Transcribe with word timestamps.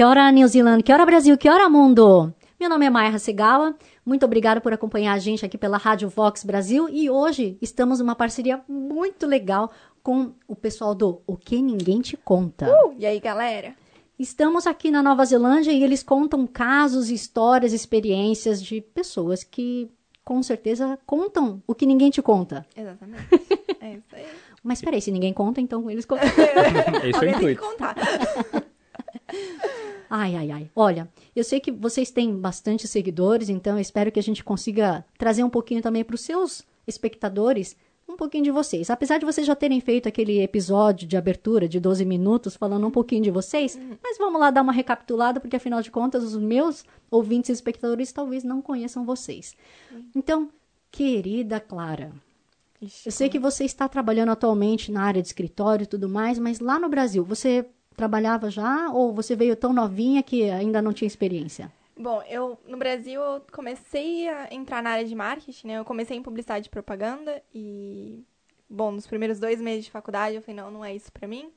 Kia 0.00 0.08
ora, 0.08 0.32
New 0.32 0.48
Zealand! 0.48 0.82
Kia 0.82 0.94
ora, 0.94 1.04
Brasil! 1.04 1.36
Kia 1.36 1.52
ora, 1.52 1.68
mundo! 1.68 2.32
Meu 2.58 2.70
nome 2.70 2.86
é 2.86 2.88
Maia 2.88 3.14
Hasegawa. 3.14 3.76
Muito 4.02 4.24
obrigada 4.24 4.58
por 4.58 4.72
acompanhar 4.72 5.12
a 5.12 5.18
gente 5.18 5.44
aqui 5.44 5.58
pela 5.58 5.76
Rádio 5.76 6.08
Vox 6.08 6.42
Brasil. 6.42 6.88
E 6.88 7.10
hoje 7.10 7.58
estamos 7.60 8.00
numa 8.00 8.14
parceria 8.14 8.62
muito 8.66 9.26
legal 9.26 9.70
com 10.02 10.32
o 10.48 10.56
pessoal 10.56 10.94
do 10.94 11.20
O 11.26 11.36
Que 11.36 11.60
Ninguém 11.60 12.00
Te 12.00 12.16
Conta. 12.16 12.66
Uh, 12.66 12.94
e 12.98 13.04
aí, 13.04 13.20
galera? 13.20 13.74
Estamos 14.18 14.66
aqui 14.66 14.90
na 14.90 15.02
Nova 15.02 15.22
Zelândia 15.22 15.70
e 15.70 15.84
eles 15.84 16.02
contam 16.02 16.46
casos, 16.46 17.10
histórias, 17.10 17.74
experiências 17.74 18.62
de 18.62 18.80
pessoas 18.80 19.44
que 19.44 19.90
com 20.24 20.42
certeza 20.42 20.98
contam 21.04 21.62
o 21.66 21.74
que 21.74 21.84
ninguém 21.84 22.08
te 22.08 22.22
conta. 22.22 22.64
Exatamente. 22.74 23.28
É 23.78 23.92
isso 23.96 24.16
aí. 24.16 24.24
Mas 24.64 24.80
peraí, 24.80 25.02
se 25.02 25.10
ninguém 25.10 25.34
conta, 25.34 25.60
então 25.60 25.90
eles 25.90 26.06
contam. 26.06 26.26
É 26.40 27.10
o 27.12 27.16
Alguém 27.16 27.20
tem 27.20 27.22
que 27.32 27.36
intuito. 27.36 27.60
contar. 27.60 27.96
Ai, 30.08 30.34
ai, 30.34 30.50
ai. 30.50 30.70
Olha, 30.74 31.08
eu 31.36 31.44
sei 31.44 31.60
que 31.60 31.70
vocês 31.70 32.10
têm 32.10 32.34
bastante 32.34 32.88
seguidores, 32.88 33.48
então 33.48 33.76
eu 33.76 33.80
espero 33.80 34.10
que 34.10 34.18
a 34.18 34.22
gente 34.22 34.42
consiga 34.42 35.04
trazer 35.16 35.44
um 35.44 35.50
pouquinho 35.50 35.80
também 35.80 36.02
para 36.02 36.14
os 36.14 36.22
seus 36.22 36.66
espectadores 36.86 37.76
um 38.08 38.16
pouquinho 38.16 38.42
de 38.42 38.50
vocês. 38.50 38.90
Apesar 38.90 39.18
de 39.18 39.24
vocês 39.24 39.46
já 39.46 39.54
terem 39.54 39.80
feito 39.80 40.08
aquele 40.08 40.40
episódio 40.42 41.06
de 41.06 41.16
abertura 41.16 41.68
de 41.68 41.78
12 41.78 42.04
minutos 42.04 42.56
falando 42.56 42.86
um 42.86 42.90
pouquinho 42.90 43.22
de 43.22 43.30
vocês, 43.30 43.78
mas 44.02 44.18
vamos 44.18 44.40
lá 44.40 44.50
dar 44.50 44.62
uma 44.62 44.72
recapitulada, 44.72 45.38
porque 45.38 45.56
afinal 45.56 45.80
de 45.80 45.92
contas 45.92 46.24
os 46.24 46.36
meus 46.36 46.84
ouvintes 47.08 47.50
e 47.50 47.52
espectadores 47.52 48.10
talvez 48.10 48.42
não 48.42 48.60
conheçam 48.60 49.04
vocês. 49.04 49.54
Então, 50.14 50.50
querida 50.90 51.60
Clara, 51.60 52.12
Ixi, 52.82 53.08
eu 53.08 53.12
sei 53.12 53.28
que 53.28 53.38
você 53.38 53.64
está 53.64 53.88
trabalhando 53.88 54.30
atualmente 54.30 54.90
na 54.90 55.02
área 55.02 55.20
de 55.20 55.28
escritório 55.28 55.84
e 55.84 55.86
tudo 55.86 56.08
mais, 56.08 56.38
mas 56.38 56.60
lá 56.60 56.78
no 56.78 56.88
Brasil, 56.88 57.22
você 57.22 57.66
trabalhava 57.96 58.50
já 58.50 58.90
ou 58.90 59.12
você 59.12 59.36
veio 59.36 59.56
tão 59.56 59.72
novinha 59.72 60.22
que 60.22 60.50
ainda 60.50 60.80
não 60.80 60.92
tinha 60.92 61.06
experiência? 61.06 61.70
Bom, 61.96 62.22
eu 62.22 62.58
no 62.66 62.78
Brasil 62.78 63.20
eu 63.20 63.42
comecei 63.52 64.28
a 64.28 64.52
entrar 64.52 64.82
na 64.82 64.90
área 64.90 65.04
de 65.04 65.14
marketing, 65.14 65.66
né? 65.66 65.78
Eu 65.78 65.84
comecei 65.84 66.16
em 66.16 66.22
publicidade 66.22 66.66
e 66.66 66.70
propaganda 66.70 67.42
e 67.54 68.24
bom, 68.68 68.90
nos 68.90 69.06
primeiros 69.06 69.38
dois 69.38 69.60
meses 69.60 69.84
de 69.84 69.90
faculdade 69.90 70.36
eu 70.36 70.42
falei 70.42 70.56
não, 70.56 70.70
não 70.70 70.84
é 70.84 70.94
isso 70.94 71.12
pra 71.12 71.28
mim. 71.28 71.52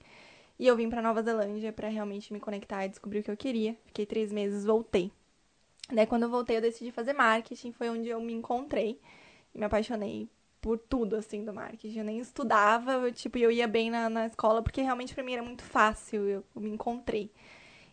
E 0.59 0.67
eu 0.67 0.75
vim 0.75 0.89
pra 0.89 1.01
Nova 1.01 1.23
Zelândia 1.23 1.71
pra 1.71 1.87
realmente 1.87 2.31
me 2.31 2.39
conectar 2.39 2.85
e 2.85 2.89
descobrir 2.89 3.19
o 3.19 3.23
que 3.23 3.31
eu 3.31 3.37
queria. 3.37 3.75
Fiquei 3.85 4.05
três 4.05 4.31
meses, 4.31 4.65
voltei. 4.65 5.11
Daí 5.91 6.05
quando 6.05 6.23
eu 6.23 6.29
voltei 6.29 6.57
eu 6.57 6.61
decidi 6.61 6.91
fazer 6.91 7.13
marketing, 7.13 7.71
foi 7.71 7.89
onde 7.89 8.09
eu 8.09 8.19
me 8.19 8.33
encontrei 8.33 8.99
e 9.55 9.57
me 9.59 9.65
apaixonei 9.65 10.27
por 10.63 10.79
tudo 10.79 11.17
assim 11.17 11.43
do 11.43 11.53
marketing. 11.53 11.99
Eu 11.99 12.05
nem 12.05 12.19
estudava, 12.19 12.93
eu, 12.93 13.11
tipo, 13.11 13.37
eu 13.37 13.51
ia 13.51 13.67
bem 13.67 13.91
na, 13.91 14.09
na 14.09 14.25
escola 14.25 14.63
porque 14.63 14.81
realmente 14.81 15.13
pra 15.13 15.21
mim 15.21 15.33
era 15.33 15.43
muito 15.43 15.61
fácil, 15.61 16.21
eu, 16.27 16.43
eu 16.55 16.61
me 16.61 16.69
encontrei. 16.69 17.29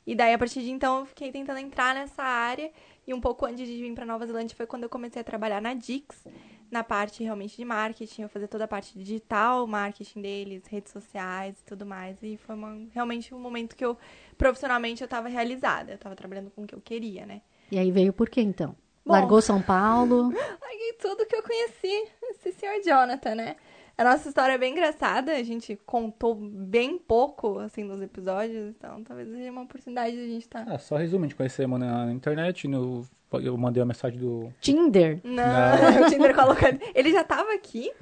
E 0.06 0.14
daí, 0.14 0.32
a 0.32 0.38
partir 0.38 0.62
de 0.62 0.70
então, 0.70 1.00
eu 1.00 1.04
fiquei 1.04 1.30
tentando 1.32 1.58
entrar 1.58 1.94
nessa 1.94 2.22
área. 2.22 2.70
E 3.06 3.12
um 3.12 3.20
pouco 3.20 3.44
antes 3.44 3.66
de 3.66 3.74
vir 3.80 3.92
para 3.92 4.06
Nova 4.06 4.24
Zelândia 4.26 4.56
foi 4.56 4.66
quando 4.66 4.84
eu 4.84 4.88
comecei 4.88 5.20
a 5.20 5.24
trabalhar 5.24 5.60
na 5.60 5.74
Dix, 5.74 6.24
na 6.70 6.82
parte 6.82 7.22
realmente 7.22 7.56
de 7.56 7.64
marketing. 7.64 8.22
Eu 8.22 8.28
fazia 8.28 8.48
toda 8.48 8.64
a 8.64 8.68
parte 8.68 8.96
digital, 8.96 9.66
marketing 9.66 10.22
deles, 10.22 10.66
redes 10.66 10.92
sociais 10.92 11.60
e 11.60 11.64
tudo 11.64 11.84
mais. 11.84 12.16
E 12.22 12.36
foi 12.38 12.54
uma- 12.54 12.86
realmente 12.94 13.34
um 13.34 13.38
momento 13.40 13.76
que 13.76 13.84
eu, 13.84 13.96
profissionalmente, 14.38 15.02
eu 15.02 15.06
estava 15.06 15.28
realizada. 15.28 15.92
Eu 15.92 15.96
estava 15.96 16.14
trabalhando 16.16 16.50
com 16.50 16.62
o 16.62 16.66
que 16.66 16.74
eu 16.74 16.80
queria, 16.80 17.26
né? 17.26 17.42
E 17.70 17.78
aí 17.78 17.90
veio 17.90 18.12
por 18.12 18.28
quê 18.30 18.40
então? 18.40 18.74
Bom. 19.04 19.12
Largou 19.12 19.40
São 19.40 19.60
Paulo? 19.60 20.32
Larguei 20.32 20.92
tudo 21.00 21.26
que 21.26 21.36
eu 21.36 21.42
conheci, 21.42 22.08
esse 22.30 22.52
senhor 22.52 22.80
Jonathan, 22.82 23.34
né? 23.34 23.56
A 23.96 24.04
nossa 24.04 24.28
história 24.28 24.54
é 24.54 24.58
bem 24.58 24.72
engraçada, 24.72 25.32
a 25.32 25.42
gente 25.42 25.78
contou 25.84 26.34
bem 26.34 26.96
pouco, 26.96 27.58
assim, 27.58 27.84
nos 27.84 28.00
episódios, 28.00 28.70
então 28.70 29.04
talvez 29.04 29.28
seja 29.28 29.50
uma 29.50 29.62
oportunidade 29.62 30.16
de 30.16 30.22
a 30.22 30.26
gente 30.26 30.42
estar... 30.42 30.64
Ah, 30.66 30.78
só 30.78 30.96
resumo, 30.96 31.24
a 31.24 31.28
gente 31.28 31.36
conhecemos 31.36 31.78
na 31.78 32.10
internet, 32.10 32.66
no, 32.66 33.06
eu 33.32 33.56
mandei 33.58 33.82
a 33.82 33.86
mensagem 33.86 34.18
do... 34.18 34.50
Tinder? 34.58 35.20
Não, 35.22 35.44
o 36.06 36.08
Tinder 36.08 36.34
coloca. 36.34 36.78
Ele 36.94 37.12
já 37.12 37.22
tava 37.22 37.52
aqui, 37.52 37.92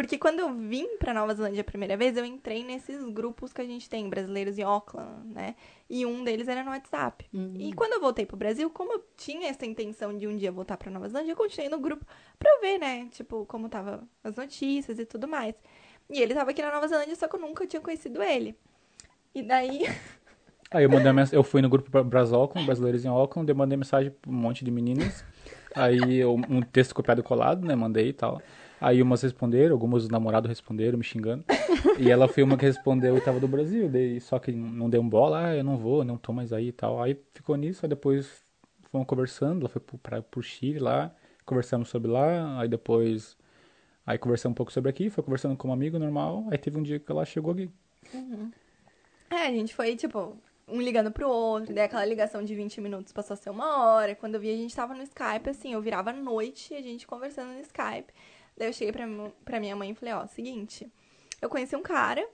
porque 0.00 0.16
quando 0.16 0.38
eu 0.38 0.54
vim 0.54 0.96
pra 0.96 1.12
Nova 1.12 1.34
Zelândia 1.34 1.62
a 1.62 1.64
primeira 1.64 1.96
vez, 1.96 2.16
eu 2.16 2.24
entrei 2.24 2.62
nesses 2.62 3.02
grupos 3.08 3.52
que 3.52 3.60
a 3.60 3.64
gente 3.64 3.90
tem, 3.90 4.08
brasileiros 4.08 4.56
em 4.56 4.62
Auckland, 4.62 5.26
né? 5.34 5.56
E 5.90 6.06
um 6.06 6.22
deles 6.22 6.46
era 6.46 6.62
no 6.62 6.70
WhatsApp. 6.70 7.26
E 7.58 7.72
quando 7.72 7.94
eu 7.94 8.00
voltei 8.00 8.24
pro 8.24 8.36
Brasil, 8.36 8.70
como 8.70 8.92
eu 8.92 9.04
tinha 9.16 9.48
essa 9.48 9.66
intenção 9.66 10.16
de 10.16 10.28
um 10.28 10.36
dia 10.36 10.52
voltar 10.52 10.76
pra 10.76 10.88
Nova 10.88 11.08
Zelândia, 11.08 11.32
eu 11.32 11.36
continuei 11.36 11.68
no 11.68 11.80
grupo 11.80 12.06
pra 12.38 12.48
eu 12.48 12.60
ver, 12.60 12.78
né? 12.78 13.08
Tipo, 13.10 13.44
como 13.46 13.68
tava 13.68 14.06
as 14.22 14.36
notícias 14.36 15.00
e 15.00 15.04
tudo 15.04 15.26
mais. 15.26 15.56
E 16.08 16.20
ele 16.22 16.32
tava 16.32 16.52
aqui 16.52 16.62
na 16.62 16.70
Nova 16.72 16.86
Zelândia, 16.86 17.16
só 17.16 17.26
que 17.26 17.34
eu 17.34 17.40
nunca 17.40 17.66
tinha 17.66 17.82
conhecido 17.82 18.22
ele. 18.22 18.54
E 19.34 19.42
daí. 19.42 19.80
Aí 20.70 20.84
eu 20.84 20.90
mandei 20.90 21.08
a 21.08 21.12
mens- 21.12 21.32
eu 21.32 21.42
fui 21.42 21.60
no 21.60 21.68
grupo 21.68 21.90
Bra- 21.90 22.04
Bras 22.04 22.32
Auckland, 22.32 22.66
brasileiros 22.66 23.04
em 23.04 23.08
Auckland, 23.08 23.50
eu 23.50 23.56
mandei 23.56 23.76
mensagem 23.76 24.12
pra 24.12 24.30
um 24.30 24.34
monte 24.34 24.64
de 24.64 24.70
meninas. 24.70 25.24
Aí 25.74 26.18
eu, 26.18 26.34
um 26.48 26.62
texto 26.62 26.94
copiado 26.94 27.20
e 27.20 27.24
colado, 27.24 27.66
né, 27.66 27.74
mandei 27.74 28.10
e 28.10 28.12
tal. 28.12 28.40
Aí 28.80 29.02
umas 29.02 29.22
responderam, 29.22 29.74
algumas 29.74 30.04
os 30.04 30.08
namorados 30.08 30.48
responderam, 30.48 30.98
me 30.98 31.04
xingando. 31.04 31.44
E 31.98 32.10
ela 32.10 32.28
foi 32.28 32.42
uma 32.42 32.56
que 32.56 32.64
respondeu 32.64 33.16
e 33.16 33.20
tava 33.20 33.40
do 33.40 33.48
Brasil, 33.48 33.88
daí 33.88 34.20
só 34.20 34.38
que 34.38 34.52
não 34.52 34.88
deu 34.88 35.00
um 35.00 35.08
bola, 35.08 35.46
ah, 35.46 35.56
eu 35.56 35.64
não 35.64 35.76
vou, 35.76 36.04
não 36.04 36.16
tô 36.16 36.32
mais 36.32 36.52
aí 36.52 36.68
e 36.68 36.72
tal. 36.72 37.02
Aí 37.02 37.18
ficou 37.34 37.56
nisso, 37.56 37.84
aí 37.84 37.88
depois 37.88 38.42
fomos 38.90 39.06
conversando, 39.06 39.60
ela 39.60 39.68
foi 39.68 39.80
pro, 39.80 39.98
pra, 39.98 40.22
pro 40.22 40.42
Chile 40.42 40.78
lá, 40.78 41.12
conversamos 41.44 41.88
sobre 41.88 42.10
lá, 42.10 42.60
aí 42.60 42.68
depois 42.68 43.36
aí 44.06 44.16
conversamos 44.18 44.54
um 44.54 44.56
pouco 44.56 44.72
sobre 44.72 44.90
aqui, 44.90 45.10
foi 45.10 45.22
conversando 45.22 45.56
com 45.56 45.68
um 45.68 45.72
amigo 45.72 45.98
normal, 45.98 46.46
aí 46.50 46.58
teve 46.58 46.78
um 46.78 46.82
dia 46.82 46.98
que 46.98 47.10
ela 47.10 47.24
chegou 47.24 47.52
aqui. 47.52 47.70
É, 49.30 49.46
a 49.46 49.50
gente 49.50 49.74
foi, 49.74 49.94
tipo, 49.94 50.36
um 50.66 50.80
ligando 50.80 51.10
pro 51.10 51.28
outro, 51.28 51.74
daí 51.74 51.84
aquela 51.84 52.04
ligação 52.04 52.42
de 52.42 52.54
20 52.54 52.80
minutos 52.80 53.12
passou 53.12 53.34
a 53.34 53.36
ser 53.36 53.50
uma 53.50 53.84
hora. 53.84 54.14
Quando 54.14 54.36
eu 54.36 54.40
vi, 54.40 54.50
a 54.50 54.56
gente 54.56 54.74
tava 54.74 54.94
no 54.94 55.02
Skype, 55.02 55.50
assim, 55.50 55.72
eu 55.72 55.82
virava 55.82 56.12
noite, 56.12 56.74
a 56.74 56.80
gente 56.80 57.06
conversando 57.06 57.52
no 57.52 57.60
Skype. 57.60 58.12
Daí 58.58 58.68
eu 58.68 58.72
cheguei 58.72 58.92
pra, 58.92 59.06
pra 59.44 59.60
minha 59.60 59.76
mãe 59.76 59.90
e 59.90 59.94
falei, 59.94 60.12
ó, 60.14 60.26
seguinte, 60.26 60.90
eu 61.40 61.48
conheci 61.48 61.76
um 61.76 61.82
cara, 61.82 62.28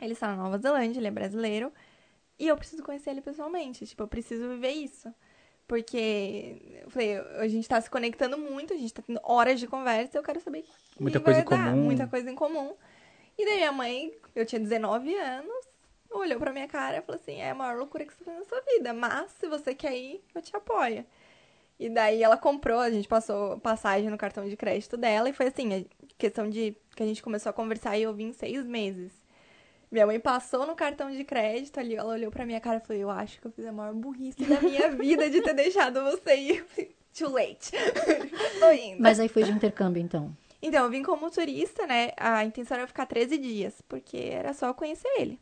ele 0.00 0.12
está 0.12 0.28
na 0.28 0.36
Nova 0.36 0.56
Zelândia, 0.58 1.00
ele 1.00 1.08
é 1.08 1.10
brasileiro, 1.10 1.72
e 2.38 2.46
eu 2.46 2.56
preciso 2.56 2.84
conhecer 2.84 3.10
ele 3.10 3.20
pessoalmente, 3.20 3.84
tipo, 3.84 4.02
eu 4.02 4.08
preciso 4.08 4.48
viver 4.48 4.70
isso. 4.70 5.12
Porque, 5.66 6.80
eu 6.82 6.90
falei, 6.90 7.18
a 7.18 7.48
gente 7.48 7.68
tá 7.68 7.78
se 7.78 7.90
conectando 7.90 8.38
muito, 8.38 8.72
a 8.72 8.76
gente 8.76 8.94
tá 8.94 9.02
tendo 9.02 9.20
horas 9.22 9.60
de 9.60 9.66
conversa, 9.66 10.16
eu 10.16 10.22
quero 10.22 10.40
saber 10.40 10.62
que 10.62 11.02
Muita 11.02 11.18
vai 11.18 11.34
coisa 11.34 11.40
em 11.40 11.44
dar, 11.44 11.70
comum. 11.70 11.84
Muita 11.84 12.06
coisa 12.06 12.30
em 12.30 12.34
comum. 12.34 12.74
E 13.36 13.44
daí 13.44 13.56
minha 13.56 13.72
mãe, 13.72 14.14
eu 14.34 14.46
tinha 14.46 14.60
19 14.60 15.14
anos, 15.14 15.68
olhou 16.10 16.38
pra 16.38 16.52
minha 16.52 16.66
cara 16.66 16.98
e 16.98 17.02
falou 17.02 17.20
assim: 17.20 17.40
é 17.40 17.50
a 17.50 17.54
maior 17.54 17.76
loucura 17.76 18.06
que 18.06 18.14
você 18.14 18.24
fez 18.24 18.38
na 18.38 18.44
sua 18.44 18.60
vida, 18.62 18.92
mas 18.94 19.30
se 19.32 19.46
você 19.46 19.74
quer 19.74 19.94
ir, 19.96 20.24
eu 20.34 20.40
te 20.40 20.56
apoio. 20.56 21.04
E 21.78 21.88
daí 21.88 22.22
ela 22.22 22.36
comprou, 22.36 22.80
a 22.80 22.90
gente 22.90 23.06
passou 23.06 23.58
passagem 23.60 24.10
no 24.10 24.18
cartão 24.18 24.48
de 24.48 24.56
crédito 24.56 24.96
dela 24.96 25.28
e 25.28 25.32
foi 25.32 25.46
assim, 25.46 25.74
a 25.74 25.84
questão 26.16 26.50
de 26.50 26.76
que 26.96 27.02
a 27.02 27.06
gente 27.06 27.22
começou 27.22 27.50
a 27.50 27.52
conversar 27.52 27.96
e 27.96 28.02
eu 28.02 28.12
vim 28.12 28.32
seis 28.32 28.64
meses. 28.66 29.12
Minha 29.90 30.06
mãe 30.06 30.20
passou 30.20 30.66
no 30.66 30.74
cartão 30.74 31.10
de 31.10 31.24
crédito 31.24 31.78
ali, 31.78 31.94
ela 31.94 32.12
olhou 32.12 32.30
pra 32.30 32.44
minha 32.44 32.60
cara 32.60 32.78
e 32.78 32.86
falou: 32.86 33.00
Eu 33.00 33.10
acho 33.10 33.40
que 33.40 33.46
eu 33.46 33.52
fiz 33.52 33.64
a 33.64 33.72
maior 33.72 33.94
burrice 33.94 34.44
da 34.44 34.60
minha 34.60 34.90
vida 34.96 35.30
de 35.30 35.40
ter 35.40 35.54
deixado 35.54 36.02
você 36.02 36.36
ir. 36.36 36.66
Too 37.16 37.30
late. 37.30 37.70
Tô 38.60 38.70
indo. 38.70 39.00
Mas 39.00 39.18
aí 39.18 39.28
foi 39.28 39.44
de 39.44 39.50
intercâmbio 39.50 40.02
então. 40.02 40.36
Então, 40.60 40.84
eu 40.84 40.90
vim 40.90 41.02
como 41.02 41.30
turista, 41.30 41.86
né? 41.86 42.10
A 42.16 42.44
intenção 42.44 42.76
era 42.76 42.86
ficar 42.86 43.06
13 43.06 43.38
dias, 43.38 43.80
porque 43.88 44.16
era 44.16 44.52
só 44.52 44.66
eu 44.66 44.74
conhecer 44.74 45.08
ele. 45.16 45.40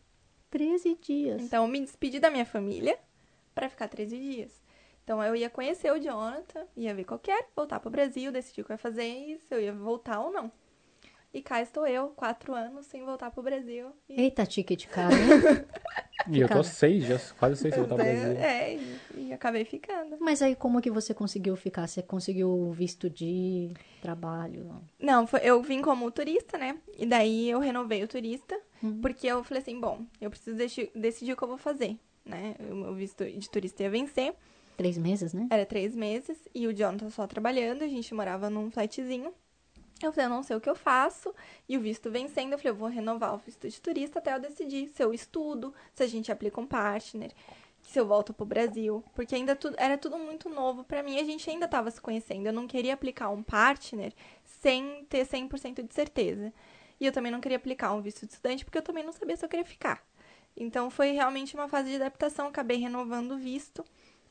13 0.50 0.98
dias. 1.00 1.42
Então, 1.42 1.64
eu 1.64 1.68
me 1.68 1.80
despedi 1.80 2.20
da 2.20 2.30
minha 2.30 2.44
família 2.44 2.98
pra 3.54 3.68
ficar 3.68 3.88
13 3.88 4.18
dias. 4.18 4.52
Então, 5.06 5.22
eu 5.22 5.36
ia 5.36 5.48
conhecer 5.48 5.92
o 5.92 6.00
Jonathan, 6.00 6.66
ia 6.76 6.92
ver 6.92 7.04
qual 7.04 7.16
que 7.20 7.30
era, 7.30 7.46
voltar 7.54 7.78
pro 7.78 7.88
Brasil, 7.88 8.32
decidir 8.32 8.62
o 8.62 8.64
que 8.64 8.72
eu 8.72 8.74
ia 8.74 8.78
fazer 8.78 9.04
e 9.06 9.38
se 9.38 9.54
eu 9.54 9.60
ia 9.60 9.72
voltar 9.72 10.18
ou 10.18 10.32
não. 10.32 10.50
E 11.32 11.40
cá 11.40 11.62
estou 11.62 11.86
eu, 11.86 12.08
quatro 12.08 12.52
anos, 12.52 12.86
sem 12.86 13.04
voltar 13.04 13.30
pro 13.30 13.40
Brasil. 13.40 13.92
E... 14.08 14.20
Eita, 14.22 14.44
ticket 14.44 14.86
hein? 14.98 15.64
E 16.28 16.40
eu 16.40 16.48
tô 16.48 16.60
seis, 16.64 17.04
já, 17.04 17.16
quase 17.38 17.62
seis 17.62 17.72
sem 17.72 17.84
voltar 17.84 17.94
pro 17.94 18.04
Brasil. 18.04 18.36
É, 18.42 18.74
e, 18.74 19.28
e 19.28 19.32
acabei 19.32 19.64
ficando. 19.64 20.16
Mas 20.18 20.42
aí 20.42 20.56
como 20.56 20.82
que 20.82 20.90
você 20.90 21.14
conseguiu 21.14 21.54
ficar? 21.54 21.86
Você 21.86 22.02
conseguiu 22.02 22.72
visto 22.72 23.08
de 23.08 23.70
trabalho? 24.02 24.82
Não, 24.98 25.24
foi- 25.24 25.42
eu 25.44 25.62
vim 25.62 25.82
como 25.82 26.10
turista, 26.10 26.58
né? 26.58 26.80
E 26.98 27.06
daí 27.06 27.48
eu 27.48 27.60
renovei 27.60 28.02
o 28.02 28.08
turista. 28.08 28.60
Porque 29.00 29.28
eu 29.28 29.44
falei 29.44 29.62
assim, 29.62 29.78
bom, 29.78 30.04
eu 30.20 30.30
preciso 30.30 30.56
deci- 30.56 30.90
decidir 30.96 31.32
o 31.32 31.36
que 31.36 31.44
eu 31.44 31.48
vou 31.48 31.58
fazer, 31.58 31.96
né? 32.24 32.56
O 32.70 32.74
meu 32.74 32.94
visto 32.94 33.24
de 33.24 33.48
turista 33.48 33.84
ia 33.84 33.90
vencer. 33.90 34.34
Três 34.76 34.98
meses, 34.98 35.32
né? 35.32 35.48
Era 35.50 35.64
três 35.64 35.96
meses 35.96 36.36
e 36.54 36.66
o 36.66 36.74
Jonathan 36.74 37.10
só 37.10 37.26
trabalhando, 37.26 37.82
a 37.82 37.88
gente 37.88 38.12
morava 38.14 38.50
num 38.50 38.70
flatzinho. 38.70 39.32
Eu 40.02 40.12
falei, 40.12 40.26
eu 40.26 40.30
não 40.30 40.42
sei 40.42 40.54
o 40.54 40.60
que 40.60 40.68
eu 40.68 40.74
faço. 40.74 41.34
E 41.66 41.76
o 41.78 41.80
visto 41.80 42.10
vencendo, 42.10 42.52
eu 42.52 42.58
falei, 42.58 42.70
eu 42.70 42.76
vou 42.76 42.88
renovar 42.88 43.34
o 43.34 43.38
visto 43.38 43.66
de 43.68 43.80
turista 43.80 44.18
até 44.18 44.34
eu 44.34 44.40
decidir 44.40 44.88
se 44.88 45.02
eu 45.02 45.14
estudo, 45.14 45.72
se 45.94 46.02
a 46.02 46.06
gente 46.06 46.30
aplica 46.30 46.60
um 46.60 46.66
partner, 46.66 47.32
se 47.80 47.98
eu 47.98 48.06
volto 48.06 48.34
pro 48.34 48.44
Brasil. 48.44 49.02
Porque 49.14 49.34
ainda 49.34 49.56
tudo, 49.56 49.74
era 49.78 49.96
tudo 49.96 50.18
muito 50.18 50.50
novo 50.50 50.84
pra 50.84 51.02
mim, 51.02 51.18
a 51.18 51.24
gente 51.24 51.48
ainda 51.48 51.66
tava 51.66 51.90
se 51.90 52.00
conhecendo. 52.00 52.46
Eu 52.46 52.52
não 52.52 52.66
queria 52.66 52.92
aplicar 52.92 53.30
um 53.30 53.42
partner 53.42 54.12
sem 54.44 55.06
ter 55.08 55.24
100% 55.26 55.82
de 55.82 55.94
certeza. 55.94 56.52
E 57.00 57.06
eu 57.06 57.12
também 57.12 57.32
não 57.32 57.40
queria 57.40 57.56
aplicar 57.56 57.94
um 57.94 58.02
visto 58.02 58.26
de 58.26 58.32
estudante 58.32 58.64
porque 58.64 58.78
eu 58.78 58.82
também 58.82 59.04
não 59.04 59.12
sabia 59.12 59.36
se 59.36 59.44
eu 59.44 59.48
queria 59.48 59.64
ficar. 59.64 60.04
Então 60.56 60.90
foi 60.90 61.12
realmente 61.12 61.54
uma 61.54 61.68
fase 61.68 61.90
de 61.90 61.96
adaptação, 61.96 62.48
acabei 62.48 62.78
renovando 62.78 63.32
o 63.32 63.38
visto. 63.38 63.84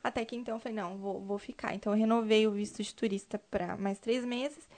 Até 0.05 0.23
que 0.23 0.35
então 0.35 0.55
eu 0.55 0.59
falei, 0.59 0.75
não, 0.75 0.97
vou, 0.97 1.19
vou 1.19 1.39
ficar. 1.39 1.73
Então 1.73 1.91
eu 1.91 1.97
renovei 1.97 2.45
o 2.45 2.51
visto 2.51 2.83
de 2.83 2.93
turista 2.93 3.39
para 3.39 3.75
mais 3.75 3.97
três 3.97 4.23
meses. 4.23 4.69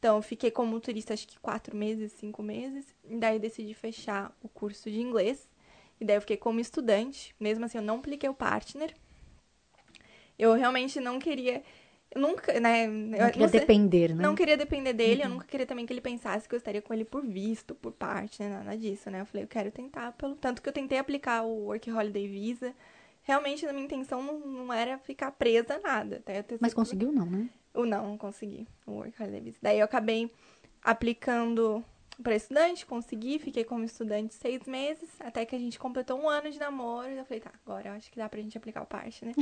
Então 0.00 0.16
eu 0.16 0.22
fiquei 0.22 0.50
como 0.50 0.80
turista 0.80 1.14
acho 1.14 1.28
que 1.28 1.38
quatro 1.38 1.76
meses, 1.76 2.10
cinco 2.12 2.42
meses. 2.42 2.84
E 3.08 3.16
daí 3.16 3.36
eu 3.36 3.40
decidi 3.40 3.74
fechar 3.74 4.36
o 4.42 4.48
curso 4.48 4.90
de 4.90 5.00
inglês. 5.00 5.48
E 6.00 6.04
daí 6.04 6.16
eu 6.16 6.20
fiquei 6.20 6.36
como 6.36 6.58
estudante. 6.58 7.32
Mesmo 7.38 7.64
assim, 7.64 7.78
eu 7.78 7.82
não 7.82 7.98
apliquei 7.98 8.28
o 8.28 8.34
partner. 8.34 8.92
Eu 10.36 10.52
realmente 10.54 10.98
não 10.98 11.20
queria. 11.20 11.62
Eu 12.10 12.20
nunca, 12.20 12.58
né? 12.58 12.88
Não 12.88 13.30
queria 13.30 13.48
sei- 13.48 13.60
depender, 13.60 14.14
né? 14.14 14.22
não 14.22 14.34
queria 14.34 14.56
depender 14.56 14.92
dele, 14.92 15.22
eu 15.22 15.28
nunca 15.28 15.46
queria 15.46 15.66
também 15.66 15.86
que 15.86 15.92
ele 15.92 16.00
pensasse 16.00 16.48
que 16.48 16.54
eu 16.54 16.58
estaria 16.58 16.82
com 16.82 16.92
ele 16.92 17.04
por 17.04 17.24
visto, 17.24 17.72
por 17.72 17.92
parte, 17.92 18.42
né? 18.42 18.48
Nada 18.48 18.76
disso, 18.76 19.08
né? 19.10 19.20
Eu 19.20 19.26
falei, 19.26 19.44
eu 19.44 19.48
quero 19.48 19.70
tentar, 19.70 20.12
pelo 20.12 20.34
tanto 20.34 20.60
que 20.60 20.68
eu 20.68 20.72
tentei 20.72 20.98
aplicar 20.98 21.42
o 21.44 21.66
Work 21.66 21.90
Holiday 21.90 22.26
Visa. 22.26 22.74
Realmente, 23.26 23.66
a 23.66 23.72
minha 23.72 23.84
intenção 23.84 24.22
não, 24.22 24.38
não 24.38 24.72
era 24.72 24.98
ficar 24.98 25.32
presa 25.32 25.74
a 25.74 25.80
nada. 25.80 26.16
Até 26.18 26.38
eu 26.38 26.44
ter 26.44 26.58
Mas 26.60 26.72
conseguiu 26.72 27.10
não, 27.10 27.26
né? 27.26 27.50
o 27.74 27.84
não, 27.84 28.10
não 28.10 28.18
consegui. 28.18 28.66
O 28.86 28.92
Work 28.92 29.20
Holiday 29.20 29.40
Visa. 29.40 29.58
Daí 29.60 29.80
eu 29.80 29.84
acabei 29.84 30.30
aplicando 30.82 31.84
para 32.22 32.36
estudante, 32.36 32.86
consegui, 32.86 33.38
fiquei 33.38 33.64
como 33.64 33.84
estudante 33.84 34.32
seis 34.34 34.62
meses, 34.64 35.10
até 35.20 35.44
que 35.44 35.54
a 35.54 35.58
gente 35.58 35.76
completou 35.78 36.18
um 36.18 36.28
ano 36.28 36.50
de 36.50 36.58
namoro. 36.58 37.10
E 37.10 37.18
eu 37.18 37.24
falei, 37.24 37.40
tá, 37.40 37.50
agora 37.66 37.88
eu 37.88 37.92
acho 37.94 38.10
que 38.10 38.16
dá 38.16 38.28
pra 38.28 38.40
gente 38.40 38.56
aplicar 38.56 38.82
o 38.82 38.86
parte, 38.86 39.24
né? 39.24 39.34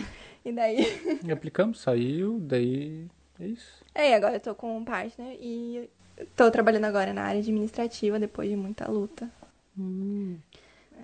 e 0.44 0.50
daí. 0.50 0.84
E 1.22 1.30
aplicamos, 1.30 1.80
saiu, 1.80 2.40
daí 2.40 3.06
é 3.38 3.46
isso. 3.46 3.84
É, 3.94 4.14
agora 4.14 4.36
eu 4.36 4.40
tô 4.40 4.54
com 4.54 4.78
um 4.78 4.84
partner 4.84 5.36
e 5.40 5.90
tô 6.34 6.50
trabalhando 6.50 6.86
agora 6.86 7.12
na 7.12 7.22
área 7.22 7.40
administrativa 7.40 8.18
depois 8.18 8.48
de 8.48 8.56
muita 8.56 8.90
luta. 8.90 9.30
Hum. 9.78 10.38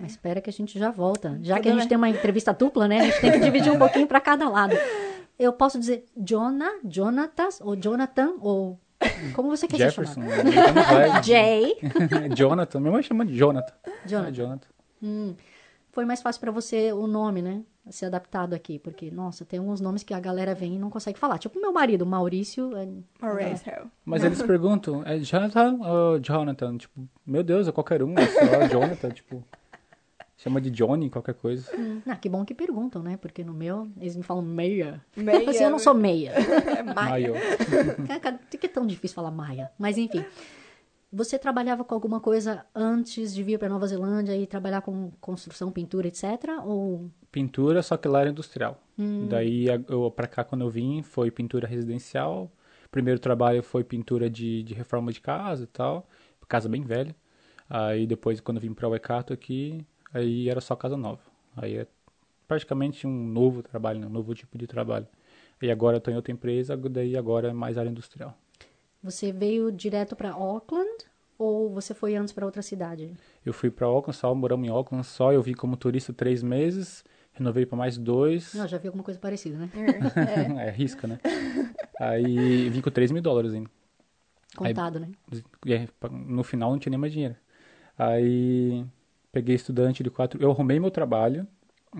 Mas 0.01 0.11
espera 0.11 0.41
que 0.41 0.49
a 0.49 0.53
gente 0.53 0.77
já 0.79 0.89
volta. 0.91 1.37
Já 1.41 1.55
Tudo 1.55 1.63
que 1.63 1.69
a 1.69 1.71
gente 1.73 1.79
bem. 1.81 1.87
tem 1.89 1.97
uma 1.97 2.09
entrevista 2.09 2.51
dupla, 2.53 2.87
né? 2.87 2.99
A 3.01 3.03
gente 3.05 3.21
tem 3.21 3.31
que 3.33 3.39
dividir 3.39 3.71
um 3.71 3.77
pouquinho 3.77 4.07
para 4.07 4.19
cada 4.19 4.49
lado. 4.49 4.75
Eu 5.37 5.53
posso 5.53 5.79
dizer 5.79 6.05
Jonah, 6.15 6.79
Jonatas, 6.87 7.59
ou 7.61 7.75
Jonathan, 7.75 8.33
ou 8.41 8.79
como 9.33 9.49
você 9.49 9.67
quer 9.67 9.77
Jefferson, 9.77 10.21
ser 10.21 10.43
né? 10.43 10.51
Vai. 10.73 11.07
chamado? 11.07 11.23
Jay. 11.25 11.75
Jonathan, 12.35 12.79
minha 12.79 12.91
mãe 12.91 13.01
chama 13.01 13.25
de 13.25 13.35
Jonathan. 13.35 13.73
Jonathan. 14.05 14.29
É, 14.29 14.31
Jonathan. 14.31 14.67
Hum. 15.01 15.33
Foi 15.91 16.05
mais 16.05 16.21
fácil 16.21 16.39
para 16.39 16.51
você 16.51 16.93
o 16.93 17.07
nome, 17.07 17.41
né? 17.41 17.61
Ser 17.89 18.05
adaptado 18.05 18.53
aqui, 18.53 18.77
porque, 18.77 19.09
nossa, 19.09 19.43
tem 19.43 19.57
alguns 19.59 19.81
nomes 19.81 20.03
que 20.03 20.13
a 20.13 20.19
galera 20.19 20.53
vem 20.53 20.75
e 20.75 20.79
não 20.79 20.89
consegue 20.91 21.17
falar. 21.17 21.39
Tipo 21.39 21.59
meu 21.59 21.73
marido, 21.73 22.05
Maurício. 22.05 22.77
é- 22.77 22.87
Mauricio. 23.19 23.91
Mas 24.05 24.23
eles 24.23 24.41
perguntam, 24.43 25.01
é 25.03 25.17
Jonathan 25.17 25.79
ou 25.81 26.19
Jonathan? 26.19 26.77
Tipo, 26.77 27.01
meu 27.25 27.43
Deus, 27.43 27.67
é 27.67 27.71
qualquer 27.71 28.03
um, 28.03 28.13
é 28.17 28.27
só 28.27 28.67
Jonathan, 28.71 29.09
tipo. 29.09 29.43
Chama 30.43 30.59
de 30.59 30.71
Johnny, 30.71 31.09
qualquer 31.09 31.35
coisa. 31.35 31.69
Ah, 32.07 32.15
que 32.15 32.27
bom 32.27 32.43
que 32.43 32.53
perguntam, 32.55 33.03
né? 33.03 33.15
Porque 33.15 33.43
no 33.43 33.53
meu, 33.53 33.87
eles 33.99 34.15
me 34.15 34.23
falam 34.23 34.41
meia. 34.43 34.99
Meia. 35.15 35.47
Assim, 35.49 35.63
eu 35.63 35.69
não 35.69 35.77
sou 35.79 35.93
meia. 35.93 36.33
É 36.77 36.81
Maia. 36.81 36.95
Maio. 37.31 37.33
Cara, 38.21 38.37
Por 38.39 38.59
que 38.59 38.65
é 38.65 38.69
tão 38.69 38.85
difícil 38.87 39.13
falar 39.15 39.29
Maia? 39.31 39.69
Mas 39.77 39.97
enfim. 39.99 40.25
Você 41.13 41.37
trabalhava 41.37 41.83
com 41.83 41.93
alguma 41.93 42.19
coisa 42.21 42.65
antes 42.73 43.33
de 43.33 43.43
vir 43.43 43.59
para 43.59 43.67
Nova 43.67 43.85
Zelândia 43.85 44.35
e 44.35 44.47
trabalhar 44.47 44.81
com 44.81 45.11
construção, 45.19 45.69
pintura, 45.69 46.07
etc? 46.07 46.23
Ou 46.65 47.11
Pintura, 47.31 47.83
só 47.83 47.97
que 47.97 48.07
lá 48.07 48.21
era 48.21 48.29
industrial. 48.29 48.81
Daí, 49.29 49.69
a- 49.69 49.79
eu, 49.89 50.09
pra 50.09 50.25
cá, 50.27 50.43
quando 50.43 50.61
eu 50.61 50.69
vim, 50.69 51.01
foi 51.01 51.29
pintura 51.29 51.67
residencial. 51.67 52.49
Primeiro 52.89 53.19
trabalho 53.19 53.61
foi 53.61 53.83
pintura 53.83 54.29
de, 54.29 54.63
de 54.63 54.73
reforma 54.73 55.11
de 55.11 55.19
casa 55.21 55.63
e 55.65 55.67
tal. 55.67 56.07
Casa 56.47 56.67
bem 56.69 56.81
velha. 56.83 57.15
Aí 57.69 58.05
depois, 58.07 58.39
quando 58.41 58.57
eu 58.57 58.61
vim 58.61 58.73
pra 58.73 58.87
Waikato 58.89 59.31
aqui, 59.33 59.85
aí 60.13 60.49
era 60.49 60.61
só 60.61 60.75
casa 60.75 60.97
nova. 60.97 61.21
Aí 61.55 61.77
é 61.77 61.87
praticamente 62.47 63.07
um 63.07 63.27
novo 63.27 63.61
trabalho, 63.63 63.99
né? 63.99 64.07
um 64.07 64.09
novo 64.09 64.33
tipo 64.35 64.57
de 64.57 64.67
trabalho. 64.67 65.07
E 65.61 65.69
agora 65.71 65.97
eu 65.97 66.01
tô 66.01 66.09
em 66.11 66.15
outra 66.15 66.31
empresa, 66.31 66.75
daí 66.75 67.15
agora 67.15 67.49
é 67.49 67.53
mais 67.53 67.77
área 67.77 67.89
industrial. 67.89 68.35
você 69.01 69.31
veio 69.31 69.71
direto 69.71 70.15
para 70.15 70.31
Auckland 70.31 70.89
ou 71.37 71.69
você 71.69 71.93
foi 71.93 72.15
antes 72.15 72.33
para 72.33 72.45
outra 72.45 72.61
cidade? 72.61 73.13
Eu 73.45 73.53
fui 73.53 73.69
pra 73.71 73.87
Auckland 73.87 74.17
só, 74.17 74.33
moramos 74.33 74.67
em 74.67 74.71
Auckland 74.71 75.05
só. 75.05 75.31
Eu 75.31 75.41
vim 75.41 75.53
como 75.53 75.77
turista 75.77 76.11
três 76.13 76.41
meses, 76.43 77.03
renovei 77.33 77.65
pra 77.65 77.77
mais 77.77 77.97
dois. 77.97 78.53
Não, 78.53 78.67
já 78.67 78.77
vi 78.77 78.87
alguma 78.87 79.03
coisa 79.03 79.19
parecida, 79.19 79.57
né? 79.57 79.69
é, 80.59 80.69
risca, 80.71 81.07
né? 81.07 81.19
Aí 81.99 82.69
vim 82.69 82.81
com 82.81 82.89
3 82.91 83.11
mil 83.11 83.21
dólares 83.21 83.53
ainda. 83.53 83.69
Contado, 84.55 84.99
né? 84.99 85.09
Aí, 85.65 85.87
pa- 85.99 86.09
no 86.09 86.43
final 86.43 86.71
não 86.71 86.79
tinha 86.79 86.91
nem 86.91 86.99
mais 86.99 87.13
dinheiro. 87.13 87.35
Aí 87.97 88.85
peguei 89.31 89.55
estudante 89.55 90.03
de 90.03 90.09
quatro. 90.09 90.41
Eu 90.41 90.51
arrumei 90.51 90.79
meu 90.79 90.91
trabalho, 90.91 91.47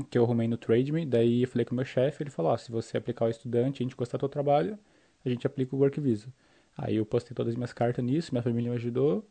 que 0.10 0.18
eu 0.18 0.24
arrumei 0.24 0.48
no 0.48 0.58
TradeMe. 0.58 1.06
Daí 1.06 1.44
eu 1.44 1.48
falei 1.48 1.66
com 1.66 1.74
o 1.74 1.76
meu 1.76 1.86
chefe, 1.86 2.24
ele 2.24 2.30
falou: 2.30 2.52
ó, 2.52 2.58
se 2.58 2.72
você 2.72 2.98
aplicar 2.98 3.26
o 3.26 3.30
estudante, 3.30 3.82
a 3.82 3.84
gente 3.84 3.96
gostar 3.96 4.18
do 4.18 4.22
teu 4.22 4.30
trabalho, 4.30 4.78
a 5.26 5.30
gente 5.30 5.46
aplica 5.48 5.76
o 5.76 5.80
Work 5.80 6.00
Visa. 6.00 6.34
Aí 6.78 6.96
eu 6.96 7.06
postei 7.06 7.36
todas 7.36 7.52
as 7.52 7.56
minhas 7.56 7.74
cartas 7.74 8.04
nisso, 8.04 8.32
minha 8.34 8.44
família 8.44 8.72
me 8.72 8.78
ajudou. 8.78 9.28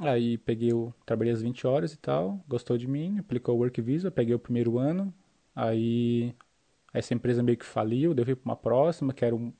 Aí 0.00 0.38
peguei 0.38 0.72
o. 0.72 0.92
Trabalhei 1.06 1.32
as 1.32 1.42
20 1.42 1.66
horas 1.66 1.92
e 1.92 1.98
tal, 1.98 2.42
gostou 2.48 2.76
de 2.78 2.86
mim, 2.88 3.18
aplicou 3.18 3.56
o 3.56 3.58
Work 3.58 3.80
Visa, 3.82 4.10
peguei 4.10 4.34
o 4.34 4.38
primeiro 4.38 4.78
ano. 4.78 5.12
Aí 5.54 6.34
essa 6.92 7.14
empresa 7.14 7.42
meio 7.42 7.58
que 7.58 7.64
faliu, 7.64 8.14
daí 8.14 8.22
eu 8.22 8.26
fui 8.26 8.34
pra 8.36 8.50
uma 8.50 8.56
próxima, 8.56 9.12
que 9.12 9.24
era 9.24 9.34
um, 9.34 9.52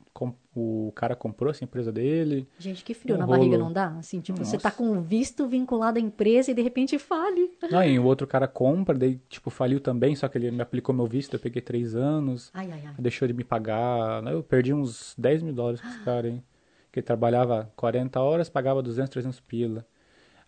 o 0.55 0.93
cara 0.97 1.15
comprou 1.15 1.51
essa 1.51 1.63
empresa 1.63 1.93
dele. 1.93 2.49
Gente, 2.59 2.83
que 2.83 2.93
frio 2.93 3.15
Um 3.15 3.19
na 3.19 3.27
barriga 3.27 3.57
rolo. 3.57 3.65
não 3.69 3.73
dá? 3.73 3.89
Assim, 3.99 4.21
tipo, 4.21 4.39
você 4.39 4.57
Nossa. 4.57 4.69
tá 4.69 4.71
com 4.71 5.01
visto 5.01 5.47
vinculado 5.47 5.99
à 5.99 6.03
empresa 6.03 6.51
e 6.51 6.55
de 6.55 6.61
repente 6.63 6.99
fale. 6.99 7.53
Não, 7.71 7.85
e 7.85 7.99
o 7.99 8.05
outro 8.05 8.27
cara 8.27 8.49
compra, 8.49 8.99
daí, 8.99 9.21
tipo, 9.29 9.49
faliu 9.49 9.79
também, 9.81 10.17
só 10.17 10.27
que 10.29 10.37
ele 10.39 10.51
me 10.51 10.61
aplicou 10.61 10.93
meu 10.95 11.07
visto, 11.07 11.35
eu 11.35 11.41
peguei 11.41 11.63
três 11.63 11.95
anos, 11.95 12.51
Ai, 12.53 12.69
ai, 12.73 12.83
ai. 12.87 12.95
deixou 12.99 13.29
de 13.29 13.35
me 13.35 13.45
pagar. 13.45 14.23
né, 14.23 14.33
Eu 14.33 14.43
perdi 14.43 14.75
uns 14.75 15.15
10 15.17 15.43
mil 15.43 15.53
dólares 15.55 15.81
com 15.81 15.89
esse 15.89 16.01
cara, 16.05 16.29
hein? 16.29 16.43
Que 16.91 17.01
trabalhava 17.01 17.73
40 17.77 18.21
horas, 18.21 18.49
pagava 18.49 18.83
200, 18.83 19.09
300 19.11 19.39
pila. 19.41 19.87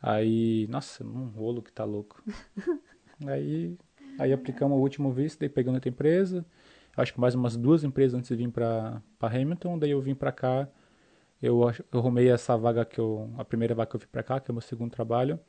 Aí, 0.03 0.67
nossa, 0.69 1.05
um 1.05 1.27
rolo 1.29 1.63
que 1.63 1.71
tá 1.73 1.85
louco. 1.85 2.21
aí, 3.27 3.77
aí 4.19 4.33
aplicamos 4.33 4.77
o 4.77 4.81
último 4.81 5.13
visto, 5.13 5.39
daí 5.39 5.49
pegamos 5.49 5.77
outra 5.77 5.89
empresa. 5.89 6.45
Acho 6.97 7.15
que 7.15 7.21
mais 7.21 7.35
umas 7.35 7.57
duas 7.57 7.85
empresas 7.85 8.19
antes 8.19 8.29
de 8.29 8.37
vir 8.37 8.51
pra 8.51 9.03
Hamilton, 9.21 9.79
daí 9.79 9.91
eu 9.91 10.01
vim 10.01 10.15
pra 10.15 10.31
cá. 10.31 10.69
Eu, 11.41 11.61
eu 11.93 11.99
arrumei 11.99 12.31
essa 12.31 12.57
vaga 12.57 12.85
que 12.85 12.99
eu. 12.99 13.33
A 13.39 13.45
primeira 13.45 13.75
vaga 13.75 13.91
que 13.91 13.97
eu 13.97 14.01
vim 14.01 14.07
pra 14.11 14.23
cá, 14.23 14.39
que 14.39 14.51
é 14.51 14.53
o 14.53 14.55
meu 14.55 14.61
segundo 14.61 14.91
trabalho, 14.91 15.41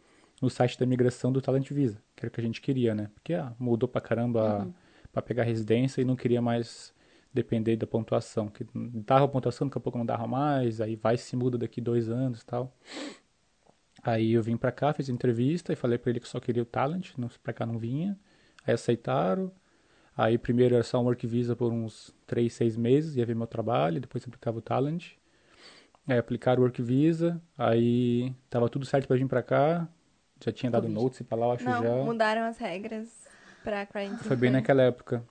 no 0.42 0.50
site 0.50 0.80
da 0.80 0.86
migração 0.86 1.32
do 1.32 1.42
Talent 1.42 1.70
Visa, 1.72 2.02
que 2.16 2.26
era 2.26 2.30
o 2.30 2.32
que 2.32 2.42
a 2.42 2.44
gente 2.44 2.62
queria, 2.62 2.96
né? 2.96 3.10
Porque 3.14 3.34
ah, 3.34 3.54
mudou 3.60 3.88
pra 3.88 4.02
caramba 4.02 4.68
pra 5.12 5.22
pegar 5.22 5.44
residência 5.44 6.02
e 6.02 6.06
não 6.06 6.16
queria 6.16 6.42
mais 6.42 6.94
depender 7.34 7.76
da 7.76 7.86
pontuação. 7.86 8.48
Que 8.48 8.66
dava 8.74 9.26
a 9.26 9.28
pontuação, 9.28 9.68
daqui 9.68 9.78
a 9.78 9.82
pouco 9.82 9.98
não 9.98 10.06
dava 10.06 10.26
mais, 10.28 10.80
aí 10.82 10.96
vai 10.96 11.18
se 11.18 11.36
muda 11.36 11.58
daqui 11.58 11.82
dois 11.82 12.10
anos 12.10 12.42
e 12.42 12.46
tal. 12.46 12.76
Aí 14.02 14.34
eu 14.34 14.44
vim 14.44 14.58
pra 14.58 14.72
cá, 14.72 14.94
fiz 14.94 15.10
entrevista 15.10 15.72
e 15.72 15.76
falei 15.76 15.98
pra 15.98 16.10
ele 16.10 16.20
que 16.20 16.28
só 16.28 16.40
queria 16.40 16.64
o 16.64 16.66
talent, 16.66 17.12
não, 17.18 17.30
pra 17.42 17.54
cá 17.54 17.66
não 17.66 17.78
vinha. 17.78 18.18
Aí 18.66 18.74
aceitaram. 18.74 19.52
Aí 20.16 20.38
primeiro 20.38 20.76
era 20.76 20.84
só 20.84 21.00
um 21.02 21.06
work 21.06 21.26
visa 21.26 21.56
por 21.56 21.72
uns 21.72 22.14
três, 22.28 22.54
seis 22.54 22.78
meses, 22.78 23.16
ia 23.16 23.26
ver 23.26 23.36
meu 23.36 23.48
trabalho, 23.48 24.00
depois 24.00 24.24
aplicava 24.28 24.60
o 24.60 24.62
talent. 24.62 25.14
Aí 26.08 26.18
aplicaram 26.18 26.62
o 26.62 26.64
work 26.66 26.82
visa, 26.82 27.42
aí 27.58 28.34
tava 28.50 28.70
tudo 28.70 28.86
certo 28.86 29.08
pra 29.08 29.18
vir 29.18 29.28
pra 29.28 29.42
cá. 29.42 29.88
Já 30.44 30.52
tinha 30.52 30.70
dado 30.70 30.84
Covid. 30.84 31.02
notice 31.02 31.24
pra 31.24 31.38
lá, 31.38 31.46
eu 31.48 31.52
acho 31.54 31.64
Não, 31.64 31.82
já. 31.82 31.96
mudaram 32.04 32.42
as 32.44 32.58
regras 32.58 33.08
pra 33.64 33.86
quarentena. 33.86 34.20
Foi 34.20 34.36
bem 34.36 34.52
naquela 34.52 34.82
época. 34.84 35.24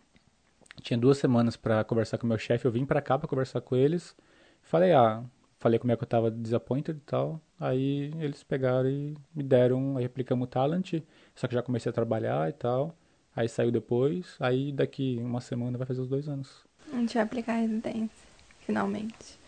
Tinha 0.80 0.98
duas 0.98 1.18
semanas 1.18 1.54
pra 1.56 1.84
conversar 1.84 2.16
com 2.16 2.24
o 2.24 2.28
meu 2.28 2.38
chefe. 2.38 2.64
Eu 2.64 2.72
vim 2.72 2.86
pra 2.86 3.02
cá 3.02 3.18
pra 3.18 3.28
conversar 3.28 3.60
com 3.60 3.76
eles. 3.76 4.16
Falei, 4.62 4.92
ah, 4.92 5.22
falei 5.58 5.78
como 5.78 5.92
é 5.92 5.96
que 5.96 6.02
eu 6.02 6.08
tava 6.08 6.30
disappointed 6.30 6.96
e 6.96 7.00
tal. 7.02 7.38
Aí 7.60 8.10
eles 8.18 8.42
pegaram 8.42 8.88
e 8.88 9.14
me 9.34 9.42
deram, 9.42 9.98
aí 9.98 10.04
aplicamos 10.06 10.44
o 10.46 10.50
talent. 10.50 10.94
Só 11.34 11.46
que 11.46 11.54
já 11.54 11.62
comecei 11.62 11.90
a 11.90 11.92
trabalhar 11.92 12.48
e 12.48 12.52
tal. 12.54 12.96
Aí 13.34 13.48
saiu 13.48 13.70
depois. 13.70 14.36
Aí 14.40 14.72
daqui 14.72 15.18
uma 15.20 15.40
semana 15.40 15.78
vai 15.78 15.86
fazer 15.86 16.00
os 16.00 16.08
dois 16.08 16.28
anos. 16.28 16.64
A 16.92 16.96
gente 16.96 17.14
vai 17.14 17.22
aplicar 17.22 17.54
a 17.54 17.60
residência, 17.60 18.28
finalmente. 18.60 19.38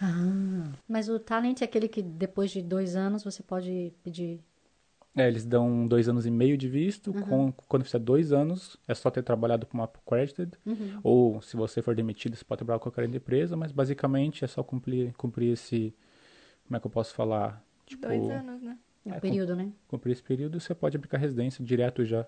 Ah, 0.00 0.70
mas 0.88 1.08
o 1.08 1.18
talent 1.18 1.60
é 1.60 1.64
aquele 1.64 1.88
que 1.88 2.02
depois 2.02 2.50
de 2.50 2.62
dois 2.62 2.96
anos 2.96 3.24
você 3.24 3.42
pode 3.42 3.92
pedir. 4.02 4.40
É, 5.16 5.26
eles 5.26 5.44
dão 5.44 5.86
dois 5.88 6.08
anos 6.08 6.26
e 6.26 6.30
meio 6.30 6.56
de 6.56 6.68
visto. 6.68 7.10
Uhum. 7.10 7.22
Com, 7.22 7.52
quando 7.66 7.84
fizer 7.84 7.98
dois 7.98 8.32
anos, 8.32 8.76
é 8.86 8.94
só 8.94 9.10
ter 9.10 9.22
trabalhado 9.22 9.66
para 9.66 9.74
uma 9.74 9.84
accredited. 9.84 10.52
Uhum. 10.64 11.00
Ou, 11.02 11.42
se 11.42 11.56
você 11.56 11.82
for 11.82 11.94
demitido, 11.94 12.36
você 12.36 12.44
pode 12.44 12.58
trabalhar 12.58 12.78
com 12.78 12.90
qualquer 12.90 13.12
empresa. 13.12 13.56
Mas, 13.56 13.72
basicamente, 13.72 14.44
é 14.44 14.48
só 14.48 14.62
cumprir, 14.62 15.12
cumprir 15.14 15.52
esse... 15.52 15.92
Como 16.66 16.76
é 16.76 16.80
que 16.80 16.86
eu 16.86 16.90
posso 16.90 17.14
falar? 17.14 17.64
Tipo, 17.86 18.06
Dois 18.06 18.30
anos, 18.30 18.62
né? 18.62 18.78
É 19.06 19.10
É, 19.14 19.18
o 19.18 19.20
período, 19.20 19.56
né? 19.56 19.72
cumprir 19.88 20.12
esse 20.12 20.22
período, 20.22 20.60
você 20.60 20.74
pode 20.74 20.96
aplicar 20.96 21.18
residência 21.18 21.64
direto 21.64 22.04
já. 22.04 22.26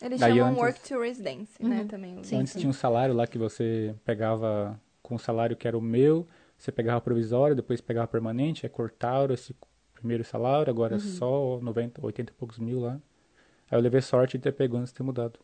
Eles 0.00 0.20
Daí 0.20 0.32
chamam 0.36 0.48
antes- 0.50 0.62
work 0.62 0.80
to 0.88 1.00
residence, 1.00 1.62
né? 1.62 1.80
Uhum. 1.80 1.88
Também. 1.88 2.18
o- 2.18 2.24
Sim, 2.24 2.36
Antes 2.38 2.52
sim. 2.54 2.60
tinha 2.60 2.70
um 2.70 2.72
salário 2.74 3.14
lá 3.14 3.26
que 3.26 3.38
você 3.38 3.94
pegava 4.04 4.80
com 5.02 5.14
o 5.14 5.18
salário 5.18 5.56
que 5.56 5.66
era 5.68 5.76
o 5.76 5.80
meu, 5.80 6.26
você 6.56 6.72
pegava 6.72 7.00
provisório, 7.00 7.54
depois 7.56 7.80
pegava 7.80 8.06
permanente, 8.06 8.64
aí 8.66 8.70
cortaram 8.70 9.32
esse 9.34 9.54
primeiro 9.94 10.24
salário, 10.24 10.70
agora 10.70 10.96
é 10.96 10.98
só 10.98 11.58
90, 11.60 12.04
80 12.04 12.32
e 12.32 12.34
poucos 12.34 12.58
mil 12.58 12.80
lá. 12.80 12.94
Aí 13.70 13.78
eu 13.78 13.80
levei 13.80 14.00
sorte 14.00 14.36
de 14.38 14.42
ter 14.44 14.52
pego 14.52 14.76
antes 14.76 14.92
de 14.92 14.96
ter 14.96 15.02
mudado. 15.02 15.38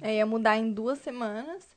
É, 0.00 0.16
ia 0.16 0.26
mudar 0.26 0.56
em 0.56 0.72
duas 0.72 0.98
semanas. 0.98 1.76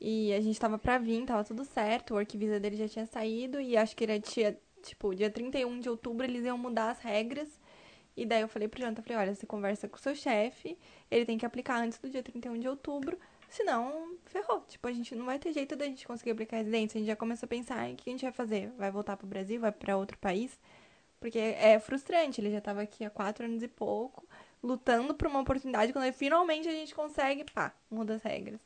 E 0.00 0.32
a 0.34 0.40
gente 0.40 0.58
tava 0.60 0.78
pra 0.78 0.98
vir, 0.98 1.24
tava 1.24 1.42
tudo 1.44 1.64
certo. 1.64 2.12
O 2.12 2.14
work 2.16 2.36
visa 2.36 2.60
dele 2.60 2.76
já 2.76 2.88
tinha 2.88 3.06
saído. 3.06 3.60
E 3.60 3.76
acho 3.76 3.96
que 3.96 4.04
ele 4.04 4.20
tinha, 4.20 4.56
tipo, 4.82 5.14
dia 5.14 5.30
31 5.30 5.80
de 5.80 5.88
outubro 5.88 6.24
eles 6.24 6.44
iam 6.44 6.58
mudar 6.58 6.90
as 6.90 7.00
regras. 7.00 7.48
E 8.16 8.24
daí 8.24 8.40
eu 8.40 8.48
falei 8.48 8.66
pro 8.66 8.80
Jonathan, 8.80 9.02
falei, 9.02 9.18
olha, 9.18 9.34
você 9.34 9.46
conversa 9.46 9.88
com 9.88 9.96
o 9.96 10.00
seu 10.00 10.14
chefe, 10.14 10.76
ele 11.10 11.26
tem 11.26 11.36
que 11.36 11.44
aplicar 11.44 11.76
antes 11.82 11.98
do 11.98 12.08
dia 12.08 12.22
31 12.22 12.58
de 12.58 12.66
outubro, 12.68 13.18
senão 13.50 14.14
ferrou. 14.24 14.60
Tipo, 14.66 14.88
a 14.88 14.92
gente 14.92 15.14
não 15.14 15.26
vai 15.26 15.38
ter 15.38 15.52
jeito 15.52 15.76
da 15.76 15.84
gente 15.84 16.06
conseguir 16.06 16.30
aplicar 16.30 16.56
residência. 16.56 16.96
A 16.96 17.00
gente 17.00 17.08
já 17.08 17.16
começa 17.16 17.44
a 17.44 17.48
pensar, 17.48 17.76
"Ai, 17.78 17.92
o 17.92 17.96
que 17.96 18.08
a 18.08 18.12
gente 18.12 18.22
vai 18.22 18.32
fazer? 18.32 18.70
Vai 18.78 18.90
voltar 18.90 19.16
pro 19.18 19.26
Brasil? 19.26 19.60
Vai 19.60 19.70
pra 19.72 19.96
outro 19.98 20.16
país? 20.18 20.58
Porque 21.20 21.38
é 21.38 21.78
frustrante, 21.78 22.40
ele 22.40 22.50
já 22.50 22.60
tava 22.60 22.82
aqui 22.82 23.04
há 23.04 23.10
quatro 23.10 23.44
anos 23.44 23.62
e 23.62 23.68
pouco, 23.68 24.24
lutando 24.62 25.14
por 25.14 25.28
uma 25.28 25.40
oportunidade, 25.40 25.92
quando 25.92 26.04
aí 26.04 26.12
finalmente 26.12 26.68
a 26.68 26.72
gente 26.72 26.94
consegue, 26.94 27.44
pá, 27.52 27.74
muda 27.90 28.14
as 28.14 28.22
regras. 28.22 28.60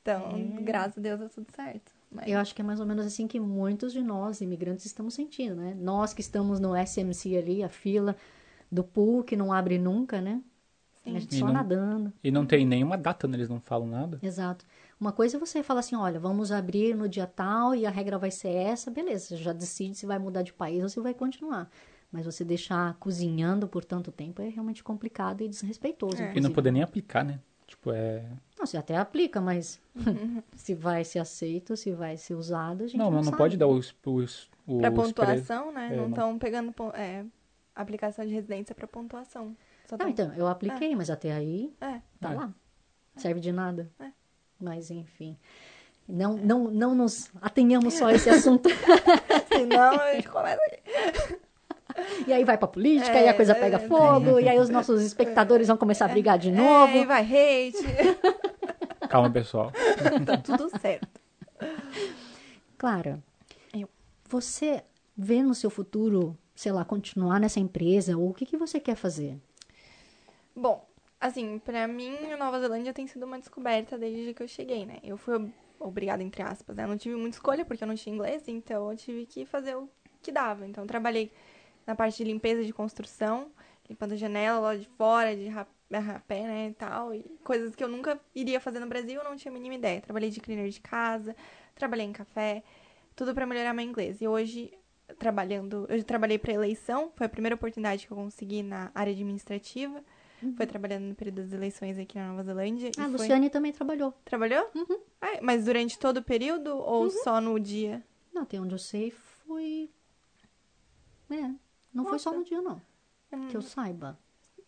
Então, 0.00 0.32
graças 0.64 0.98
a 0.98 1.00
Deus, 1.00 1.20
deu 1.20 1.28
tudo 1.30 1.46
certo. 1.54 1.92
Mas- 2.10 2.26
Eu 2.28 2.38
acho 2.38 2.54
que 2.54 2.60
é 2.60 2.64
mais 2.64 2.80
ou 2.80 2.86
menos 2.86 3.06
assim 3.06 3.28
que 3.28 3.38
muitos 3.38 3.92
de 3.92 4.02
nós, 4.02 4.40
imigrantes, 4.40 4.84
estamos 4.86 5.14
sentindo, 5.14 5.54
né? 5.54 5.74
Nós 5.78 6.12
que 6.12 6.20
estamos 6.20 6.58
no 6.58 6.74
SMC 6.74 7.36
ali, 7.36 7.62
a 7.62 7.68
fila 7.68 8.16
do 8.72 8.82
pool 8.82 9.22
que 9.22 9.36
não 9.36 9.52
abre 9.52 9.78
nunca, 9.78 10.20
né? 10.20 10.42
Sim. 11.04 11.16
A 11.16 11.18
gente 11.20 11.36
E 11.36 11.38
só 11.38 11.46
não- 11.46 11.52
nadando. 11.52 12.12
E 12.24 12.30
não 12.30 12.46
tem 12.46 12.64
nenhuma 12.66 12.96
data, 12.96 13.28
né? 13.28 13.36
eles 13.36 13.48
não 13.48 13.60
falam 13.60 13.86
nada. 13.86 14.18
Exato. 14.22 14.64
Uma 14.98 15.12
coisa 15.12 15.36
é 15.36 15.40
você 15.40 15.62
falar 15.62 15.80
assim, 15.80 15.96
olha, 15.96 16.18
vamos 16.18 16.50
abrir 16.50 16.94
no 16.96 17.08
dia 17.08 17.26
tal 17.26 17.74
e 17.74 17.84
a 17.84 17.90
regra 17.90 18.16
vai 18.18 18.30
ser 18.30 18.48
essa, 18.50 18.90
beleza, 18.90 19.26
você 19.28 19.36
já 19.36 19.52
decide 19.52 19.96
se 19.96 20.06
vai 20.06 20.18
mudar 20.18 20.42
de 20.42 20.52
país 20.52 20.82
ou 20.82 20.88
se 20.88 21.00
vai 21.00 21.12
continuar. 21.12 21.68
Mas 22.10 22.24
você 22.24 22.44
deixar 22.44 22.94
cozinhando 23.00 23.66
por 23.66 23.84
tanto 23.84 24.12
tempo 24.12 24.40
é 24.42 24.48
realmente 24.48 24.82
complicado 24.84 25.42
e 25.42 25.48
desrespeitoso. 25.48 26.22
É. 26.22 26.32
E 26.36 26.40
não 26.40 26.52
poder 26.52 26.70
nem 26.70 26.82
aplicar, 26.82 27.24
né? 27.24 27.40
Tipo, 27.66 27.90
é... 27.90 28.24
Não, 28.58 28.66
você 28.66 28.76
até 28.76 28.96
aplica, 28.98 29.40
mas 29.40 29.80
se 30.54 30.74
vai 30.74 31.04
ser 31.04 31.18
aceito, 31.20 31.74
se 31.76 31.90
vai 31.90 32.16
ser 32.16 32.34
usado, 32.34 32.84
a 32.84 32.86
gente 32.86 32.98
Não, 32.98 33.06
não, 33.06 33.10
não, 33.12 33.18
não 33.18 33.24
sabe. 33.24 33.36
pode 33.38 33.56
dar 33.56 33.66
os... 33.66 33.94
os, 34.06 34.48
os 34.66 34.78
Pra 34.80 34.90
pre- 34.90 35.02
pontuação, 35.02 35.72
né? 35.72 35.86
É, 35.86 35.96
não 35.96 36.02
não- 36.02 36.08
estão 36.10 36.38
pegando 36.38 36.72
é, 36.94 37.24
aplicação 37.74 38.24
de 38.26 38.32
residência 38.34 38.74
pra 38.74 38.86
pontuação. 38.86 39.56
Só 39.86 39.96
Não, 39.96 39.98
tão- 39.98 40.08
então, 40.08 40.32
eu 40.36 40.46
apliquei, 40.46 40.94
mas 40.96 41.10
até 41.10 41.32
aí 41.32 41.72
É. 41.80 42.00
tá 42.20 42.32
É. 42.32 42.34
lá. 42.34 42.50
Serve 43.16 43.40
de 43.40 43.52
nada. 43.52 43.90
É. 44.00 44.06
Mas, 44.60 44.90
enfim. 44.90 45.36
Não, 46.08 46.36
não, 46.36 46.64
não 46.70 46.94
nos 46.94 47.30
atenhamos 47.40 47.94
só 47.94 48.06
a 48.06 48.14
esse 48.14 48.28
assunto. 48.30 48.68
Senão 49.48 50.00
a 50.00 50.14
gente 50.14 50.28
começa 50.28 50.60
aqui. 50.64 50.82
E 52.26 52.32
aí 52.32 52.42
vai 52.42 52.56
pra 52.56 52.66
política, 52.66 53.18
É, 53.18 53.26
e 53.26 53.28
a 53.28 53.34
coisa 53.34 53.52
é, 53.52 53.54
pega 53.54 53.76
é. 53.76 53.86
fogo, 53.86 54.40
e 54.40 54.48
aí 54.48 54.58
os 54.58 54.70
nossos 54.70 55.02
espectadores 55.02 55.68
vão 55.68 55.76
começar 55.76 56.06
a 56.06 56.08
brigar 56.08 56.38
de 56.38 56.50
novo. 56.50 56.90
É, 56.90 57.02
e 57.02 57.04
vai 57.04 57.20
hate. 57.22 57.76
Calma, 59.10 59.28
pessoal. 59.30 59.70
tá 60.24 60.38
tudo 60.38 60.70
certo. 60.80 61.06
Clara, 62.78 63.22
você 64.26 64.82
vê 65.16 65.42
no 65.42 65.54
seu 65.54 65.68
futuro, 65.68 66.36
sei 66.54 66.72
lá, 66.72 66.84
continuar 66.84 67.40
nessa 67.40 67.60
empresa, 67.60 68.16
ou 68.16 68.30
o 68.30 68.34
que, 68.34 68.46
que 68.46 68.56
você 68.56 68.80
quer 68.80 68.96
fazer? 68.96 69.38
Bom, 70.54 70.86
assim, 71.20 71.58
pra 71.58 71.86
mim, 71.88 72.14
a 72.32 72.36
Nova 72.36 72.60
Zelândia 72.60 72.92
tem 72.92 73.06
sido 73.06 73.24
uma 73.24 73.38
descoberta 73.38 73.96
desde 73.98 74.34
que 74.34 74.42
eu 74.42 74.48
cheguei, 74.48 74.84
né? 74.84 74.98
Eu 75.02 75.16
fui 75.16 75.34
ob- 75.34 75.52
obrigada, 75.80 76.22
entre 76.22 76.42
aspas, 76.42 76.76
né? 76.76 76.84
Eu 76.84 76.88
não 76.88 76.98
tive 76.98 77.16
muita 77.16 77.36
escolha 77.36 77.64
porque 77.64 77.82
eu 77.82 77.88
não 77.88 77.94
tinha 77.94 78.14
inglês, 78.14 78.46
então 78.48 78.90
eu 78.90 78.96
tive 78.96 79.26
que 79.26 79.44
fazer 79.46 79.76
o 79.76 79.88
que 80.22 80.30
dava. 80.30 80.66
Então, 80.66 80.84
eu 80.84 80.88
trabalhei 80.88 81.32
na 81.86 81.94
parte 81.94 82.18
de 82.18 82.24
limpeza 82.24 82.64
de 82.64 82.72
construção, 82.72 83.50
limpando 83.88 84.16
janela 84.16 84.60
lá 84.60 84.76
de 84.76 84.86
fora, 84.96 85.34
de 85.34 85.48
ra- 85.48 85.66
rapé, 85.92 86.42
né, 86.42 86.68
e 86.70 86.74
tal. 86.74 87.14
E 87.14 87.22
coisas 87.44 87.74
que 87.74 87.82
eu 87.82 87.88
nunca 87.88 88.20
iria 88.34 88.60
fazer 88.60 88.78
no 88.80 88.86
Brasil, 88.86 89.20
eu 89.20 89.24
não 89.24 89.36
tinha 89.36 89.50
a 89.50 89.54
mínima 89.54 89.74
ideia. 89.74 90.00
Trabalhei 90.00 90.30
de 90.30 90.40
cleaner 90.40 90.68
de 90.68 90.80
casa, 90.80 91.34
trabalhei 91.74 92.06
em 92.06 92.12
café, 92.12 92.62
tudo 93.16 93.34
pra 93.34 93.46
melhorar 93.46 93.72
meu 93.74 93.84
inglês. 93.84 94.20
E 94.20 94.28
hoje, 94.28 94.72
trabalhando, 95.18 95.86
eu 95.88 96.02
trabalhei 96.04 96.38
pra 96.38 96.52
eleição, 96.52 97.10
foi 97.14 97.26
a 97.26 97.28
primeira 97.28 97.54
oportunidade 97.54 98.06
que 98.06 98.12
eu 98.12 98.16
consegui 98.16 98.62
na 98.62 98.90
área 98.94 99.12
administrativa. 99.12 100.02
Foi 100.56 100.66
trabalhando 100.66 101.04
no 101.04 101.14
período 101.14 101.36
das 101.42 101.52
eleições 101.52 101.96
aqui 101.96 102.18
na 102.18 102.26
Nova 102.30 102.42
Zelândia. 102.42 102.90
Ah, 102.98 103.02
a 103.02 103.04
foi... 103.04 103.12
Luciane 103.12 103.48
também 103.48 103.70
trabalhou. 103.70 104.12
Trabalhou? 104.24 104.68
Ah, 105.20 105.38
mas 105.40 105.66
durante 105.66 105.96
todo 105.96 106.16
o 106.16 106.22
período 106.22 106.76
ou 106.76 107.08
só 107.10 107.40
no 107.40 107.60
dia? 107.60 108.02
Não, 108.34 108.42
até 108.42 108.60
onde 108.60 108.74
eu 108.74 108.78
sei, 108.78 109.12
foi. 109.12 109.88
É, 111.30 111.48
não 111.94 112.04
foi 112.06 112.18
só 112.18 112.30
Nossa. 112.30 112.38
no 112.40 112.44
dia, 112.44 112.60
não. 112.60 112.82
Que 113.48 113.56
eu 113.56 113.62
saiba. 113.62 114.18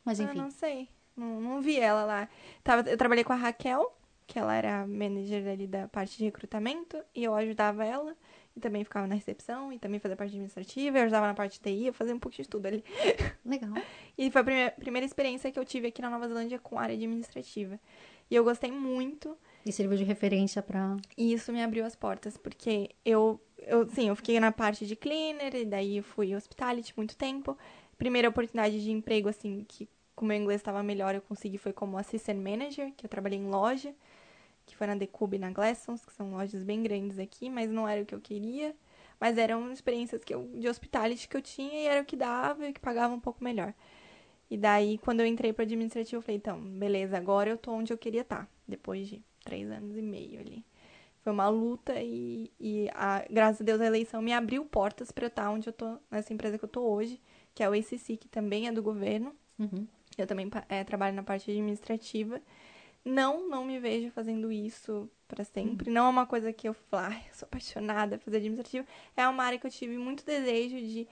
Mas 0.04 0.20
Ah, 0.20 0.24
enfim. 0.24 0.38
não 0.38 0.50
sei. 0.50 0.88
Não, 1.16 1.40
não 1.40 1.60
vi 1.60 1.76
ela 1.78 2.04
lá. 2.04 2.28
Tava, 2.62 2.88
eu 2.88 2.96
trabalhei 2.96 3.24
com 3.24 3.32
a 3.32 3.36
Raquel, 3.36 3.98
que 4.28 4.38
ela 4.38 4.54
era 4.54 4.86
manager 4.86 5.48
ali 5.48 5.66
da 5.66 5.88
parte 5.88 6.16
de 6.18 6.24
recrutamento, 6.24 7.02
e 7.14 7.24
eu 7.24 7.34
ajudava 7.34 7.84
ela. 7.84 8.16
E 8.56 8.60
também 8.60 8.84
ficava 8.84 9.06
na 9.06 9.16
recepção, 9.16 9.72
e 9.72 9.78
também 9.78 9.98
fazia 9.98 10.16
parte 10.16 10.30
administrativa, 10.30 10.98
eu 10.98 11.02
ajudava 11.02 11.26
na 11.26 11.34
parte 11.34 11.54
de 11.54 11.60
TI, 11.60 11.86
eu 11.86 11.92
fazia 11.92 12.14
um 12.14 12.20
pouquinho 12.20 12.44
de 12.44 12.48
tudo 12.48 12.66
ali. 12.66 12.84
Legal. 13.44 13.72
E 14.16 14.30
foi 14.30 14.40
a 14.40 14.44
primeira, 14.44 14.70
primeira 14.70 15.06
experiência 15.06 15.50
que 15.50 15.58
eu 15.58 15.64
tive 15.64 15.88
aqui 15.88 16.00
na 16.00 16.08
Nova 16.08 16.28
Zelândia 16.28 16.58
com 16.58 16.78
área 16.78 16.94
administrativa. 16.94 17.80
E 18.30 18.34
eu 18.34 18.44
gostei 18.44 18.70
muito. 18.70 19.36
E 19.66 19.72
serviu 19.72 19.96
de 19.96 20.04
referência 20.04 20.62
pra. 20.62 20.96
E 21.16 21.32
isso 21.32 21.52
me 21.52 21.62
abriu 21.62 21.84
as 21.84 21.96
portas, 21.96 22.36
porque 22.36 22.90
eu, 23.04 23.40
eu, 23.58 23.88
sim, 23.88 24.08
eu 24.08 24.14
fiquei 24.14 24.38
na 24.38 24.52
parte 24.52 24.86
de 24.86 24.94
cleaner, 24.94 25.54
e 25.56 25.64
daí 25.64 26.00
fui 26.00 26.34
hospitality 26.34 26.92
muito 26.96 27.16
tempo. 27.16 27.58
Primeira 27.98 28.28
oportunidade 28.28 28.82
de 28.82 28.90
emprego, 28.90 29.28
assim, 29.28 29.64
que 29.66 29.88
com 30.14 30.24
o 30.24 30.28
meu 30.28 30.36
inglês 30.36 30.60
estava 30.60 30.82
melhor, 30.82 31.14
eu 31.14 31.22
consegui 31.22 31.58
foi 31.58 31.72
como 31.72 31.98
assistant 31.98 32.38
manager, 32.38 32.92
que 32.96 33.04
eu 33.04 33.10
trabalhei 33.10 33.38
em 33.38 33.48
loja, 33.48 33.94
que 34.66 34.76
foi 34.76 34.86
na 34.86 34.94
Decube 34.94 35.36
e 35.36 35.40
na 35.40 35.50
Glassons, 35.50 36.04
que 36.04 36.12
são 36.12 36.30
lojas 36.30 36.62
bem 36.62 36.82
grandes 36.82 37.18
aqui, 37.18 37.50
mas 37.50 37.70
não 37.70 37.88
era 37.88 38.02
o 38.02 38.06
que 38.06 38.14
eu 38.14 38.20
queria. 38.20 38.74
Mas 39.20 39.38
eram 39.38 39.72
experiências 39.72 40.24
que 40.24 40.34
eu, 40.34 40.48
de 40.54 40.68
hospitality 40.68 41.28
que 41.28 41.36
eu 41.36 41.42
tinha 41.42 41.82
e 41.82 41.86
era 41.86 42.02
o 42.02 42.04
que 42.04 42.16
dava 42.16 42.68
e 42.68 42.72
que 42.72 42.80
pagava 42.80 43.14
um 43.14 43.20
pouco 43.20 43.42
melhor. 43.42 43.72
E 44.50 44.56
daí, 44.56 44.98
quando 44.98 45.20
eu 45.20 45.26
entrei 45.26 45.52
para 45.52 45.64
administrativo, 45.64 46.18
eu 46.18 46.22
falei, 46.22 46.36
então, 46.36 46.60
beleza, 46.60 47.16
agora 47.16 47.50
eu 47.50 47.56
tô 47.56 47.72
onde 47.72 47.92
eu 47.92 47.98
queria 47.98 48.20
estar, 48.20 48.48
depois 48.66 49.08
de 49.08 49.22
três 49.44 49.70
anos 49.70 49.96
e 49.96 50.02
meio 50.02 50.40
ali. 50.40 50.64
Foi 51.22 51.32
uma 51.32 51.48
luta 51.48 51.94
e, 52.02 52.52
e 52.60 52.90
a, 52.92 53.24
graças 53.30 53.62
a 53.62 53.64
Deus 53.64 53.80
a 53.80 53.86
eleição 53.86 54.20
me 54.20 54.32
abriu 54.32 54.64
portas 54.66 55.10
para 55.10 55.24
eu 55.24 55.28
estar 55.28 55.50
onde 55.50 55.68
eu 55.68 55.72
tô, 55.72 55.96
nessa 56.10 56.34
empresa 56.34 56.58
que 56.58 56.64
eu 56.64 56.68
tô 56.68 56.82
hoje, 56.82 57.18
que 57.54 57.62
é 57.62 57.68
o 57.68 57.72
ACC, 57.72 58.18
que 58.18 58.28
também 58.28 58.68
é 58.68 58.72
do 58.72 58.82
governo. 58.82 59.34
Uhum. 59.58 59.86
Eu 60.18 60.26
também 60.26 60.50
eh, 60.68 60.84
trabalho 60.84 61.16
na 61.16 61.22
parte 61.22 61.50
administrativa. 61.50 62.40
Não, 63.04 63.48
não 63.48 63.64
me 63.64 63.78
vejo 63.78 64.10
fazendo 64.10 64.50
isso 64.50 65.10
para 65.28 65.44
sempre. 65.44 65.90
Não 65.90 66.06
é 66.06 66.08
uma 66.08 66.26
coisa 66.26 66.52
que 66.52 66.66
eu 66.68 66.72
falo, 66.74 67.06
"Ai, 67.12 67.22
eu 67.28 67.34
sou 67.34 67.46
apaixonada 67.46 68.16
por 68.18 68.24
fazer 68.24 68.38
administrativo. 68.38 68.86
É 69.16 69.28
uma 69.28 69.44
área 69.44 69.58
que 69.58 69.66
eu 69.66 69.70
tive 69.70 69.98
muito 69.98 70.24
desejo 70.24 70.76
de, 70.76 71.06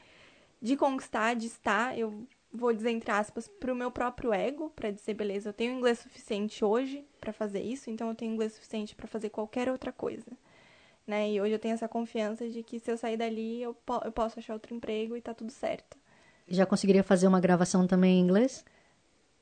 de 0.61 0.77
conquistar, 0.77 1.35
de 1.35 1.47
estar. 1.47 1.99
Eu 1.99 2.27
vou 2.53 2.73
dizer 2.73 2.91
entre 2.91 3.11
aspas 3.11 3.47
pro 3.47 3.75
meu 3.75 3.91
próprio 3.91 4.33
ego, 4.33 4.71
para 4.71 4.91
dizer, 4.91 5.15
beleza, 5.15 5.51
eu 5.51 5.53
tenho 5.53 5.75
inglês 5.77 5.99
suficiente 5.99 6.65
hoje 6.65 7.05
para 7.21 7.33
fazer 7.33 7.61
isso, 7.63 7.91
então 7.91 8.09
eu 8.09 8.15
tenho 8.15 8.33
inglês 8.33 8.53
suficiente 8.55 8.95
para 8.95 9.07
fazer 9.07 9.29
qualquer 9.31 9.69
outra 9.71 9.93
coisa. 9.93 10.27
Né? 11.07 11.33
E 11.33 11.41
hoje 11.41 11.53
eu 11.53 11.59
tenho 11.59 11.75
essa 11.75 11.89
confiança 11.89 12.49
de 12.49 12.63
que 12.63 12.79
se 12.79 12.91
eu 12.91 12.97
sair 12.97 13.17
dali, 13.17 13.61
eu, 13.61 13.75
po- 13.75 14.01
eu 14.05 14.13
posso 14.13 14.39
achar 14.39 14.55
outro 14.55 14.75
emprego 14.75 15.17
e 15.17 15.21
tá 15.21 15.35
tudo 15.35 15.51
certo. 15.51 15.99
Já 16.49 16.65
conseguiria 16.65 17.03
fazer 17.03 17.27
uma 17.27 17.41
gravação 17.41 17.87
também 17.87 18.19
em 18.19 18.23
inglês? 18.23 18.65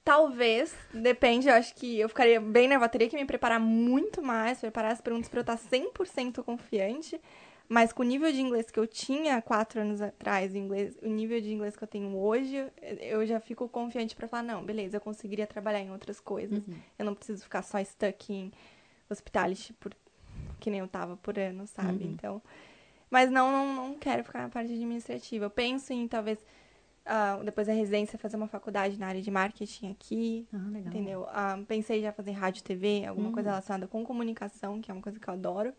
Talvez, 0.02 0.74
depende, 0.94 1.48
eu 1.48 1.54
acho 1.54 1.74
que 1.74 2.00
eu 2.00 2.08
ficaria 2.08 2.40
bem 2.40 2.66
nervosa, 2.66 2.88
teria 2.88 3.08
que 3.08 3.16
me 3.16 3.24
preparar 3.24 3.60
muito 3.60 4.22
mais, 4.22 4.58
preparar 4.58 4.92
as 4.92 5.00
perguntas 5.00 5.28
para 5.28 5.38
eu 5.38 5.42
estar 5.42 5.58
100% 5.58 6.42
confiante, 6.42 7.20
mas 7.68 7.92
com 7.92 8.02
o 8.02 8.06
nível 8.06 8.32
de 8.32 8.40
inglês 8.40 8.70
que 8.70 8.80
eu 8.80 8.86
tinha 8.86 9.40
quatro 9.42 9.80
anos 9.80 10.00
atrás, 10.00 10.54
o, 10.54 10.56
inglês, 10.56 10.96
o 11.02 11.08
nível 11.08 11.40
de 11.40 11.52
inglês 11.52 11.76
que 11.76 11.84
eu 11.84 11.88
tenho 11.88 12.16
hoje, 12.16 12.66
eu 13.00 13.24
já 13.26 13.38
fico 13.38 13.68
confiante 13.68 14.16
para 14.16 14.26
falar, 14.26 14.42
não, 14.42 14.64
beleza, 14.64 14.96
eu 14.96 15.00
conseguiria 15.00 15.46
trabalhar 15.46 15.80
em 15.80 15.92
outras 15.92 16.18
coisas, 16.18 16.62
eu 16.98 17.04
não 17.04 17.14
preciso 17.14 17.44
ficar 17.44 17.62
só 17.62 17.78
stuck 17.84 18.32
em 18.32 18.50
hospitality, 19.08 19.74
por, 19.74 19.94
que 20.58 20.70
nem 20.70 20.80
eu 20.80 20.88
tava 20.88 21.16
por 21.18 21.38
ano, 21.38 21.66
sabe? 21.66 22.04
Então, 22.06 22.42
mas 23.10 23.30
não, 23.30 23.52
não, 23.52 23.74
não 23.74 23.94
quero 23.94 24.24
ficar 24.24 24.42
na 24.42 24.48
parte 24.48 24.72
administrativa, 24.72 25.44
eu 25.44 25.50
penso 25.50 25.92
em 25.92 26.08
talvez 26.08 26.38
Ah, 27.04 27.40
depois 27.44 27.66
da 27.66 27.72
residência, 27.72 28.18
fazer 28.18 28.36
uma 28.36 28.46
faculdade 28.46 28.98
na 28.98 29.06
área 29.06 29.22
de 29.22 29.30
marketing 29.30 29.90
aqui. 29.90 30.46
Ah, 30.52 30.68
legal. 30.70 30.92
Entendeu? 30.92 31.26
Ah, 31.30 31.58
pensei 31.66 32.02
já 32.02 32.12
fazer 32.12 32.32
rádio, 32.32 32.62
TV, 32.62 33.06
alguma 33.06 33.32
coisa 33.32 33.50
relacionada 33.50 33.86
com 33.86 34.04
comunicação, 34.04 34.80
que 34.80 34.90
é 34.90 34.94
uma 34.94 35.02
coisa 35.02 35.18
que 35.18 35.28
eu 35.28 35.34
adoro. 35.34 35.72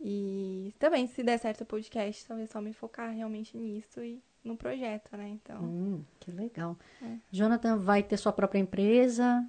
E 0.00 0.74
também, 0.78 1.06
se 1.06 1.22
der 1.22 1.38
certo 1.38 1.60
o 1.60 1.66
podcast, 1.66 2.26
talvez 2.26 2.48
só 2.50 2.60
me 2.60 2.72
focar 2.72 3.14
realmente 3.14 3.56
nisso 3.56 4.02
e 4.02 4.22
no 4.42 4.56
projeto, 4.56 5.14
né? 5.16 5.28
Então, 5.28 5.62
Hum, 5.62 6.02
que 6.18 6.30
legal. 6.30 6.76
É. 7.02 7.16
Jonathan 7.30 7.76
vai 7.76 8.02
ter 8.02 8.16
sua 8.16 8.32
própria 8.32 8.58
empresa. 8.58 9.46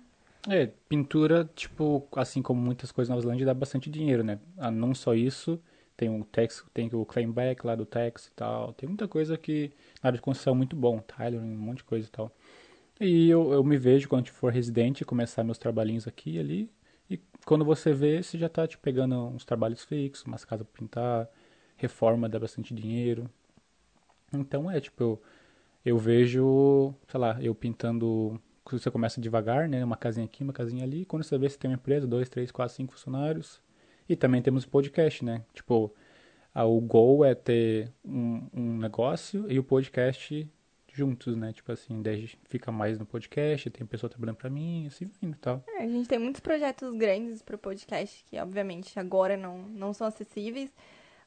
É, 0.50 0.70
pintura, 0.90 1.50
tipo, 1.56 2.06
assim 2.16 2.42
como 2.42 2.60
muitas 2.60 2.92
coisas 2.92 3.08
na 3.10 3.16
Nova 3.16 3.22
Zelândia, 3.22 3.46
dá 3.46 3.54
bastante 3.54 3.90
dinheiro, 3.90 4.24
né? 4.24 4.40
Ah, 4.58 4.72
não 4.72 4.94
só 4.94 5.14
isso, 5.14 5.62
tem 6.01 6.10
o 6.10 6.25
Tex, 6.25 6.65
tem 6.74 6.89
o 6.91 7.05
claimback 7.05 7.63
lá 7.63 7.75
do 7.75 7.86
Tex 7.86 8.25
e 8.25 8.31
tal. 8.31 8.74
Tem 8.74 8.89
muita 8.89 9.08
coisa 9.08 9.38
que 9.38 9.72
na 10.01 10.08
área 10.08 10.17
de 10.17 10.22
construção 10.24 10.53
é 10.53 10.58
muito 10.58 10.75
bom, 10.75 11.00
Tyler, 11.00 11.39
um 11.39 11.46
monte 11.46 11.77
de 11.77 11.84
coisa 11.84 12.08
e 12.08 12.10
tal. 12.10 12.31
E 13.00 13.29
eu, 13.29 13.53
eu 13.53 13.63
me 13.63 13.77
vejo 13.77 14.10
quando 14.10 14.27
for 14.29 14.51
residente, 14.51 15.05
começar 15.05 15.43
meus 15.43 15.60
trabalhinhos 15.60 16.08
aqui 16.08 16.38
e 16.38 16.39
ali. 16.39 16.72
E 17.08 17.20
quando 17.46 17.63
você 17.63 17.93
vê, 17.93 18.24
você 18.24 18.36
já 18.36 18.50
tá 18.50 18.67
tipo, 18.67 18.81
pegando 18.81 19.15
uns 19.27 19.46
trabalhos 19.46 19.84
fixos, 19.84 20.25
umas 20.25 20.43
casas 20.43 20.65
pra 20.65 20.79
pintar, 20.79 21.29
reforma 21.77 22.27
dá 22.27 22.39
bastante 22.39 22.74
dinheiro. 22.74 23.29
Então 24.34 24.72
é, 24.72 24.79
tipo, 24.81 25.03
eu, 25.03 25.22
eu 25.86 25.98
vejo, 26.00 26.96
sei 27.10 27.20
lá, 27.20 27.38
eu 27.41 27.53
pintando. 27.53 28.41
Você 28.72 28.89
começa 28.89 29.22
devagar, 29.22 29.70
né? 29.70 29.86
Uma 29.86 29.98
casinha 29.98 30.25
aqui, 30.25 30.43
uma 30.43 30.53
casinha 30.53 30.84
ali. 30.84 31.05
Quando 31.05 31.24
você 31.24 31.38
vê, 31.38 31.48
você 31.50 31.58
tem 31.60 31.70
uma 31.70 31.75
empresa, 31.75 32.08
dois, 32.08 32.27
três, 32.29 32.51
quatro, 32.51 32.75
cinco 32.75 32.93
funcionários. 32.93 33.62
E 34.12 34.15
também 34.18 34.41
temos 34.41 34.65
podcast, 34.65 35.24
né? 35.24 35.41
Tipo, 35.53 35.89
o 36.53 36.82
goal 36.82 37.24
é 37.24 37.34
ter 37.34 37.94
um, 38.03 38.46
um 38.53 38.77
negócio 38.77 39.50
e 39.50 39.58
o 39.58 39.63
podcast 39.63 40.46
juntos, 40.91 41.38
né? 41.38 41.53
Tipo 41.53 41.72
assim, 41.72 42.01
daí 42.01 42.30
fica 42.50 42.74
mais 42.74 43.00
no 43.00 43.06
podcast, 43.06 43.70
tem 43.70 43.88
pessoa 43.88 44.10
trabalhando 44.10 44.36
pra 44.36 44.50
mim, 44.50 44.86
assim, 44.86 45.10
e 45.22 45.34
tal. 45.36 45.63
é, 45.65 45.84
a 45.84 45.88
gente 45.88 46.10
tem 46.10 46.20
muitos 46.20 46.41
projetos 46.41 46.94
grandes 46.98 47.41
pro 47.41 47.58
podcast 47.58 48.22
que, 48.25 48.38
obviamente, 48.38 49.00
agora 49.00 49.38
não, 49.38 49.60
não 49.60 49.94
são 49.94 50.06
acessíveis. 50.06 50.70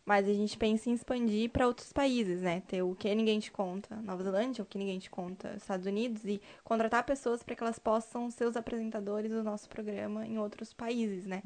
Mas 0.06 0.28
a 0.28 0.32
gente 0.34 0.58
pensa 0.58 0.90
em 0.90 0.92
expandir 0.92 1.48
para 1.48 1.66
outros 1.66 1.90
países, 1.90 2.42
né? 2.42 2.62
Ter 2.68 2.82
o 2.82 2.94
que 2.94 3.14
ninguém 3.14 3.40
te 3.40 3.50
conta, 3.50 3.96
Nova 3.96 4.22
Zelândia, 4.22 4.62
o 4.62 4.66
que 4.66 4.76
ninguém 4.76 4.98
te 4.98 5.08
conta, 5.08 5.54
Estados 5.56 5.86
Unidos, 5.86 6.22
e 6.26 6.42
contratar 6.62 7.04
pessoas 7.04 7.42
para 7.42 7.54
que 7.54 7.62
elas 7.62 7.78
possam 7.78 8.30
ser 8.30 8.46
os 8.46 8.54
apresentadores 8.54 9.30
do 9.30 9.42
nosso 9.42 9.66
programa 9.66 10.26
em 10.26 10.38
outros 10.38 10.74
países, 10.74 11.24
né? 11.24 11.42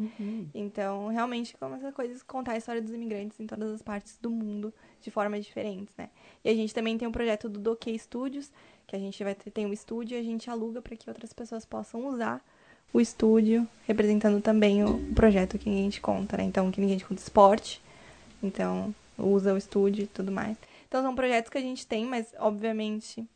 Então, 0.53 1.07
realmente, 1.07 1.57
como 1.57 1.77
essa 1.77 1.93
coisa, 1.93 2.21
contar 2.27 2.53
a 2.53 2.57
história 2.57 2.83
dos 2.83 2.93
imigrantes 2.93 3.39
em 3.39 3.47
todas 3.47 3.73
as 3.73 3.81
partes 3.81 4.19
do 4.21 4.29
mundo 4.29 4.75
de 5.01 5.11
formas 5.11 5.45
diferentes, 5.45 5.95
né? 5.97 6.11
E 6.45 6.51
a 6.51 6.55
gente 6.55 6.75
também 6.75 6.99
tem 6.99 7.07
um 7.07 7.13
projeto 7.13 7.49
do 7.49 7.61
Doque 7.61 7.97
Studios, 7.97 8.51
que 8.89 8.97
a 8.97 8.99
gente 8.99 9.23
vai 9.23 9.35
ter 9.37 9.51
tem 9.53 9.67
um 9.67 9.73
estúdio 9.73 10.17
e 10.17 10.21
a 10.21 10.25
gente 10.25 10.51
aluga 10.51 10.83
para 10.83 10.97
que 10.97 11.09
outras 11.09 11.33
pessoas 11.33 11.65
possam 11.65 12.07
usar 12.09 12.45
o 12.93 13.01
estúdio, 13.01 13.69
representando 13.87 14.41
também 14.41 14.83
o 14.83 15.15
projeto 15.15 15.59
que 15.59 15.69
ninguém 15.69 15.91
te 15.91 16.01
conta, 16.01 16.37
né? 16.39 16.45
Então, 16.45 16.71
que 16.71 16.81
ninguém 16.81 16.97
te 16.97 17.05
conta 17.05 17.21
esporte, 17.21 17.83
então 18.43 18.95
usa 19.19 19.53
o 19.53 19.57
estúdio 19.57 20.05
e 20.05 20.07
tudo 20.07 20.31
mais. 20.31 20.57
Então, 20.87 21.03
são 21.03 21.15
projetos 21.15 21.51
que 21.51 21.59
a 21.59 21.63
gente 21.63 21.87
tem, 21.87 22.05
mas, 22.07 22.33
obviamente, 22.39 23.27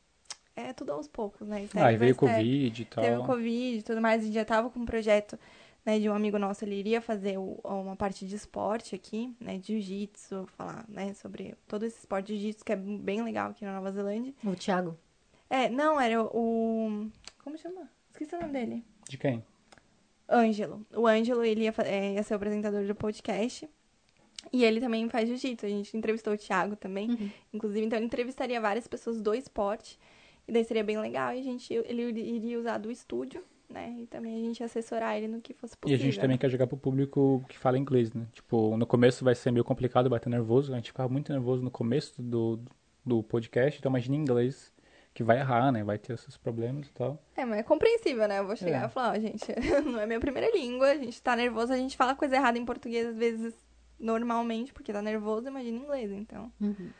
é 0.56 0.72
tudo 0.72 0.92
aos 0.92 1.06
poucos, 1.08 1.46
né? 1.48 1.66
Step 1.66 1.82
Aí 1.84 1.94
by 1.94 1.98
veio. 2.00 2.16
Covid 2.16 2.82
e 2.82 2.84
tal. 2.84 3.04
Teve 3.04 3.16
o 3.16 3.24
Covid 3.24 3.78
e 3.78 3.82
tudo 3.82 4.00
mais, 4.00 4.22
a 4.22 4.24
gente 4.24 4.34
já 4.34 4.44
tava 4.44 4.70
com 4.70 4.80
um 4.80 4.86
projeto, 4.86 5.38
né, 5.84 5.98
de 5.98 6.08
um 6.08 6.14
amigo 6.14 6.38
nosso, 6.38 6.64
ele 6.64 6.76
iria 6.76 7.00
fazer 7.00 7.36
o- 7.38 7.58
uma 7.64 7.96
parte 7.96 8.26
de 8.26 8.36
esporte 8.36 8.94
aqui, 8.94 9.34
né, 9.40 9.58
de 9.58 9.80
jiu-jitsu, 9.80 10.46
falar, 10.56 10.84
né, 10.88 11.12
sobre 11.14 11.54
todo 11.66 11.84
esse 11.84 11.98
esporte 11.98 12.28
de 12.28 12.34
jiu-jitsu 12.38 12.64
que 12.64 12.72
é 12.72 12.76
bem 12.76 13.22
legal 13.22 13.50
aqui 13.50 13.64
na 13.64 13.74
Nova 13.74 13.90
Zelândia. 13.90 14.32
O 14.44 14.54
Thiago. 14.54 14.96
É, 15.50 15.68
não, 15.68 16.00
era 16.00 16.22
o... 16.22 17.08
como 17.44 17.58
chama? 17.58 17.90
Esqueci 18.12 18.34
o 18.36 18.40
nome 18.40 18.52
dele. 18.52 18.84
De 19.08 19.18
quem? 19.18 19.44
Ângelo. 20.30 20.86
O 20.94 21.06
Ângelo, 21.06 21.44
ele 21.44 21.64
ia, 21.64 21.74
é, 21.84 22.14
ia 22.14 22.22
ser 22.22 22.32
o 22.34 22.36
apresentador 22.36 22.86
do 22.86 22.94
podcast. 22.94 23.68
E 24.52 24.64
ele 24.64 24.80
também 24.80 25.08
faz 25.08 25.28
jiu-jitsu. 25.28 25.66
A 25.66 25.68
gente 25.68 25.96
entrevistou 25.96 26.32
o 26.32 26.36
Thiago 26.38 26.76
também. 26.76 27.32
Inclusive, 27.52 27.84
então 27.86 27.98
ele 27.98 28.06
entrevistaria 28.06 28.60
várias 28.60 28.86
pessoas 28.86 29.20
do 29.20 29.34
esporte. 29.34 29.98
E 30.48 30.52
daí 30.52 30.64
seria 30.64 30.82
bem 30.84 30.98
legal. 30.98 31.34
E 31.34 31.38
a 31.40 31.42
gente, 31.42 31.72
ele 31.72 32.02
iria 32.20 32.58
usar 32.58 32.78
do 32.78 32.90
estúdio, 32.90 33.42
né? 33.70 33.94
E 34.00 34.06
também 34.06 34.34
a 34.36 34.40
gente 34.44 34.60
ia 34.60 34.66
assessorar 34.66 35.16
ele 35.16 35.28
no 35.28 35.40
que 35.40 35.54
fosse 35.54 35.74
E 35.74 35.76
possível. 35.78 36.00
a 36.02 36.04
gente 36.04 36.20
também 36.20 36.34
né? 36.34 36.38
quer 36.38 36.50
jogar 36.50 36.66
pro 36.66 36.76
público 36.76 37.44
que 37.48 37.56
fala 37.58 37.78
inglês, 37.78 38.12
né? 38.12 38.26
Tipo, 38.32 38.76
no 38.76 38.86
começo 38.86 39.24
vai 39.24 39.34
ser 39.34 39.50
meio 39.52 39.64
complicado, 39.64 40.10
vai 40.10 40.18
estar 40.18 40.28
nervoso. 40.30 40.72
A 40.72 40.76
gente 40.76 40.88
ficava 40.90 41.08
muito 41.08 41.32
nervoso 41.32 41.62
no 41.62 41.70
começo 41.70 42.20
do, 42.20 42.58
do 43.06 43.22
podcast, 43.22 43.78
então 43.78 43.90
imagina 43.90 44.16
em 44.16 44.20
inglês, 44.20 44.72
que 45.14 45.22
vai 45.22 45.38
errar, 45.38 45.70
né? 45.72 45.84
Vai 45.84 45.96
ter 45.98 46.14
esses 46.14 46.36
problemas 46.36 46.88
e 46.88 46.92
tal. 46.92 47.22
É, 47.36 47.44
mas 47.44 47.60
é 47.60 47.62
compreensível, 47.62 48.26
né? 48.28 48.40
Eu 48.40 48.46
vou 48.46 48.56
chegar 48.56 48.82
É. 48.82 48.86
e 48.86 48.88
falar, 48.90 49.16
ó, 49.16 49.20
gente, 49.20 49.46
não 49.86 50.00
é 50.00 50.06
minha 50.06 50.20
primeira 50.20 50.50
língua, 50.54 50.88
a 50.90 50.96
gente 50.96 51.22
tá 51.22 51.36
nervoso, 51.36 51.72
a 51.72 51.76
gente 51.76 51.96
fala 51.96 52.14
coisa 52.16 52.34
errada 52.36 52.58
em 52.58 52.64
português 52.64 53.06
às 53.06 53.16
vezes 53.16 53.54
normalmente, 53.98 54.72
porque 54.72 54.92
tá 54.92 55.02
nervoso, 55.02 55.48
imagina 55.48 55.78
inglês, 55.78 56.10
então. 56.10 56.52
Uhum. 56.60 56.90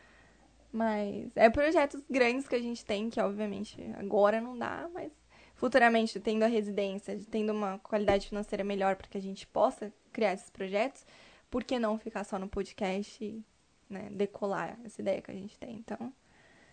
Mas 0.71 1.31
é 1.35 1.49
projetos 1.49 2.03
grandes 2.09 2.47
que 2.47 2.55
a 2.55 2.61
gente 2.61 2.83
tem, 2.83 3.09
que 3.09 3.21
obviamente 3.21 3.77
agora 3.95 4.41
não 4.41 4.57
dá, 4.57 4.89
mas 4.93 5.11
futuramente, 5.55 6.19
tendo 6.19 6.43
a 6.43 6.47
residência, 6.47 7.19
tendo 7.29 7.53
uma 7.53 7.79
qualidade 7.79 8.27
financeira 8.27 8.63
melhor 8.63 8.95
para 8.95 9.07
que 9.07 9.17
a 9.17 9.21
gente 9.21 9.45
possa 9.47 9.93
criar 10.11 10.33
esses 10.33 10.49
projetos, 10.49 11.05
por 11.49 11.63
que 11.63 11.77
não 11.77 11.99
ficar 11.99 12.23
só 12.23 12.39
no 12.39 12.47
podcast 12.47 13.23
e 13.23 13.45
né, 13.89 14.09
decolar 14.11 14.79
essa 14.83 15.01
ideia 15.01 15.21
que 15.21 15.31
a 15.31 15.35
gente 15.35 15.57
tem? 15.59 15.75
Então, 15.75 15.97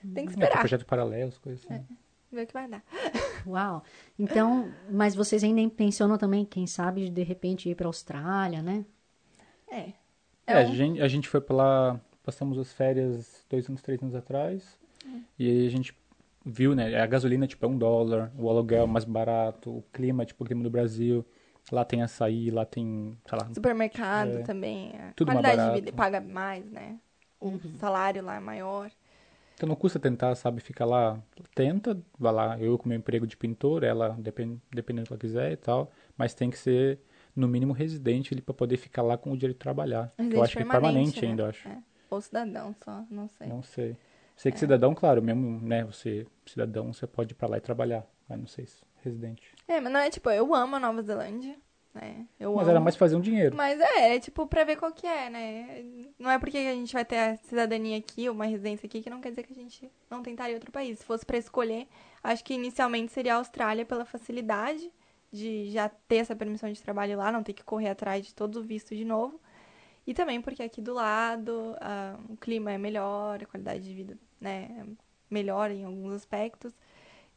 tem 0.02 0.11
que 0.11 0.11
É, 0.11 0.14
tem 0.14 0.24
esperar, 0.26 0.59
projeto 0.61 0.87
paralelos, 0.87 1.38
coisas 1.38 1.64
assim. 1.64 1.87
ver 2.33 2.44
o 2.44 2.46
que 2.46 2.52
vai 2.52 2.66
dar. 2.66 2.83
Uau. 3.46 3.85
Então, 4.18 4.72
mas 4.90 5.14
vocês 5.14 5.44
ainda 5.44 5.61
intencionam 5.61 6.16
também, 6.16 6.44
quem 6.44 6.66
sabe, 6.66 7.11
de, 7.11 7.22
repente 7.22 7.68
ir 7.68 7.74
pra 7.74 7.87
Austrália, 7.87 8.62
né? 8.62 8.85
É. 9.70 9.92
É, 10.50 10.62
a 10.62 10.66
um- 10.66 10.74
gente, 10.74 11.00
a 11.00 11.08
gente 11.08 11.28
foi 11.28 11.40
pra 11.40 11.54
lá, 11.56 12.00
passamos 12.22 12.58
as 12.58 12.72
férias 12.72 13.44
dois 13.48 13.68
anos, 13.68 13.82
três 13.82 14.02
anos 14.02 14.14
atrás. 14.14 14.78
E 15.38 15.48
aí 15.48 15.66
a 15.66 15.70
gente 15.70 15.94
viu, 16.44 16.74
né? 16.74 17.00
A 17.00 17.06
gasolina, 17.06 17.46
tipo, 17.46 17.64
é 17.64 17.68
um 17.68 17.76
dólar, 17.78 18.30
o 18.38 18.48
aluguel 18.50 18.84
é 18.84 18.86
mais 18.86 19.04
barato, 19.04 19.70
o 19.70 19.82
clima, 19.92 20.24
tipo, 20.26 20.44
o 20.44 20.46
clima 20.46 20.62
do 20.62 20.70
Brasil. 20.70 21.24
Lá 21.70 21.84
tem 21.84 22.02
açaí, 22.02 22.50
lá 22.50 22.64
tem, 22.64 23.16
sei 23.28 23.38
lá, 23.38 23.48
Supermercado 23.54 24.38
É. 24.38 24.42
também. 24.42 24.92
A 24.98 25.12
Tudo 25.14 25.28
mais 25.32 25.40
qualidade 25.40 25.56
de 25.56 25.68
barato. 25.68 25.84
vida 25.84 25.92
paga 25.96 26.20
mais, 26.20 26.64
né? 26.70 26.98
O 27.40 27.58
salário 27.78 28.22
lá 28.24 28.36
é 28.36 28.40
maior. 28.40 28.90
Então 29.54 29.68
não 29.68 29.76
custa 29.76 29.98
tentar, 29.98 30.34
sabe, 30.34 30.60
ficar 30.60 30.86
lá, 30.86 31.20
tenta, 31.54 31.96
vai 32.18 32.32
lá, 32.32 32.58
eu 32.58 32.78
com 32.78 32.88
meu 32.88 32.96
emprego 32.98 33.26
de 33.26 33.36
pintor, 33.36 33.84
ela 33.84 34.16
depend, 34.18 34.58
dependendo 34.72 35.04
do 35.04 35.08
que 35.08 35.12
ela 35.12 35.20
quiser 35.20 35.52
e 35.52 35.56
tal, 35.56 35.92
mas 36.16 36.32
tem 36.34 36.48
que 36.50 36.56
ser 36.58 36.98
no 37.35 37.49
mínimo 37.49 37.73
residente 37.73 38.35
ali 38.35 38.43
pra 38.43 38.55
poder 38.55 38.77
ficar 38.77 39.03
lá 39.03 39.16
com 39.16 39.33
o 39.33 39.37
direito 39.37 39.57
de 39.57 39.62
trabalhar. 39.62 40.12
eu 40.19 40.43
acho 40.43 40.57
que 40.57 40.62
é 40.62 40.66
permanente 40.66 41.23
né? 41.23 41.29
ainda, 41.29 41.43
eu 41.45 41.47
acho. 41.47 41.69
É. 41.69 41.79
Ou 42.11 42.21
cidadão 42.21 42.75
só, 42.85 43.05
não 43.11 43.29
sei. 43.29 43.47
Não 43.47 43.62
sei. 43.62 43.90
É. 43.93 43.97
Sei 44.37 44.51
que 44.51 44.59
cidadão, 44.59 44.95
claro, 44.95 45.23
mesmo, 45.23 45.61
né, 45.61 45.85
você 45.85 46.27
cidadão, 46.47 46.93
você 46.93 47.07
pode 47.07 47.33
ir 47.33 47.35
pra 47.35 47.47
lá 47.47 47.59
e 47.59 47.61
trabalhar, 47.61 48.07
mas 48.27 48.38
não 48.38 48.47
sei 48.47 48.66
se 48.66 48.83
residente. 49.03 49.55
É, 49.69 49.81
mas 49.81 49.93
não 49.93 50.01
é 50.01 50.11
tipo, 50.11 50.31
eu 50.31 50.55
amo 50.55 50.77
a 50.77 50.81
Nova 50.81 51.03
Zelândia, 51.03 51.57
né? 51.95 52.27
Eu 52.38 52.53
Mas 52.55 52.62
amo. 52.62 52.71
era 52.71 52.81
mais 52.81 52.97
fazer 52.97 53.16
um 53.16 53.21
dinheiro. 53.21 53.57
Mas 53.57 53.81
é, 53.81 54.16
é 54.16 54.21
tipo 54.21 54.47
pra 54.47 54.64
ver 54.64 54.77
qual 54.77 54.93
que 54.93 55.07
é, 55.07 55.29
né? 55.29 55.85
Não 56.19 56.31
é 56.31 56.38
porque 56.38 56.57
a 56.57 56.75
gente 56.75 56.93
vai 56.93 57.05
ter 57.05 57.19
a 57.19 57.37
cidadania 57.38 57.99
aqui, 57.99 58.29
ou 58.29 58.35
uma 58.35 58.47
residência 58.47 58.87
aqui, 58.87 59.03
que 59.03 59.11
não 59.11 59.21
quer 59.21 59.31
dizer 59.31 59.43
que 59.43 59.53
a 59.53 59.57
gente 59.57 59.90
não 60.11 60.23
tentaria 60.23 60.55
outro 60.55 60.71
país. 60.71 60.99
Se 61.01 61.05
fosse 61.05 61.27
pra 61.27 61.37
escolher, 61.37 61.87
acho 62.23 62.45
que 62.45 62.55
inicialmente 62.55 63.12
seria 63.12 63.35
a 63.35 63.38
Austrália 63.38 63.85
pela 63.85 64.05
facilidade 64.05 64.90
de 65.33 65.71
já 65.71 65.88
ter 65.88 66.16
essa 66.16 66.35
permissão 66.35 66.71
de 66.71 66.83
trabalho 66.83 67.16
lá, 67.19 67.31
não 67.31 67.43
ter 67.43 67.53
que 67.53 67.62
correr 67.62 67.90
atrás 67.90 68.27
de 68.27 68.35
todo 68.35 68.57
o 68.57 68.62
visto 68.62 68.95
de 68.95 69.05
novo. 69.05 69.40
E 70.07 70.14
também 70.14 70.40
porque 70.40 70.62
aqui 70.62 70.81
do 70.81 70.95
lado 70.95 71.77
ah, 71.81 72.19
o 72.29 72.37
clima 72.37 72.73
é 72.73 72.79
melhor, 72.79 73.43
a 73.43 73.47
qualidade 73.47 73.85
de 73.85 73.95
vida 73.95 74.19
né, 74.40 74.69
é 74.81 74.85
melhor 75.31 75.71
em 75.71 75.85
alguns 75.85 76.12
aspectos. 76.12 76.73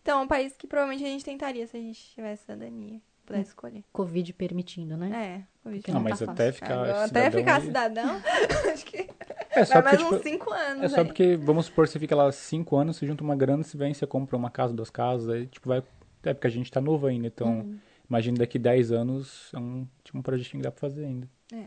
Então 0.02 0.20
é 0.20 0.24
um 0.24 0.28
país 0.28 0.56
que 0.58 0.68
provavelmente 0.68 1.06
a 1.06 1.08
gente 1.08 1.24
tentaria 1.24 1.68
se 1.68 1.78
a 1.78 1.80
gente 1.80 2.02
tivesse 2.14 2.42
cidadania, 2.44 3.00
pudesse 3.26 3.50
escolher. 3.50 3.84
Covid 3.94 4.34
permitindo, 4.34 4.98
né? 4.98 5.46
É, 5.46 5.64
Covid 5.64 5.88
Não, 5.88 5.96
não 5.96 6.10
mas 6.10 6.20
tá 6.20 6.32
até 6.32 6.52
ficar 6.52 6.74
Agora, 6.74 7.08
cidadão 7.08 7.22
até 7.22 7.32
ficar 7.32 7.62
cidadão, 7.62 8.22
acho 8.74 8.86
que 8.86 9.08
É 9.52 9.66
só 9.66 9.82
porque, 9.82 9.84
mais 9.84 9.98
tipo, 10.00 10.16
uns 10.16 10.22
cinco 10.24 10.52
anos 10.52 10.84
é 10.84 10.90
só 10.90 11.02
aí. 11.02 11.06
porque, 11.06 11.38
vamos 11.38 11.68
supor, 11.68 11.88
você 11.88 12.00
fica 12.00 12.16
lá 12.16 12.32
cinco 12.32 12.76
anos, 12.76 12.98
você 12.98 13.06
junta 13.06 13.24
uma 13.24 13.36
grana, 13.36 13.64
você 13.64 13.78
vem, 13.78 13.94
você 13.94 14.08
compra 14.08 14.36
uma 14.36 14.50
casa, 14.50 14.74
duas 14.74 14.90
casas, 14.90 15.30
aí, 15.30 15.48
tipo, 15.48 15.70
vai... 15.70 15.84
É 16.24 16.34
porque 16.34 16.48
a 16.48 16.50
gente 16.50 16.72
tá 16.72 16.80
novo 16.82 17.06
ainda, 17.08 17.28
então, 17.28 17.60
Uhum. 17.60 17.78
imagina 18.10 18.38
daqui 18.38 18.58
10 18.58 18.92
anos, 18.92 19.50
é 19.54 19.58
um, 19.60 19.88
tipo, 20.04 20.18
um 20.18 20.22
projetinho 20.22 20.62
que 20.62 20.64
dá 20.64 20.72
pra 20.72 20.80
fazer 20.80 21.06
ainda. 21.06 21.28
É. 21.54 21.66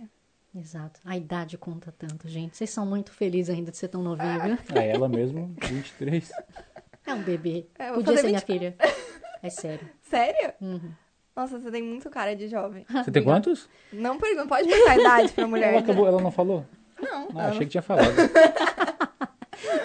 Exato. 0.59 1.01
A 1.05 1.15
idade 1.17 1.59
conta 1.59 1.93
tanto, 1.99 2.27
gente. 2.29 2.57
Vocês 2.57 2.71
são 2.71 2.87
muito 2.87 3.13
felizes 3.13 3.55
ainda 3.55 3.71
de 3.71 3.77
ser 3.77 3.89
tão 3.89 4.03
novinho, 4.03 4.41
viu? 4.43 4.59
Ah, 4.75 4.83
ela 4.83 5.07
mesmo, 5.09 5.55
23. 5.63 6.31
É 7.07 7.13
um 7.13 7.23
bebê. 7.23 7.67
É, 7.79 7.93
Podia 7.93 8.17
ser 8.17 8.27
minha 8.29 8.41
filha. 8.41 8.75
É 9.43 9.51
sério. 9.51 9.87
Sério? 10.03 10.55
Uhum. 10.63 10.91
Nossa, 11.37 11.61
você 11.61 11.71
tem 11.71 11.83
muito 11.83 12.09
cara 12.09 12.35
de 12.35 12.49
jovem. 12.49 12.87
Você 12.89 13.11
tem 13.11 13.23
quantos? 13.23 13.69
Não 13.93 14.19
pergunta, 14.19 14.49
pode 14.49 14.67
perguntar 14.67 14.93
a 14.93 14.97
idade 14.99 15.33
pra 15.35 15.47
mulher. 15.47 15.65
Ela, 15.69 15.73
né? 15.73 15.79
acabou, 15.85 16.07
ela 16.09 16.23
não 16.23 16.31
falou? 16.31 16.65
Não, 16.99 17.29
Ah, 17.39 17.49
achei 17.49 17.67
que 17.67 17.73
tinha 17.73 17.83
falado. 17.83 18.15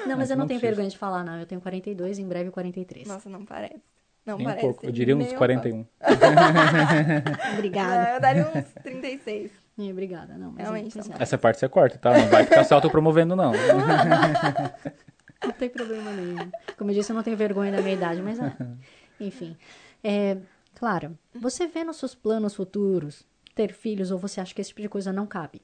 Não, 0.05 0.17
mas 0.17 0.29
eu 0.29 0.35
não 0.35 0.43
não 0.43 0.47
tenho 0.47 0.59
precisa. 0.59 0.59
vergonha 0.67 0.89
de 0.89 0.97
falar, 0.97 1.23
não. 1.23 1.39
Eu 1.39 1.45
tenho 1.45 1.61
42, 1.61 2.19
em 2.19 2.27
breve 2.27 2.51
43. 2.51 3.07
Nossa, 3.07 3.29
não 3.29 3.45
parece. 3.45 3.81
Não 4.25 4.37
Nem 4.37 4.45
um 4.45 4.49
parece. 4.49 4.65
pouco. 4.67 4.85
Eu 4.85 4.91
diria 4.91 5.15
uns 5.15 5.25
nem 5.25 5.33
um 5.35 5.37
41. 5.37 5.83
pouco. 5.83 5.91
Obrigada. 7.53 8.09
É, 8.09 8.15
Eu 8.15 8.21
daria 8.21 8.47
uns 8.55 8.65
36. 8.83 9.51
Ih, 9.77 9.91
Obrigada, 9.91 10.37
não. 10.37 10.51
Mas 10.51 10.61
Realmente 10.61 10.93
pois 10.93 11.07
não. 11.07 11.17
é, 11.17 11.23
Essa 11.23 11.37
parte 11.37 11.59
você 11.59 11.67
corta, 11.69 11.97
tá? 11.97 12.17
Não 12.17 12.27
vai 12.27 12.43
ficar 12.43 12.63
se 12.63 12.73
autopromovendo, 12.73 13.35
não. 13.35 13.51
não 15.43 15.51
tem 15.57 15.69
problema 15.69 16.11
nenhum. 16.11 16.51
Como 16.77 16.91
eu 16.91 16.95
disse, 16.95 17.11
eu 17.11 17.15
não 17.15 17.23
tenho 17.23 17.37
vergonha 17.37 17.71
da 17.71 17.81
minha 17.81 17.95
idade, 17.95 18.21
mas 18.21 18.39
é. 18.39 18.53
Enfim. 19.19 19.57
É, 20.03 20.37
claro, 20.75 21.17
você 21.33 21.67
vê 21.67 21.83
nos 21.83 21.97
seus 21.97 22.13
planos 22.13 22.53
futuros 22.55 23.25
ter 23.55 23.73
filhos 23.73 24.11
ou 24.11 24.17
você 24.19 24.39
acha 24.39 24.53
que 24.53 24.61
esse 24.61 24.69
tipo 24.69 24.81
de 24.81 24.89
coisa 24.89 25.11
não 25.11 25.25
cabe? 25.25 25.61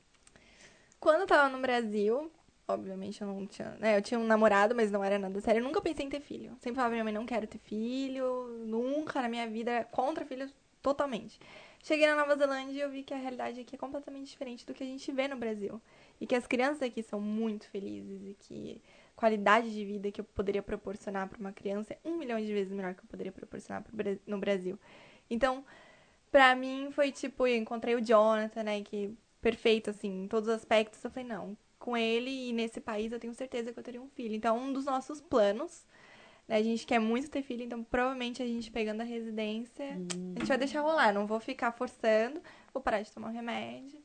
Quando 1.00 1.22
eu 1.22 1.28
tava 1.28 1.50
no 1.50 1.62
Brasil, 1.62 2.32
obviamente 2.68 3.22
eu 3.22 3.28
não 3.28 3.48
tinha. 3.48 3.72
Né, 3.80 3.98
eu 3.98 4.02
tinha 4.02 4.20
um 4.20 4.26
namorado, 4.26 4.76
mas 4.76 4.92
não 4.92 5.04
era 5.04 5.18
nada 5.18 5.40
sério. 5.40 5.60
Eu 5.60 5.64
nunca 5.64 5.82
pensei 5.82 6.06
em 6.06 6.10
ter 6.10 6.20
filho. 6.20 6.56
Sempre 6.60 6.76
falava 6.76 6.92
minha 6.92 7.04
mãe, 7.04 7.14
não 7.14 7.26
quero 7.26 7.48
ter 7.48 7.60
filho. 7.60 8.48
Nunca 8.66 9.22
na 9.22 9.30
minha 9.30 9.48
vida, 9.48 9.86
contra 9.92 10.26
filhos, 10.26 10.54
totalmente. 10.82 11.40
Cheguei 11.82 12.08
na 12.08 12.16
Nova 12.16 12.36
Zelândia 12.36 12.74
e 12.74 12.82
eu 12.82 12.90
vi 12.90 13.04
que 13.04 13.14
a 13.14 13.18
realidade 13.18 13.62
aqui 13.62 13.76
é 13.76 13.78
completamente 13.78 14.30
diferente 14.30 14.66
do 14.66 14.74
que 14.74 14.84
a 14.84 14.88
gente 14.88 15.12
vê 15.12 15.28
no 15.28 15.38
Brasil. 15.38 15.82
E 16.20 16.28
que 16.28 16.36
as 16.36 16.46
crianças 16.46 16.82
aqui 16.82 17.02
são 17.02 17.22
muito 17.22 17.70
felizes 17.70 18.22
e 18.26 18.36
que 18.40 18.82
a 19.16 19.20
qualidade 19.20 19.74
de 19.74 19.86
vida 19.86 20.12
que 20.12 20.20
eu 20.20 20.26
poderia 20.26 20.62
proporcionar 20.62 21.28
para 21.30 21.40
uma 21.40 21.52
criança 21.52 21.94
é 21.94 21.98
um 22.08 22.18
milhão 22.18 22.40
de 22.40 22.52
vezes 22.52 22.74
melhor 22.74 22.94
que 22.94 23.02
eu 23.02 23.08
poderia 23.08 23.32
proporcionar 23.32 23.86
no 24.26 24.38
Brasil. 24.38 24.78
Então, 25.30 25.64
pra 26.32 26.56
mim 26.56 26.90
foi 26.92 27.12
tipo, 27.12 27.48
eu 27.48 27.56
encontrei 27.56 27.96
o 27.96 28.02
Jonathan, 28.02 28.64
né, 28.64 28.82
que 28.82 29.16
perfeito 29.42 29.90
assim, 29.92 30.24
em 30.24 30.28
todos 30.28 30.50
os 30.50 30.56
aspectos. 30.56 31.04
Eu 31.04 31.12
falei, 31.12 31.28
não, 31.28 31.56
com 31.80 31.96
ele 31.96 32.50
e 32.50 32.54
nesse 32.54 32.80
país 32.80 33.12
eu 33.12 33.20
tenho 33.20 33.34
certeza 33.34 33.72
que 33.72 33.80
eu 33.80 33.84
teria 33.84 34.02
um 34.02 34.10
filho. 34.10 34.36
Então, 34.36 34.58
um 34.58 34.74
dos 34.74 34.86
nossos 34.86 35.22
planos, 35.22 35.86
né, 36.48 36.58
a 36.58 36.64
gente 36.64 36.86
quer 36.86 37.00
muito 37.00 37.30
ter 37.30 37.42
filho, 37.42 37.64
então 37.64 37.84
provavelmente 37.84 38.42
a 38.42 38.46
gente 38.46 38.72
pegando 38.72 39.02
a 39.02 39.04
residência, 39.06 39.86
a 40.36 40.40
gente 40.40 40.48
vai 40.48 40.58
deixar 40.58 40.82
rolar, 40.82 41.14
não 41.14 41.28
vou 41.28 41.40
ficar 41.40 41.72
forçando, 41.72 42.42
vou 42.74 42.82
parar 42.82 43.02
de 43.02 43.12
tomar 43.12 43.30
o 43.30 43.34
remédio. 43.34 44.00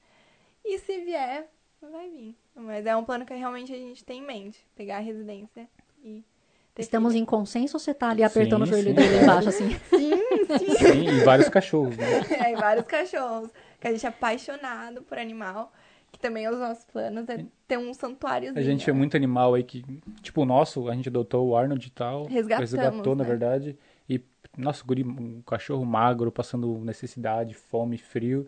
E 0.65 0.79
se 0.79 0.99
vier, 1.01 1.49
vai 1.81 2.09
vir. 2.09 2.37
Mas 2.55 2.87
é 2.87 2.95
um 2.95 3.05
plano 3.05 3.27
que 3.27 3.35
realmente 3.35 3.73
a 3.73 3.77
gente 3.77 4.05
tem 4.05 4.21
em 4.21 4.27
mente, 4.27 4.65
pegar 4.77 4.99
a 4.99 5.01
residência 5.01 5.69
e 6.05 6.25
Estamos 6.79 7.13
filho. 7.13 7.23
em 7.23 7.27
consenso 7.27 7.77
ou 7.77 7.81
você 7.81 7.93
tá 7.93 8.09
ali 8.09 8.23
apertando 8.23 8.65
Sim, 8.65 8.71
o 8.71 8.75
joelho 8.75 8.89
sim. 8.89 8.95
dele 8.95 9.23
embaixo, 9.23 9.49
assim? 9.51 9.69
Sim, 10.79 11.09
e 11.09 11.25
vários 11.25 11.49
cachorros, 11.51 11.97
né? 11.97 12.07
É, 12.47 12.53
e 12.53 12.57
vários 12.57 12.87
cachorros. 12.87 13.51
Que 13.79 13.89
a 13.89 13.93
gente 13.93 14.07
é 14.07 14.09
apaixonado 14.09 15.03
por 15.03 15.19
animal. 15.19 15.71
Que 16.12 16.18
também 16.18 16.44
é 16.44 16.51
os 16.51 16.59
nossos 16.59 16.85
planos 16.85 17.27
é 17.29 17.44
ter 17.66 17.79
um 17.79 17.92
santuáriozinho. 17.94 18.61
A 18.61 18.62
gente 18.62 18.88
é 18.88 18.92
muito 18.92 19.16
animal 19.16 19.55
aí 19.55 19.62
que, 19.64 19.83
tipo 20.20 20.42
o 20.42 20.44
nosso, 20.44 20.88
a 20.88 20.94
gente 20.94 21.09
adotou 21.09 21.48
o 21.48 21.57
Arnold 21.57 21.87
e 21.87 21.90
tal. 21.90 22.27
Resgatamos, 22.27 22.70
Resgatou, 22.70 23.16
na 23.16 23.25
né? 23.25 23.29
verdade. 23.31 23.79
E, 24.09 24.20
nosso 24.57 24.85
guri, 24.87 25.03
um 25.03 25.40
cachorro 25.42 25.85
magro, 25.87 26.31
passando 26.31 26.79
necessidade, 26.85 27.55
fome, 27.55 27.96
frio. 27.96 28.46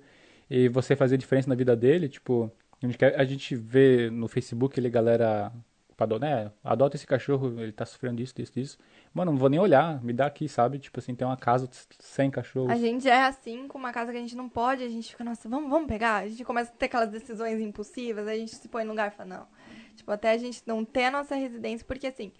E 0.50 0.68
você 0.68 0.94
fazer 0.94 1.16
diferença 1.16 1.48
na 1.48 1.54
vida 1.54 1.74
dele, 1.74 2.06
tipo, 2.08 2.52
a 2.82 2.86
gente, 2.86 2.98
quer- 2.98 3.18
a 3.18 3.24
gente 3.24 3.56
vê 3.56 4.10
no 4.10 4.28
Facebook 4.28 4.78
ele, 4.78 4.90
galera, 4.90 5.50
ado- 5.98 6.18
né, 6.18 6.50
adota 6.62 6.96
esse 6.96 7.06
cachorro, 7.06 7.58
ele 7.58 7.72
tá 7.72 7.86
sofrendo 7.86 8.16
disso, 8.16 8.34
disso, 8.36 8.52
disso. 8.52 8.78
Mano, 9.14 9.30
não 9.30 9.38
vou 9.38 9.48
nem 9.48 9.60
olhar, 9.60 10.02
me 10.02 10.12
dá 10.12 10.26
aqui, 10.26 10.48
sabe? 10.48 10.76
Tipo 10.80 10.98
assim, 10.98 11.14
tem 11.14 11.24
uma 11.24 11.36
casa 11.36 11.68
sem 12.00 12.28
cachorros. 12.32 12.72
A 12.72 12.76
gente 12.76 13.08
é 13.08 13.22
assim, 13.22 13.68
com 13.68 13.78
uma 13.78 13.92
casa 13.92 14.10
que 14.10 14.18
a 14.18 14.20
gente 14.20 14.34
não 14.34 14.48
pode, 14.48 14.82
a 14.82 14.88
gente 14.88 15.10
fica, 15.10 15.22
nossa, 15.22 15.48
vamos, 15.48 15.70
vamos 15.70 15.86
pegar? 15.86 16.24
A 16.24 16.28
gente 16.28 16.44
começa 16.44 16.72
a 16.72 16.74
ter 16.74 16.86
aquelas 16.86 17.10
decisões 17.10 17.60
impulsivas, 17.60 18.26
a 18.26 18.34
gente 18.34 18.56
se 18.56 18.66
põe 18.66 18.82
no 18.82 18.90
lugar 18.90 19.12
e 19.12 19.16
fala, 19.16 19.28
não. 19.28 19.46
Tipo, 19.94 20.10
até 20.10 20.32
a 20.32 20.36
gente 20.36 20.62
não 20.66 20.84
ter 20.84 21.04
a 21.04 21.10
nossa 21.12 21.36
residência, 21.36 21.86
porque 21.86 22.08
assim, 22.08 22.32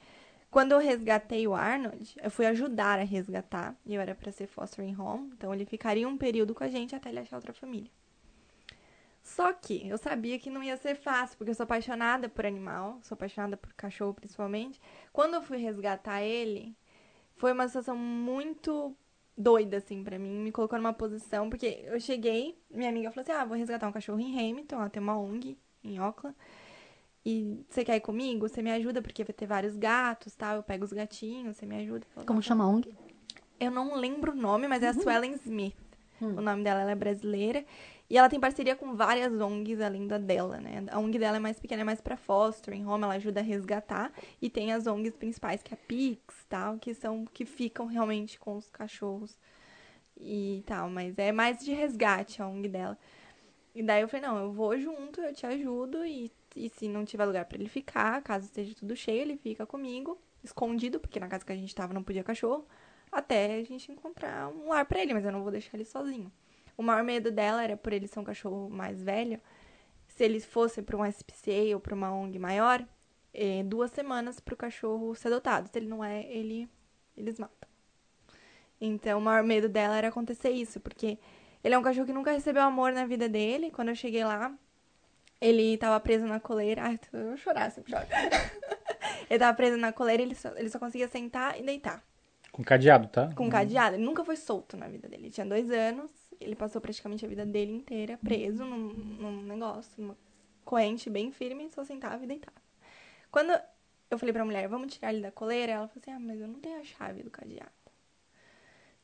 quando 0.50 0.72
eu 0.72 0.78
resgatei 0.80 1.46
o 1.46 1.54
Arnold, 1.54 2.16
eu 2.20 2.30
fui 2.30 2.44
ajudar 2.46 2.98
a 2.98 3.04
resgatar, 3.04 3.76
e 3.86 3.94
eu 3.94 4.00
era 4.00 4.12
pra 4.12 4.32
ser 4.32 4.48
fostering 4.48 4.96
home, 4.96 5.30
então 5.32 5.54
ele 5.54 5.64
ficaria 5.64 6.08
um 6.08 6.18
período 6.18 6.56
com 6.56 6.64
a 6.64 6.68
gente 6.68 6.96
até 6.96 7.08
ele 7.08 7.20
achar 7.20 7.36
outra 7.36 7.52
família. 7.52 7.90
Só 9.34 9.52
que 9.52 9.88
eu 9.88 9.98
sabia 9.98 10.38
que 10.38 10.48
não 10.48 10.62
ia 10.62 10.76
ser 10.76 10.94
fácil, 10.94 11.36
porque 11.36 11.50
eu 11.50 11.54
sou 11.56 11.64
apaixonada 11.64 12.28
por 12.28 12.46
animal, 12.46 12.98
sou 13.02 13.16
apaixonada 13.16 13.56
por 13.56 13.72
cachorro 13.72 14.14
principalmente. 14.14 14.80
Quando 15.12 15.34
eu 15.34 15.42
fui 15.42 15.56
resgatar 15.58 16.22
ele, 16.22 16.76
foi 17.36 17.52
uma 17.52 17.66
situação 17.66 17.96
muito 17.96 18.96
doida, 19.36 19.78
assim, 19.78 20.04
pra 20.04 20.20
mim. 20.20 20.30
Me 20.38 20.52
colocou 20.52 20.78
numa 20.78 20.92
posição, 20.92 21.50
porque 21.50 21.80
eu 21.84 21.98
cheguei, 21.98 22.56
minha 22.70 22.88
amiga 22.90 23.10
falou 23.10 23.22
assim: 23.22 23.32
ah, 23.32 23.44
vou 23.44 23.56
resgatar 23.56 23.88
um 23.88 23.92
cachorro 23.92 24.20
em 24.20 24.38
Hamilton, 24.38 24.76
ela 24.76 24.88
tem 24.88 25.02
uma 25.02 25.18
ONG 25.18 25.58
em 25.82 25.98
Auckland. 25.98 26.36
E 27.26 27.64
você 27.68 27.84
quer 27.84 27.96
ir 27.96 28.00
comigo? 28.00 28.48
Você 28.48 28.62
me 28.62 28.70
ajuda, 28.70 29.02
porque 29.02 29.24
vai 29.24 29.32
ter 29.34 29.46
vários 29.46 29.76
gatos, 29.76 30.36
tal. 30.36 30.56
Eu 30.56 30.62
pego 30.62 30.84
os 30.84 30.92
gatinhos, 30.92 31.56
você 31.56 31.66
me 31.66 31.74
ajuda. 31.76 32.06
Falei, 32.14 32.26
Como 32.26 32.40
"Tá 32.40 32.46
chama 32.46 32.64
a 32.64 32.68
ONG? 32.68 32.94
eu 33.58 33.70
não 33.72 33.96
lembro 33.96 34.30
o 34.32 34.36
nome, 34.36 34.68
mas 34.68 34.82
é 34.82 34.88
a 34.88 34.92
Swellen 34.94 35.32
Smith. 35.44 35.74
Hum. 36.22 36.36
O 36.36 36.40
nome 36.40 36.62
dela 36.62 36.82
ela 36.82 36.92
é 36.92 36.94
brasileira. 36.94 37.64
E 38.08 38.18
ela 38.18 38.28
tem 38.28 38.38
parceria 38.38 38.76
com 38.76 38.94
várias 38.94 39.40
ONGs 39.40 39.80
além 39.80 40.06
da 40.06 40.18
dela, 40.18 40.58
né? 40.58 40.84
A 40.90 40.98
ONG 40.98 41.18
dela 41.18 41.38
é 41.38 41.40
mais 41.40 41.58
pequena, 41.58 41.82
é 41.82 41.84
mais 41.84 42.00
pra 42.00 42.16
fostering 42.16 42.84
home, 42.84 43.04
ela 43.04 43.14
ajuda 43.14 43.40
a 43.40 43.42
resgatar. 43.42 44.12
E 44.42 44.50
tem 44.50 44.72
as 44.72 44.86
ONGs 44.86 45.16
principais, 45.16 45.62
que 45.62 45.72
é 45.72 45.76
a 45.76 45.86
Pix, 45.88 46.44
tal, 46.48 46.78
que 46.78 46.92
são 46.94 47.24
que 47.24 47.44
ficam 47.44 47.86
realmente 47.86 48.38
com 48.38 48.56
os 48.56 48.68
cachorros 48.68 49.38
e 50.18 50.62
tal. 50.66 50.90
Mas 50.90 51.18
é 51.18 51.32
mais 51.32 51.58
de 51.64 51.72
resgate 51.72 52.42
a 52.42 52.46
ONG 52.46 52.68
dela. 52.68 52.98
E 53.74 53.82
daí 53.82 54.02
eu 54.02 54.08
falei, 54.08 54.26
não, 54.26 54.38
eu 54.38 54.52
vou 54.52 54.78
junto, 54.78 55.20
eu 55.20 55.34
te 55.34 55.46
ajudo. 55.46 56.04
E, 56.04 56.30
e 56.54 56.68
se 56.68 56.88
não 56.88 57.04
tiver 57.04 57.24
lugar 57.24 57.46
pra 57.46 57.58
ele 57.58 57.68
ficar, 57.68 58.22
caso 58.22 58.44
esteja 58.46 58.74
tudo 58.74 58.94
cheio, 58.94 59.22
ele 59.22 59.36
fica 59.36 59.66
comigo, 59.66 60.18
escondido, 60.42 61.00
porque 61.00 61.18
na 61.18 61.28
casa 61.28 61.44
que 61.44 61.52
a 61.52 61.56
gente 61.56 61.74
tava 61.74 61.94
não 61.94 62.02
podia 62.02 62.22
cachorro 62.22 62.66
até 63.10 63.56
a 63.56 63.64
gente 63.64 63.90
encontrar 63.92 64.48
um 64.48 64.68
lar 64.68 64.84
pra 64.86 65.00
ele, 65.00 65.14
mas 65.14 65.24
eu 65.24 65.32
não 65.32 65.42
vou 65.42 65.50
deixar 65.52 65.76
ele 65.76 65.84
sozinho. 65.84 66.30
O 66.76 66.82
maior 66.82 67.02
medo 67.02 67.30
dela 67.30 67.62
era 67.62 67.76
por 67.76 67.92
ele 67.92 68.06
ser 68.06 68.18
um 68.18 68.24
cachorro 68.24 68.68
mais 68.68 69.02
velho. 69.02 69.40
Se 70.06 70.24
ele 70.24 70.40
fosse 70.40 70.82
pra 70.82 70.96
um 70.96 71.04
SPCA 71.04 71.74
ou 71.74 71.80
pra 71.80 71.94
uma 71.94 72.12
ONG 72.12 72.38
maior, 72.38 72.84
é, 73.32 73.62
duas 73.64 73.90
semanas 73.90 74.40
pro 74.40 74.56
cachorro 74.56 75.14
ser 75.14 75.28
adotado. 75.28 75.68
Se 75.70 75.78
ele 75.78 75.88
não 75.88 76.04
é, 76.04 76.24
ele 76.24 76.68
eles 77.16 77.38
matam. 77.38 77.68
Então, 78.80 79.18
o 79.18 79.22
maior 79.22 79.42
medo 79.44 79.68
dela 79.68 79.96
era 79.96 80.08
acontecer 80.08 80.50
isso, 80.50 80.80
porque 80.80 81.18
ele 81.62 81.74
é 81.74 81.78
um 81.78 81.82
cachorro 81.82 82.06
que 82.06 82.12
nunca 82.12 82.32
recebeu 82.32 82.62
amor 82.62 82.92
na 82.92 83.06
vida 83.06 83.28
dele. 83.28 83.70
Quando 83.70 83.88
eu 83.88 83.94
cheguei 83.94 84.24
lá, 84.24 84.52
ele 85.40 85.76
tava 85.78 85.98
preso 86.00 86.26
na 86.26 86.40
coleira. 86.40 86.82
Ai, 86.82 87.00
eu 87.12 87.28
vou 87.28 87.36
chorar, 87.36 87.70
sempre 87.70 87.92
choro. 87.92 88.06
ele 89.30 89.38
tava 89.38 89.56
preso 89.56 89.76
na 89.76 89.92
coleira, 89.92 90.22
ele 90.22 90.34
só, 90.34 90.50
ele 90.56 90.68
só 90.68 90.78
conseguia 90.78 91.08
sentar 91.08 91.58
e 91.58 91.62
deitar 91.62 92.04
Com 92.52 92.62
cadeado, 92.62 93.08
tá? 93.08 93.32
com 93.34 93.48
cadeado. 93.48 93.96
Ele 93.96 94.04
nunca 94.04 94.24
foi 94.24 94.36
solto 94.36 94.76
na 94.76 94.88
vida 94.88 95.08
dele. 95.08 95.24
Ele 95.24 95.30
tinha 95.30 95.46
dois 95.46 95.70
anos, 95.70 96.10
ele 96.40 96.54
passou 96.54 96.80
praticamente 96.80 97.24
a 97.24 97.28
vida 97.28 97.44
dele 97.44 97.72
inteira 97.72 98.18
preso 98.22 98.64
num, 98.64 98.92
num 98.92 99.42
negócio, 99.42 99.90
numa 100.00 100.16
corrente 100.64 101.10
bem 101.10 101.30
firme, 101.30 101.70
só 101.70 101.84
sentava 101.84 102.22
e 102.24 102.26
deitava. 102.26 102.56
Quando 103.30 103.52
eu 104.10 104.18
falei 104.18 104.32
pra 104.32 104.44
mulher, 104.44 104.68
vamos 104.68 104.94
tirar 104.94 105.12
ele 105.12 105.22
da 105.22 105.30
coleira, 105.30 105.72
ela 105.72 105.88
falou 105.88 106.00
assim: 106.00 106.10
ah, 106.12 106.20
mas 106.20 106.40
eu 106.40 106.48
não 106.48 106.60
tenho 106.60 106.80
a 106.80 106.84
chave 106.84 107.22
do 107.22 107.30
cadeado. 107.30 107.70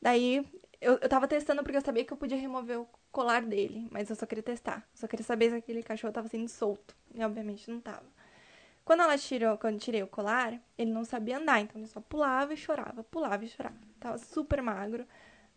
Daí 0.01 0.45
eu, 0.79 0.93
eu 0.93 1.09
tava 1.09 1.27
testando 1.27 1.63
porque 1.63 1.77
eu 1.77 1.81
sabia 1.81 2.03
que 2.03 2.11
eu 2.11 2.17
podia 2.17 2.37
remover 2.37 2.79
o 2.79 2.89
colar 3.11 3.43
dele, 3.43 3.87
mas 3.91 4.09
eu 4.09 4.15
só 4.15 4.25
queria 4.25 4.43
testar. 4.43 4.87
Só 4.93 5.07
queria 5.07 5.23
saber 5.23 5.49
se 5.49 5.55
aquele 5.57 5.83
cachorro 5.83 6.13
tava 6.13 6.27
sendo 6.27 6.47
solto. 6.47 6.95
E 7.13 7.23
obviamente 7.23 7.69
não 7.69 7.79
tava. 7.79 8.05
Quando 8.83 9.03
ela 9.03 9.17
tirou, 9.17 9.57
quando 9.57 9.79
tirei 9.79 10.01
o 10.01 10.07
colar, 10.07 10.59
ele 10.77 10.91
não 10.91 11.05
sabia 11.05 11.37
andar, 11.37 11.59
então 11.61 11.79
ele 11.79 11.87
só 11.87 12.01
pulava 12.01 12.53
e 12.53 12.57
chorava, 12.57 13.03
pulava 13.03 13.45
e 13.45 13.47
chorava. 13.47 13.75
Tava 13.99 14.17
super 14.17 14.61
magro, 14.61 15.05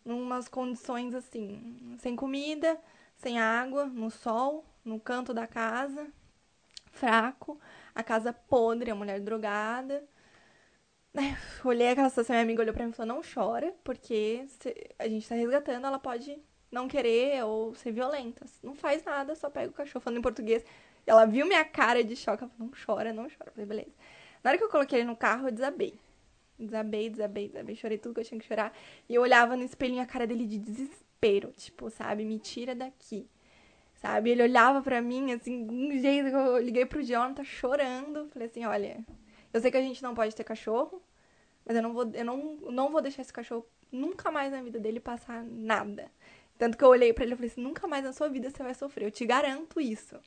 numas 0.04 0.48
condições 0.48 1.14
assim, 1.14 1.96
sem 1.98 2.14
comida, 2.14 2.78
sem 3.16 3.38
água, 3.40 3.86
no 3.86 4.10
sol, 4.10 4.64
no 4.84 5.00
canto 5.00 5.32
da 5.32 5.46
casa, 5.46 6.06
fraco, 6.92 7.58
a 7.94 8.02
casa 8.02 8.32
podre, 8.32 8.90
a 8.90 8.94
mulher 8.94 9.20
drogada. 9.20 10.04
Né, 11.14 11.38
Olhei 11.64 11.90
aquela 11.90 12.08
situação, 12.08 12.34
minha 12.34 12.42
amiga 12.42 12.60
olhou 12.60 12.74
pra 12.74 12.84
mim 12.84 12.90
e 12.90 12.92
falou: 12.92 13.14
Não 13.14 13.22
chora, 13.22 13.72
porque 13.84 14.44
a 14.98 15.06
gente 15.08 15.28
tá 15.28 15.36
resgatando, 15.36 15.86
ela 15.86 15.96
pode 15.96 16.36
não 16.72 16.88
querer 16.88 17.44
ou 17.44 17.72
ser 17.76 17.92
violenta. 17.92 18.44
Não 18.60 18.74
faz 18.74 19.04
nada, 19.04 19.36
só 19.36 19.48
pega 19.48 19.70
o 19.70 19.72
cachorro 19.72 20.02
falando 20.02 20.18
em 20.18 20.22
português. 20.22 20.64
Ela 21.06 21.24
viu 21.24 21.46
minha 21.46 21.64
cara 21.64 22.02
de 22.02 22.16
choque, 22.16 22.42
ela 22.42 22.50
falou: 22.50 22.68
Não 22.68 22.84
chora, 22.84 23.12
não 23.12 23.28
chora. 23.28 23.46
Eu 23.46 23.52
falei: 23.52 23.66
Beleza. 23.66 23.94
Na 24.42 24.50
hora 24.50 24.58
que 24.58 24.64
eu 24.64 24.68
coloquei 24.68 24.98
ele 24.98 25.08
no 25.08 25.16
carro, 25.16 25.46
eu 25.46 25.52
desabei. 25.52 25.96
Desabei, 26.58 27.10
desabei, 27.10 27.48
desabei. 27.48 27.74
Chorei 27.74 27.98
tudo 27.98 28.14
que 28.14 28.20
eu 28.20 28.24
tinha 28.24 28.40
que 28.40 28.46
chorar. 28.46 28.72
E 29.08 29.14
eu 29.14 29.22
olhava 29.22 29.56
no 29.56 29.62
espelhinho 29.62 30.02
a 30.02 30.06
cara 30.06 30.26
dele 30.26 30.46
de 30.46 30.58
desespero. 30.58 31.52
Tipo, 31.56 31.90
sabe? 31.90 32.24
Me 32.24 32.38
tira 32.38 32.74
daqui. 32.74 33.28
Sabe? 33.96 34.30
Ele 34.30 34.42
olhava 34.42 34.82
pra 34.82 35.00
mim, 35.00 35.32
assim, 35.32 35.66
de 35.66 35.74
um 35.74 35.98
jeito 35.98 36.30
que 36.30 36.36
eu 36.36 36.58
liguei 36.58 36.86
pro 36.86 37.02
Jonathan 37.02 37.44
chorando. 37.44 38.28
Falei 38.30 38.48
assim: 38.48 38.64
Olha, 38.64 39.04
eu 39.52 39.60
sei 39.60 39.70
que 39.70 39.76
a 39.76 39.80
gente 39.80 40.02
não 40.02 40.14
pode 40.14 40.34
ter 40.34 40.44
cachorro, 40.44 41.02
mas 41.64 41.76
eu 41.76 41.82
não 41.82 41.92
vou, 41.92 42.10
eu 42.12 42.24
não, 42.24 42.56
não 42.70 42.90
vou 42.90 43.00
deixar 43.00 43.22
esse 43.22 43.32
cachorro 43.32 43.66
nunca 43.90 44.30
mais 44.30 44.52
na 44.52 44.60
vida 44.60 44.78
dele 44.78 45.00
passar 45.00 45.42
nada. 45.44 46.10
Tanto 46.58 46.76
que 46.76 46.84
eu 46.84 46.88
olhei 46.88 47.12
pra 47.12 47.24
ele 47.24 47.32
e 47.32 47.36
falei 47.36 47.50
assim: 47.50 47.62
Nunca 47.62 47.86
mais 47.86 48.04
na 48.04 48.12
sua 48.12 48.28
vida 48.28 48.50
você 48.50 48.62
vai 48.62 48.74
sofrer. 48.74 49.06
Eu 49.06 49.10
te 49.10 49.24
garanto 49.24 49.80
isso. 49.80 50.20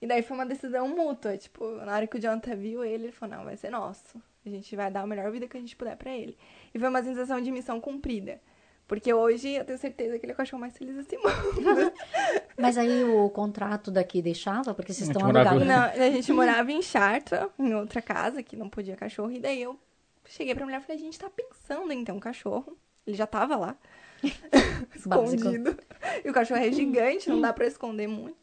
E 0.00 0.06
daí 0.06 0.22
foi 0.22 0.36
uma 0.36 0.46
decisão 0.46 0.88
mútua. 0.88 1.36
Tipo, 1.36 1.66
na 1.76 1.94
hora 1.94 2.06
que 2.06 2.16
o 2.16 2.20
Jonathan 2.20 2.56
viu 2.56 2.84
ele, 2.84 3.04
ele 3.04 3.12
falou: 3.12 3.36
não, 3.36 3.44
vai 3.44 3.56
ser 3.56 3.70
nosso. 3.70 4.20
A 4.46 4.50
gente 4.50 4.76
vai 4.76 4.90
dar 4.90 5.02
a 5.02 5.06
melhor 5.06 5.30
vida 5.30 5.46
que 5.46 5.56
a 5.56 5.60
gente 5.60 5.74
puder 5.74 5.96
pra 5.96 6.12
ele. 6.12 6.36
E 6.74 6.78
foi 6.78 6.88
uma 6.88 7.02
sensação 7.02 7.40
de 7.40 7.50
missão 7.50 7.80
cumprida. 7.80 8.40
Porque 8.86 9.12
hoje 9.14 9.48
eu 9.48 9.64
tenho 9.64 9.78
certeza 9.78 10.18
que 10.18 10.26
ele 10.26 10.32
é 10.32 10.34
o 10.34 10.36
cachorro 10.36 10.60
mais 10.60 10.76
feliz 10.76 10.94
desse 10.94 11.16
mundo. 11.16 11.92
Mas 12.58 12.76
aí 12.76 13.02
o 13.02 13.30
contrato 13.30 13.90
daqui 13.90 14.20
deixava, 14.20 14.74
porque 14.74 14.92
vocês 14.92 15.08
estão 15.08 15.24
alugados. 15.24 15.66
Não, 15.66 15.84
a 15.84 16.10
gente 16.10 16.30
morava 16.32 16.70
em 16.70 16.82
Chartres, 16.82 17.40
em 17.58 17.74
outra 17.74 18.02
casa, 18.02 18.42
que 18.42 18.56
não 18.56 18.68
podia 18.68 18.94
cachorro. 18.94 19.32
E 19.32 19.40
daí 19.40 19.62
eu 19.62 19.78
cheguei 20.26 20.54
pra 20.54 20.64
mulher 20.66 20.80
e 20.80 20.84
falei, 20.84 20.96
a 20.98 21.00
gente 21.00 21.18
tá 21.18 21.30
pensando 21.30 21.90
em 21.92 22.04
ter 22.04 22.12
um 22.12 22.20
cachorro. 22.20 22.76
Ele 23.06 23.16
já 23.16 23.26
tava 23.26 23.56
lá, 23.56 23.76
Básico. 25.06 25.34
escondido. 25.34 25.76
E 26.24 26.30
o 26.30 26.32
cachorro 26.32 26.60
é 26.60 26.70
gigante, 26.72 27.28
não 27.28 27.40
dá 27.40 27.52
pra 27.52 27.66
esconder 27.66 28.06
muito. 28.06 28.36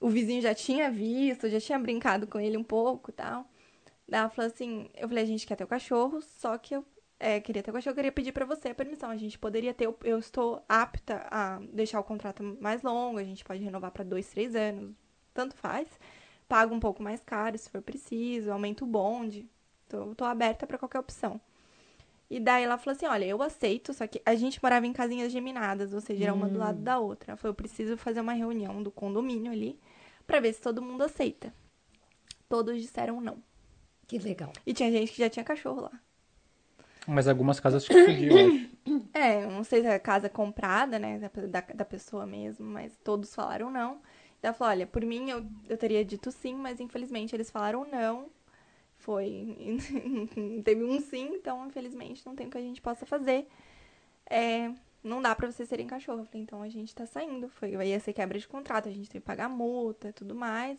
O 0.00 0.08
vizinho 0.08 0.40
já 0.40 0.54
tinha 0.54 0.90
visto, 0.90 1.48
já 1.48 1.60
tinha 1.60 1.78
brincado 1.78 2.26
com 2.26 2.38
ele 2.38 2.56
um 2.56 2.64
pouco 2.64 3.10
e 3.10 3.12
tal. 3.12 3.44
Daí 4.08 4.20
ela 4.20 4.30
falou 4.30 4.50
assim, 4.50 4.88
eu 4.96 5.06
falei, 5.06 5.22
a 5.22 5.26
gente 5.26 5.46
quer 5.46 5.54
ter 5.56 5.64
o 5.64 5.68
cachorro, 5.68 6.22
só 6.22 6.56
que 6.56 6.74
eu 6.74 6.84
é, 7.20 7.40
queria 7.40 7.62
ter 7.62 7.70
o 7.70 7.74
cachorro, 7.74 7.92
eu 7.92 7.96
queria 7.96 8.12
pedir 8.12 8.32
pra 8.32 8.46
você 8.46 8.68
a 8.68 8.74
permissão. 8.74 9.10
A 9.10 9.16
gente 9.16 9.38
poderia 9.38 9.74
ter, 9.74 9.92
eu, 10.04 10.18
estou 10.18 10.64
apta 10.68 11.26
a 11.30 11.58
deixar 11.72 12.00
o 12.00 12.04
contrato 12.04 12.42
mais 12.60 12.82
longo, 12.82 13.18
a 13.18 13.24
gente 13.24 13.44
pode 13.44 13.62
renovar 13.62 13.90
pra 13.90 14.04
dois, 14.04 14.28
três 14.28 14.54
anos, 14.54 14.94
tanto 15.34 15.54
faz. 15.56 15.88
Pago 16.48 16.74
um 16.74 16.80
pouco 16.80 17.02
mais 17.02 17.20
caro 17.20 17.58
se 17.58 17.68
for 17.68 17.82
preciso, 17.82 18.50
aumento 18.50 18.84
o 18.84 18.86
bonde. 18.86 19.46
Tô, 19.88 20.14
tô 20.14 20.24
aberta 20.24 20.66
pra 20.66 20.78
qualquer 20.78 21.00
opção. 21.00 21.40
E 22.30 22.38
daí 22.38 22.64
ela 22.64 22.78
falou 22.78 22.96
assim: 22.96 23.06
olha, 23.06 23.24
eu 23.24 23.42
aceito, 23.42 23.92
só 23.92 24.06
que 24.06 24.22
a 24.24 24.34
gente 24.34 24.62
morava 24.62 24.86
em 24.86 24.92
casinhas 24.92 25.32
geminadas, 25.32 25.92
ou 25.92 26.00
seja, 26.00 26.24
era 26.24 26.34
uma 26.34 26.48
do 26.48 26.58
lado 26.58 26.78
da 26.80 26.98
outra. 26.98 27.32
Ela 27.32 27.36
falou: 27.36 27.52
eu 27.52 27.56
preciso 27.56 27.96
fazer 27.96 28.20
uma 28.20 28.32
reunião 28.32 28.82
do 28.82 28.90
condomínio 28.90 29.52
ali 29.52 29.78
pra 30.26 30.40
ver 30.40 30.52
se 30.52 30.60
todo 30.60 30.82
mundo 30.82 31.02
aceita. 31.02 31.52
Todos 32.48 32.80
disseram 32.80 33.20
não. 33.20 33.42
Que 34.08 34.18
legal. 34.18 34.52
E 34.66 34.72
tinha 34.72 34.90
gente 34.90 35.12
que 35.12 35.18
já 35.18 35.28
tinha 35.28 35.44
cachorro 35.44 35.82
lá. 35.82 35.92
Mas 37.06 37.28
algumas 37.28 37.60
casas 37.60 37.84
acho. 37.84 37.92
É, 39.12 39.46
não 39.46 39.64
sei 39.64 39.82
se 39.82 39.86
é 39.86 39.98
casa 39.98 40.28
comprada, 40.30 40.98
né, 40.98 41.18
da, 41.18 41.60
da, 41.60 41.84
pessoa 41.84 42.24
mesmo, 42.24 42.64
mas 42.64 42.96
todos 43.04 43.34
falaram 43.34 43.70
não. 43.70 44.00
Ela 44.42 44.54
falou, 44.54 44.72
olha, 44.72 44.86
por 44.86 45.04
mim 45.04 45.28
eu, 45.28 45.44
eu 45.68 45.76
teria 45.76 46.04
dito 46.04 46.30
sim, 46.30 46.54
mas 46.54 46.80
infelizmente 46.80 47.34
eles 47.34 47.50
falaram 47.50 47.86
não. 47.90 48.30
Foi, 48.96 49.76
teve 50.64 50.84
um 50.84 51.00
sim, 51.00 51.34
então 51.34 51.66
infelizmente 51.66 52.24
não 52.24 52.34
tem 52.34 52.46
o 52.46 52.50
que 52.50 52.58
a 52.58 52.62
gente 52.62 52.80
possa 52.80 53.04
fazer. 53.04 53.46
É, 54.30 54.72
não 55.02 55.20
dá 55.20 55.34
pra 55.34 55.50
vocês 55.50 55.68
serem 55.68 55.86
cachorro. 55.86 56.20
Eu 56.20 56.24
falei, 56.24 56.42
então 56.42 56.62
a 56.62 56.68
gente 56.68 56.94
tá 56.94 57.04
saindo. 57.06 57.48
Foi, 57.48 57.72
ia 57.86 58.00
ser 58.00 58.12
quebra 58.12 58.38
de 58.38 58.48
contrato, 58.48 58.88
a 58.88 58.92
gente 58.92 59.10
tem 59.10 59.20
que 59.20 59.26
pagar 59.26 59.48
multa 59.48 60.08
e 60.08 60.12
tudo 60.12 60.34
mais. 60.34 60.78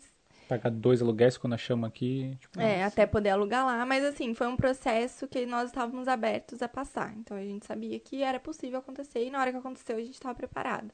Pagar 0.50 0.70
dois 0.70 1.00
aluguéis 1.00 1.38
quando 1.38 1.52
a 1.52 1.56
chama 1.56 1.86
aqui. 1.86 2.36
Tipo, 2.40 2.60
É, 2.60 2.82
até 2.82 3.06
poder 3.06 3.30
alugar 3.30 3.64
lá, 3.64 3.86
mas 3.86 4.04
assim, 4.04 4.34
foi 4.34 4.48
um 4.48 4.56
processo 4.56 5.28
que 5.28 5.46
nós 5.46 5.68
estávamos 5.68 6.08
abertos 6.08 6.60
a 6.60 6.68
passar. 6.68 7.14
Então 7.16 7.36
a 7.36 7.42
gente 7.44 7.64
sabia 7.64 7.98
que 8.00 8.20
era 8.22 8.40
possível 8.40 8.80
acontecer 8.80 9.24
e 9.24 9.30
na 9.30 9.40
hora 9.40 9.52
que 9.52 9.58
aconteceu 9.58 9.96
a 9.96 10.00
gente 10.00 10.14
estava 10.14 10.34
preparado. 10.34 10.90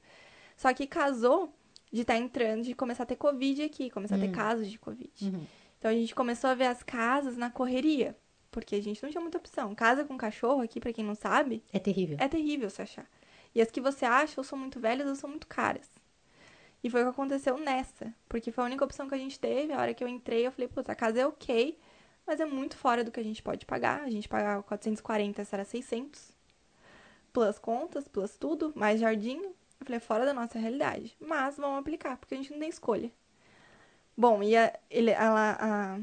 Só 0.58 0.72
que 0.74 0.86
casou 0.86 1.50
de 1.90 2.02
estar 2.02 2.16
entrando, 2.18 2.64
de 2.64 2.74
começar 2.74 3.04
a 3.04 3.06
ter 3.06 3.16
Covid 3.16 3.62
aqui, 3.62 3.88
começar 3.88 4.16
a 4.16 4.18
ter 4.18 4.30
casos 4.30 4.70
de 4.70 4.78
Covid. 4.78 5.10
Então 5.78 5.90
a 5.90 5.94
gente 5.94 6.14
começou 6.14 6.50
a 6.50 6.54
ver 6.54 6.66
as 6.66 6.82
casas 6.82 7.36
na 7.38 7.50
correria, 7.50 8.14
porque 8.50 8.74
a 8.76 8.82
gente 8.82 9.02
não 9.02 9.10
tinha 9.10 9.20
muita 9.22 9.38
opção. 9.38 9.74
Casa 9.74 10.04
com 10.04 10.18
cachorro 10.18 10.60
aqui, 10.60 10.80
pra 10.80 10.92
quem 10.92 11.04
não 11.04 11.14
sabe, 11.14 11.62
É 11.72 11.78
terrível. 11.78 12.16
é 12.20 12.28
terrível 12.28 12.68
se 12.68 12.82
achar. 12.82 13.06
E 13.54 13.62
as 13.62 13.70
que 13.70 13.80
você 13.80 14.04
acha 14.04 14.34
ou 14.38 14.44
são 14.44 14.58
muito 14.58 14.78
velhas 14.78 15.08
ou 15.08 15.14
são 15.16 15.30
muito 15.30 15.46
caras. 15.46 15.88
E 16.86 16.90
foi 16.90 17.00
o 17.00 17.06
que 17.06 17.10
aconteceu 17.10 17.58
nessa. 17.58 18.14
Porque 18.28 18.52
foi 18.52 18.62
a 18.62 18.66
única 18.68 18.84
opção 18.84 19.08
que 19.08 19.14
a 19.16 19.18
gente 19.18 19.40
teve. 19.40 19.72
A 19.72 19.80
hora 19.80 19.92
que 19.92 20.04
eu 20.04 20.06
entrei, 20.06 20.46
eu 20.46 20.52
falei, 20.52 20.68
putz, 20.68 20.88
a 20.88 20.94
casa 20.94 21.18
é 21.18 21.26
ok, 21.26 21.76
mas 22.24 22.38
é 22.38 22.44
muito 22.44 22.76
fora 22.76 23.02
do 23.02 23.10
que 23.10 23.18
a 23.18 23.24
gente 23.24 23.42
pode 23.42 23.66
pagar. 23.66 24.04
A 24.04 24.08
gente 24.08 24.28
pagava 24.28 24.62
440, 24.62 25.42
essa 25.42 25.56
era 25.56 25.64
600. 25.64 26.30
Plus 27.32 27.58
contas, 27.58 28.06
plus 28.06 28.36
tudo, 28.36 28.72
mais 28.76 29.00
jardim. 29.00 29.38
Eu 29.38 29.84
falei, 29.84 29.96
é 29.96 30.00
fora 30.00 30.24
da 30.24 30.32
nossa 30.32 30.60
realidade. 30.60 31.16
Mas 31.18 31.56
vamos 31.56 31.80
aplicar, 31.80 32.16
porque 32.18 32.34
a 32.34 32.36
gente 32.36 32.52
não 32.52 32.60
tem 32.60 32.68
escolha. 32.68 33.10
Bom, 34.16 34.40
e 34.40 34.56
a, 34.56 34.72
ele, 34.88 35.12
a 35.12 35.98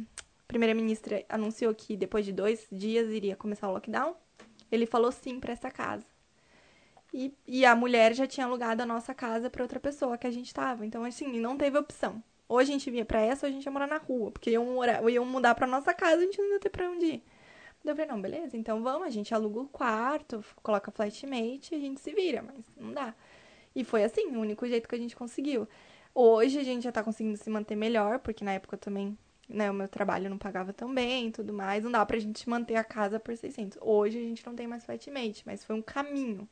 primeira-ministra 0.50 1.24
anunciou 1.30 1.74
que 1.74 1.96
depois 1.96 2.26
de 2.26 2.34
dois 2.34 2.68
dias 2.70 3.10
iria 3.10 3.38
começar 3.38 3.70
o 3.70 3.72
lockdown. 3.72 4.18
Ele 4.70 4.86
falou 4.86 5.14
sim 5.14 5.40
para 5.40 5.54
essa 5.54 5.72
casa. 5.72 6.06
E, 7.14 7.32
e 7.46 7.64
a 7.66 7.76
mulher 7.76 8.14
já 8.16 8.26
tinha 8.26 8.46
alugado 8.48 8.82
a 8.82 8.86
nossa 8.86 9.14
casa 9.14 9.50
para 9.50 9.62
outra 9.64 9.80
pessoa 9.80 10.18
que 10.18 10.26
a 10.26 10.32
gente 10.32 10.54
tava. 10.54 10.86
Então, 10.86 11.04
assim, 11.04 11.40
não 11.40 11.56
teve 11.56 11.78
opção. 11.78 12.24
Ou 12.48 12.58
a 12.58 12.64
gente 12.64 12.90
vinha 12.90 13.06
para 13.06 13.22
essa 13.22 13.46
ou 13.46 13.50
a 13.50 13.54
gente 13.54 13.66
ia 13.66 13.72
morar 13.72 13.88
na 13.88 13.98
rua. 13.98 14.32
Porque 14.32 14.50
iam, 14.50 14.66
morar, 14.66 15.08
iam 15.10 15.26
mudar 15.26 15.54
pra 15.54 15.68
nossa 15.68 15.94
casa 15.94 16.18
a 16.24 16.26
gente 16.26 16.42
não 16.42 16.54
ia 16.54 16.60
ter 16.60 16.70
pra 16.70 16.90
onde 16.90 17.06
ir. 17.06 17.24
Eu 17.86 17.96
falei, 17.96 18.10
não, 18.10 18.22
beleza, 18.22 18.56
então 18.56 18.82
vamos, 18.82 19.06
a 19.06 19.10
gente 19.10 19.34
aluga 19.34 19.60
o 19.60 19.68
quarto, 19.68 20.44
coloca 20.64 20.90
flatmate 20.90 21.74
e 21.74 21.76
a 21.76 21.80
gente 21.80 22.00
se 22.00 22.14
vira, 22.14 22.42
mas 22.42 22.64
não 22.78 22.94
dá. 22.94 23.14
E 23.76 23.84
foi 23.84 24.06
assim, 24.06 24.28
o 24.36 24.40
único 24.40 24.66
jeito 24.66 24.88
que 24.88 24.96
a 24.96 24.98
gente 24.98 25.16
conseguiu. 25.16 25.68
Hoje 26.16 26.60
a 26.60 26.64
gente 26.64 26.84
já 26.84 26.94
tá 26.94 27.04
conseguindo 27.04 27.38
se 27.38 27.50
manter 27.50 27.76
melhor, 27.76 28.20
porque 28.20 28.44
na 28.46 28.54
época 28.54 28.78
também, 28.78 29.18
né, 29.50 29.70
o 29.70 29.74
meu 29.74 29.90
trabalho 29.90 30.30
não 30.30 30.38
pagava 30.38 30.72
tão 30.72 30.94
bem 30.94 31.28
e 31.28 31.32
tudo 31.32 31.52
mais, 31.52 31.84
não 31.84 31.92
dá 31.92 32.06
pra 32.06 32.18
gente 32.20 32.48
manter 32.50 32.76
a 32.76 32.84
casa 32.86 33.20
por 33.20 33.36
600. 33.36 33.78
Hoje 33.82 34.18
a 34.18 34.22
gente 34.22 34.46
não 34.46 34.56
tem 34.56 34.66
mais 34.66 34.86
flatmate, 34.86 35.44
mas 35.46 35.66
foi 35.66 35.76
um 35.76 35.82
caminho 35.82 36.48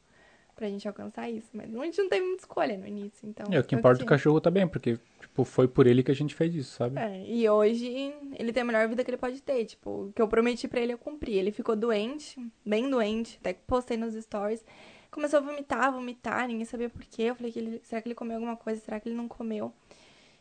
pra 0.55 0.67
gente 0.67 0.87
alcançar 0.87 1.29
isso. 1.29 1.49
Mas 1.53 1.73
a 1.73 1.83
gente 1.85 2.01
não 2.01 2.09
teve 2.09 2.25
muita 2.25 2.43
escolha 2.43 2.77
no 2.77 2.87
início, 2.87 3.27
então... 3.27 3.45
É, 3.51 3.59
o 3.59 3.63
que 3.63 3.75
importa 3.75 4.01
é 4.01 4.05
o 4.05 4.07
cachorro 4.07 4.39
tá 4.39 4.51
bem, 4.51 4.67
porque, 4.67 4.99
tipo, 5.19 5.43
foi 5.43 5.67
por 5.67 5.87
ele 5.87 6.03
que 6.03 6.11
a 6.11 6.15
gente 6.15 6.35
fez 6.35 6.53
isso, 6.53 6.75
sabe? 6.75 6.99
É, 6.99 7.23
e 7.25 7.49
hoje 7.49 8.13
ele 8.37 8.51
tem 8.53 8.63
a 8.63 8.65
melhor 8.65 8.87
vida 8.87 9.03
que 9.03 9.09
ele 9.09 9.17
pode 9.17 9.41
ter. 9.41 9.65
Tipo, 9.65 10.07
o 10.07 10.13
que 10.13 10.21
eu 10.21 10.27
prometi 10.27 10.67
pra 10.67 10.79
ele 10.79 10.93
eu 10.93 10.97
cumpri. 10.97 11.33
Ele 11.33 11.51
ficou 11.51 11.75
doente, 11.75 12.39
bem 12.65 12.89
doente, 12.89 13.37
até 13.39 13.53
que 13.53 13.61
postei 13.65 13.97
nos 13.97 14.13
stories. 14.13 14.63
Começou 15.09 15.39
a 15.39 15.41
vomitar, 15.41 15.91
vomitar, 15.91 16.47
ninguém 16.47 16.65
sabia 16.65 16.89
por 16.89 17.03
quê. 17.03 17.23
Eu 17.23 17.35
falei, 17.35 17.51
que 17.51 17.59
ele, 17.59 17.81
será 17.83 18.01
que 18.01 18.07
ele 18.07 18.15
comeu 18.15 18.37
alguma 18.37 18.55
coisa? 18.55 18.79
Será 18.79 18.99
que 18.99 19.09
ele 19.09 19.15
não 19.15 19.27
comeu? 19.27 19.73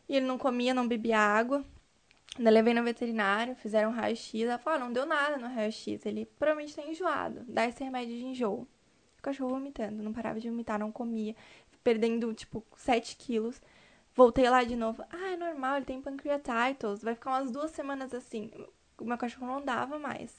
E 0.08 0.16
ele 0.16 0.26
não 0.26 0.38
comia, 0.38 0.72
não 0.72 0.86
bebia 0.86 1.18
água. 1.18 1.64
Ainda 2.38 2.50
levei 2.50 2.72
no 2.72 2.84
veterinário, 2.84 3.56
fizeram 3.56 3.90
um 3.90 3.92
raio-x. 3.92 4.42
Ela 4.42 4.58
falou, 4.58 4.78
ah, 4.78 4.84
não 4.84 4.92
deu 4.92 5.04
nada 5.04 5.36
no 5.36 5.48
raio-x. 5.48 6.06
Ele 6.06 6.24
provavelmente 6.38 6.76
tá 6.76 6.82
enjoado. 6.82 7.44
Dá 7.48 7.66
esse 7.66 7.82
remédio 7.82 8.16
de 8.16 8.24
enjoo. 8.24 8.66
O 9.20 9.22
cachorro 9.22 9.50
vomitando, 9.50 10.02
não 10.02 10.14
parava 10.14 10.40
de 10.40 10.48
vomitar, 10.48 10.78
não 10.78 10.90
comia. 10.90 11.36
Perdendo, 11.84 12.32
tipo, 12.32 12.64
7 12.74 13.16
quilos. 13.16 13.60
Voltei 14.14 14.48
lá 14.48 14.64
de 14.64 14.74
novo. 14.74 15.04
Ah, 15.10 15.32
é 15.32 15.36
normal, 15.36 15.76
ele 15.76 15.84
tem 15.84 16.00
pancreatitis. 16.00 17.02
Vai 17.02 17.14
ficar 17.14 17.30
umas 17.32 17.50
duas 17.50 17.70
semanas 17.70 18.14
assim. 18.14 18.50
O 18.98 19.04
meu 19.04 19.18
cachorro 19.18 19.46
não 19.46 19.58
andava 19.58 19.98
mais. 19.98 20.34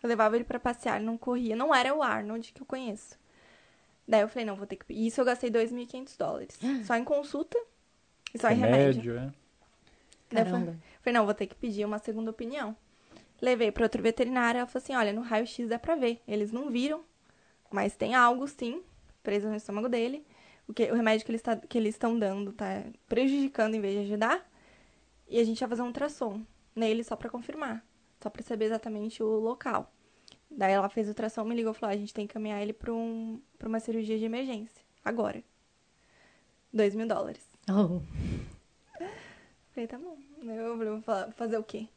Eu 0.00 0.08
levava 0.08 0.36
ele 0.36 0.44
pra 0.44 0.60
passear, 0.60 0.96
ele 0.96 1.04
não 1.04 1.18
corria. 1.18 1.56
Não 1.56 1.74
era 1.74 1.92
o 1.94 2.02
Arnold 2.02 2.52
que 2.52 2.62
eu 2.62 2.66
conheço. 2.66 3.18
Daí 4.06 4.20
eu 4.20 4.28
falei, 4.28 4.44
não, 4.44 4.56
vou 4.56 4.66
ter 4.66 4.76
que... 4.76 4.92
Isso 4.92 5.20
eu 5.20 5.24
gastei 5.24 5.50
2.500 5.50 6.16
dólares. 6.16 6.58
Só 6.86 6.94
em 6.96 7.04
consulta 7.04 7.58
e 8.32 8.38
só 8.38 8.50
em 8.50 8.54
remédio. 8.54 9.14
Remédio, 9.14 9.16
é. 9.16 9.42
Daí 10.30 10.42
eu 10.42 10.46
falei, 10.46 10.64
Caramba. 10.64 10.78
falei, 11.02 11.18
não, 11.18 11.24
vou 11.24 11.34
ter 11.34 11.46
que 11.46 11.54
pedir 11.54 11.84
uma 11.84 11.98
segunda 11.98 12.30
opinião. 12.30 12.76
Levei 13.40 13.72
para 13.72 13.84
outro 13.84 14.00
veterinário, 14.00 14.58
ela 14.58 14.66
falou 14.66 14.82
assim, 14.82 14.94
olha, 14.94 15.12
no 15.12 15.20
raio-x 15.20 15.68
dá 15.68 15.78
pra 15.78 15.96
ver. 15.96 16.20
Eles 16.26 16.52
não 16.52 16.70
viram, 16.70 17.04
mas 17.72 17.96
tem 17.96 18.14
algo, 18.14 18.46
sim, 18.46 18.82
preso 19.22 19.48
no 19.48 19.56
estômago 19.56 19.88
dele. 19.88 20.24
O, 20.68 20.72
que, 20.72 20.90
o 20.90 20.94
remédio 20.94 21.24
que 21.26 21.32
eles, 21.32 21.42
tá, 21.42 21.56
que 21.56 21.76
eles 21.76 21.94
estão 21.94 22.18
dando 22.18 22.52
tá 22.52 22.84
prejudicando 23.08 23.74
em 23.74 23.80
vez 23.80 23.94
de 23.94 24.00
ajudar. 24.12 24.48
E 25.28 25.38
a 25.40 25.44
gente 25.44 25.58
vai 25.60 25.68
fazer 25.68 25.82
um 25.82 25.86
ultrassom 25.86 26.42
nele 26.74 27.02
só 27.02 27.16
pra 27.16 27.28
confirmar. 27.30 27.84
Só 28.22 28.30
pra 28.30 28.42
saber 28.42 28.66
exatamente 28.66 29.22
o 29.22 29.26
local. 29.40 29.92
Daí 30.50 30.72
ela 30.72 30.88
fez 30.88 31.06
o 31.08 31.10
ultrassom, 31.10 31.44
me 31.44 31.54
ligou 31.54 31.72
e 31.72 31.74
falou, 31.74 31.90
ah, 31.92 31.94
a 31.94 31.98
gente 31.98 32.12
tem 32.14 32.26
que 32.26 32.32
encaminhar 32.32 32.60
ele 32.62 32.72
pra, 32.72 32.92
um, 32.92 33.40
pra 33.58 33.68
uma 33.68 33.80
cirurgia 33.80 34.18
de 34.18 34.24
emergência. 34.24 34.82
Agora. 35.04 35.42
Dois 36.72 36.94
mil 36.94 37.06
dólares. 37.06 37.46
Oh, 37.70 38.00
Falei, 39.72 39.86
tá 39.88 39.98
bom. 39.98 40.16
Eu 40.42 40.76
falei, 40.76 40.90
vou 40.92 41.00
fa- 41.02 41.30
fazer 41.32 41.56
o 41.58 41.62
quê? 41.64 41.88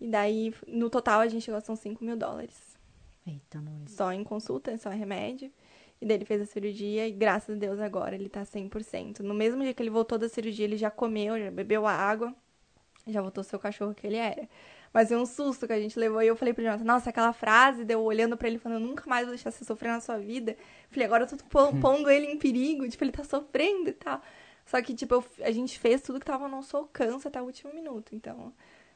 E 0.00 0.06
daí, 0.08 0.54
no 0.66 0.88
total, 0.90 1.20
a 1.20 1.28
gente 1.28 1.50
gastou 1.50 1.74
5 1.76 2.04
mil 2.04 2.16
dólares. 2.16 2.73
Eita. 3.26 3.62
Só 3.86 4.12
em 4.12 4.22
consulta, 4.24 4.76
só 4.78 4.92
em 4.92 4.98
remédio. 4.98 5.50
E 6.00 6.06
daí 6.06 6.16
ele 6.18 6.24
fez 6.24 6.42
a 6.42 6.46
cirurgia 6.46 7.06
e, 7.08 7.12
graças 7.12 7.56
a 7.56 7.58
Deus, 7.58 7.78
agora 7.80 8.14
ele 8.14 8.28
tá 8.28 8.44
100%. 8.44 9.20
No 9.20 9.32
mesmo 9.34 9.62
dia 9.62 9.72
que 9.72 9.82
ele 9.82 9.90
voltou 9.90 10.18
da 10.18 10.28
cirurgia, 10.28 10.64
ele 10.64 10.76
já 10.76 10.90
comeu, 10.90 11.38
já 11.38 11.50
bebeu 11.50 11.86
a 11.86 11.92
água. 11.92 12.34
Já 13.06 13.20
voltou 13.20 13.42
a 13.42 13.44
ser 13.44 13.56
o 13.56 13.58
cachorro 13.58 13.94
que 13.94 14.06
ele 14.06 14.16
era. 14.16 14.48
Mas 14.92 15.08
foi 15.08 15.16
um 15.16 15.26
susto 15.26 15.66
que 15.66 15.72
a 15.72 15.80
gente 15.80 15.98
levou. 15.98 16.22
E 16.22 16.26
eu 16.26 16.36
falei 16.36 16.54
pro 16.54 16.62
Jonathan, 16.62 16.84
nossa, 16.84 17.10
aquela 17.10 17.32
frase, 17.32 17.84
deu 17.84 18.00
olhando 18.02 18.36
pra 18.36 18.48
ele, 18.48 18.58
falando, 18.58 18.80
eu 18.82 18.88
nunca 18.88 19.08
mais 19.08 19.26
vou 19.26 19.34
deixar 19.34 19.50
você 19.50 19.64
sofrer 19.64 19.90
na 19.90 20.00
sua 20.00 20.18
vida. 20.18 20.56
Falei, 20.90 21.06
agora 21.06 21.24
eu 21.24 21.28
tô 21.28 21.36
po- 21.36 21.76
pondo 21.80 22.08
ele 22.10 22.26
em 22.26 22.38
perigo. 22.38 22.88
Tipo, 22.88 23.04
ele 23.04 23.12
tá 23.12 23.24
sofrendo 23.24 23.90
e 23.90 23.92
tal. 23.92 24.20
Só 24.66 24.80
que, 24.80 24.94
tipo, 24.94 25.14
eu- 25.14 25.24
a 25.42 25.50
gente 25.50 25.78
fez 25.78 26.00
tudo 26.00 26.18
que 26.18 26.24
tava 26.26 26.44
ao 26.44 26.50
nosso 26.50 26.76
alcance 26.76 27.26
até 27.28 27.40
o 27.42 27.44
último 27.44 27.74
minuto. 27.74 28.14
Então, 28.14 28.52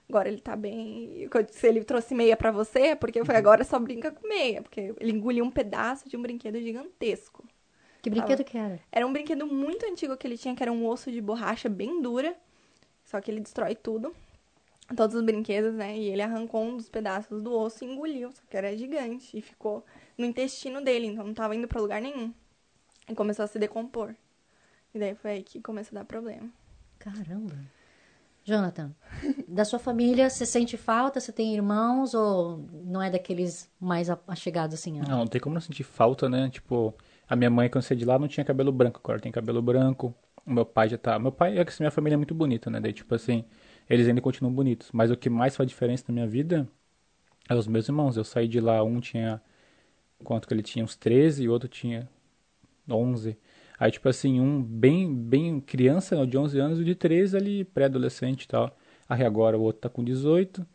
agora 0.08 0.28
ele 0.28 0.40
tá 0.40 0.56
bem. 0.56 1.28
Se 1.50 1.66
ele 1.66 1.84
trouxe 1.84 2.14
meia 2.14 2.36
pra 2.36 2.50
você, 2.50 2.80
é 2.80 2.94
porque 2.94 3.20
eu 3.20 3.26
falei, 3.26 3.38
agora 3.38 3.64
só 3.64 3.78
brinca 3.78 4.10
com 4.10 4.26
meia. 4.26 4.62
Porque 4.62 4.94
ele 4.98 5.12
engoliu 5.12 5.44
um 5.44 5.50
pedaço 5.50 6.08
de 6.08 6.16
um 6.16 6.22
brinquedo 6.22 6.60
gigantesco. 6.60 7.46
Que 8.00 8.08
brinquedo 8.08 8.44
que 8.44 8.56
era? 8.56 8.80
Era 8.90 9.06
um 9.06 9.12
brinquedo 9.12 9.46
muito 9.46 9.84
antigo 9.84 10.16
que 10.16 10.26
ele 10.26 10.38
tinha, 10.38 10.54
que 10.54 10.62
era 10.62 10.72
um 10.72 10.86
osso 10.86 11.10
de 11.10 11.20
borracha 11.20 11.68
bem 11.68 12.00
dura. 12.00 12.36
Só 13.04 13.20
que 13.20 13.30
ele 13.30 13.40
destrói 13.40 13.74
tudo, 13.74 14.14
todos 14.94 15.16
os 15.16 15.22
brinquedos, 15.22 15.74
né? 15.74 15.96
E 15.96 16.08
ele 16.10 16.22
arrancou 16.22 16.62
um 16.62 16.76
dos 16.76 16.88
pedaços 16.88 17.42
do 17.42 17.52
osso 17.52 17.84
e 17.84 17.88
engoliu, 17.88 18.30
só 18.32 18.42
que 18.48 18.56
era 18.56 18.76
gigante. 18.76 19.36
E 19.36 19.40
ficou 19.40 19.84
no 20.16 20.24
intestino 20.24 20.80
dele, 20.80 21.06
então 21.06 21.26
não 21.26 21.34
tava 21.34 21.56
indo 21.56 21.66
pra 21.66 21.80
lugar 21.80 22.00
nenhum. 22.00 22.32
E 23.08 23.14
começou 23.14 23.44
a 23.44 23.48
se 23.48 23.58
decompor. 23.58 24.14
E 24.94 24.98
daí 24.98 25.14
foi 25.14 25.30
aí 25.32 25.42
que 25.42 25.60
começou 25.60 25.96
a 25.96 26.02
dar 26.02 26.06
problema. 26.06 26.48
Caramba. 26.98 27.56
Jonathan, 28.44 28.94
da 29.48 29.64
sua 29.64 29.78
família, 29.78 30.28
você 30.28 30.44
sente 30.44 30.76
falta? 30.76 31.20
Você 31.20 31.32
tem 31.32 31.54
irmãos 31.54 32.12
ou 32.12 32.64
não 32.84 33.02
é 33.02 33.10
daqueles 33.10 33.70
mais 33.80 34.08
achegados 34.26 34.74
assim? 34.74 35.00
Não, 35.00 35.18
não 35.18 35.26
tem 35.26 35.40
como 35.40 35.54
não 35.54 35.60
sentir 35.60 35.84
falta, 35.84 36.28
né? 36.28 36.50
Tipo, 36.50 36.94
a 37.26 37.34
minha 37.34 37.48
mãe, 37.48 37.68
quando 37.68 37.82
eu 37.82 37.88
saí 37.88 37.96
de 37.96 38.04
lá, 38.04 38.18
não 38.18 38.28
tinha 38.28 38.44
cabelo 38.44 38.70
branco, 38.70 39.00
agora 39.02 39.18
tem 39.18 39.32
cabelo 39.32 39.62
branco. 39.62 40.14
O 40.44 40.52
meu 40.52 40.66
pai 40.66 40.88
já 40.88 40.98
tá. 40.98 41.18
Meu 41.18 41.32
pai 41.32 41.58
é 41.58 41.64
que 41.64 41.70
assim, 41.70 41.82
minha 41.82 41.90
família 41.90 42.14
é 42.14 42.16
muito 42.18 42.34
bonita, 42.34 42.70
né? 42.70 42.78
Daí, 42.78 42.92
tipo 42.92 43.14
assim, 43.14 43.44
eles 43.88 44.06
ainda 44.06 44.20
continuam 44.20 44.52
bonitos. 44.52 44.90
Mas 44.92 45.10
o 45.10 45.16
que 45.16 45.30
mais 45.30 45.56
faz 45.56 45.68
diferença 45.68 46.04
na 46.08 46.14
minha 46.14 46.26
vida 46.26 46.68
é 47.48 47.54
os 47.54 47.66
meus 47.66 47.88
irmãos. 47.88 48.16
Eu 48.16 48.24
saí 48.24 48.46
de 48.46 48.60
lá, 48.60 48.82
um 48.82 49.00
tinha. 49.00 49.40
Quanto 50.24 50.46
que 50.46 50.54
ele 50.54 50.62
tinha? 50.62 50.84
Uns 50.84 50.96
13 50.96 51.44
e 51.44 51.48
o 51.48 51.52
outro 51.52 51.68
tinha 51.68 52.08
11. 52.88 53.36
Aí, 53.78 53.90
tipo 53.90 54.08
assim, 54.08 54.40
um 54.40 54.62
bem, 54.62 55.14
bem 55.14 55.60
criança, 55.60 56.16
né, 56.16 56.26
de 56.26 56.36
11 56.36 56.58
anos, 56.58 56.78
e 56.80 56.82
o 56.82 56.84
de 56.84 56.94
13 56.96 57.36
ali, 57.36 57.64
pré-adolescente 57.64 58.42
e 58.42 58.48
tal. 58.48 58.76
Aí 59.08 59.24
agora 59.24 59.58
o 59.58 59.62
outro 59.62 59.80
tá 59.82 59.88
com 59.88 60.04
18, 60.04 60.66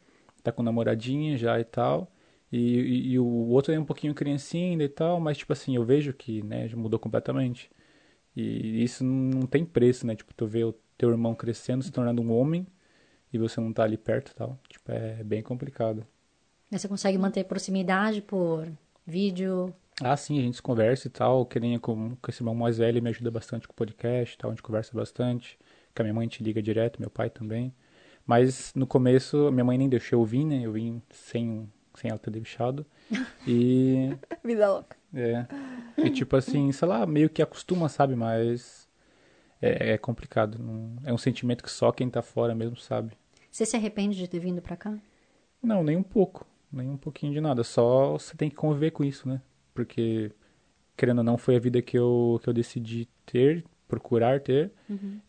tá 0.41 0.51
com 0.51 0.63
namoradinha 0.63 1.37
já 1.37 1.59
e 1.59 1.63
tal. 1.63 2.11
E, 2.51 2.57
e, 2.57 3.07
e 3.13 3.19
o 3.19 3.25
outro 3.25 3.73
é 3.73 3.79
um 3.79 3.85
pouquinho 3.85 4.13
criancinha 4.13 4.71
ainda 4.71 4.83
e 4.83 4.89
tal, 4.89 5.19
mas, 5.19 5.37
tipo 5.37 5.51
assim, 5.53 5.75
eu 5.75 5.83
vejo 5.83 6.13
que, 6.13 6.43
né, 6.43 6.67
já 6.67 6.77
mudou 6.77 6.99
completamente. 6.99 7.69
E 8.35 8.83
isso 8.83 9.03
não 9.03 9.47
tem 9.47 9.65
preço, 9.65 10.05
né? 10.05 10.15
Tipo, 10.15 10.33
tu 10.33 10.45
vê 10.47 10.63
o 10.63 10.73
teu 10.97 11.09
irmão 11.09 11.35
crescendo, 11.35 11.83
se 11.83 11.91
tornando 11.91 12.21
um 12.21 12.31
homem, 12.31 12.67
e 13.31 13.37
você 13.37 13.59
não 13.59 13.73
tá 13.73 13.83
ali 13.83 13.97
perto 13.97 14.31
e 14.31 14.35
tal. 14.35 14.59
Tipo, 14.69 14.91
é 14.91 15.23
bem 15.23 15.41
complicado. 15.41 16.05
Mas 16.69 16.81
Você 16.81 16.87
consegue 16.87 17.17
manter 17.17 17.43
proximidade 17.45 18.21
por 18.21 18.67
vídeo? 19.05 19.73
Ah, 20.01 20.17
sim, 20.17 20.39
a 20.39 20.41
gente 20.41 20.55
se 20.55 20.61
conversa 20.61 21.07
e 21.07 21.11
tal, 21.11 21.45
que 21.45 21.59
nem 21.59 21.77
com, 21.79 22.15
com 22.15 22.31
esse 22.31 22.41
irmão 22.41 22.55
mais 22.55 22.77
velho, 22.77 23.01
me 23.01 23.09
ajuda 23.09 23.29
bastante 23.29 23.67
com 23.67 23.73
o 23.73 23.75
podcast 23.75 24.35
e 24.35 24.37
tal, 24.37 24.49
a 24.49 24.53
gente 24.53 24.63
conversa 24.63 24.91
bastante. 24.93 25.57
Com 25.95 26.01
a 26.01 26.03
minha 26.03 26.13
mãe 26.13 26.23
a 26.23 26.29
gente 26.29 26.43
liga 26.43 26.61
direto, 26.61 26.99
meu 26.99 27.09
pai 27.09 27.29
também. 27.29 27.73
Mas 28.25 28.71
no 28.75 28.87
começo, 28.87 29.51
minha 29.51 29.63
mãe 29.65 29.77
nem 29.77 29.89
deixou 29.89 30.21
eu 30.21 30.25
vir, 30.25 30.45
né? 30.45 30.61
Eu 30.65 30.71
vim 30.71 31.01
sem, 31.09 31.69
sem 31.95 32.09
ela 32.09 32.19
ter 32.19 32.31
deixado. 32.31 32.85
E, 33.45 34.15
Vida 34.41 34.71
louca. 34.71 34.95
é, 35.13 35.45
e 35.97 36.09
tipo 36.09 36.33
assim, 36.37 36.71
sei 36.71 36.87
lá, 36.87 37.05
meio 37.05 37.29
que 37.29 37.41
acostuma, 37.41 37.89
sabe? 37.89 38.15
Mas 38.15 38.87
é, 39.61 39.91
é 39.93 39.97
complicado. 39.97 40.57
não- 40.59 40.95
é 41.03 41.11
um 41.13 41.17
sentimento 41.17 41.61
que 41.61 41.69
só 41.69 41.91
quem 41.91 42.09
tá 42.09 42.21
fora 42.21 42.55
mesmo 42.55 42.77
sabe. 42.77 43.11
Você 43.51 43.65
se 43.65 43.75
arrepende 43.75 44.17
de 44.17 44.27
ter 44.29 44.39
vindo 44.39 44.61
pra 44.61 44.77
cá? 44.77 44.97
Não, 45.61 45.83
nem 45.83 45.97
um 45.97 46.03
pouco. 46.03 46.47
Nem 46.71 46.89
um 46.89 46.95
pouquinho 46.97 47.33
de 47.33 47.41
nada. 47.41 47.63
Só 47.65 48.13
você 48.13 48.35
tem 48.37 48.49
que 48.49 48.55
conviver 48.55 48.91
com 48.91 49.03
isso, 49.03 49.27
né? 49.27 49.41
Porque, 49.73 50.31
querendo 50.95 51.17
ou 51.19 51.23
não, 51.25 51.37
foi 51.37 51.57
a 51.57 51.59
vida 51.59 51.81
que 51.81 51.97
eu, 51.97 52.39
que 52.41 52.49
eu 52.49 52.53
decidi 52.53 53.09
ter, 53.25 53.65
procurar 53.87 54.39
ter. 54.41 54.71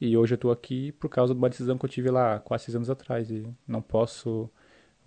E 0.01 0.17
hoje 0.17 0.35
eu 0.35 0.39
tô 0.39 0.51
aqui 0.51 0.93
por 0.93 1.09
causa 1.09 1.35
de 1.35 1.39
uma 1.39 1.49
decisão 1.49 1.79
que 1.79 1.85
eu 1.85 1.89
tive 1.89 2.11
lá 2.11 2.39
quase 2.39 2.65
seis 2.65 2.77
anos 2.77 2.91
atrás. 2.91 3.31
E 3.31 3.47
não 3.67 3.83
posso 3.83 4.51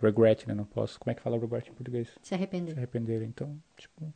regret, 0.02 0.48
né? 0.48 0.54
Não 0.54 0.66
posso. 0.66 1.00
Como 1.00 1.12
é 1.12 1.16
que 1.16 1.22
fala 1.22 1.38
regret 1.40 1.70
em 1.70 1.74
português? 1.74 2.10
Se 2.22 2.34
arrepender? 2.34 2.74
Se 2.74 2.78
arrepender. 2.80 3.22
Então, 3.24 3.58
tipo. 3.76 4.14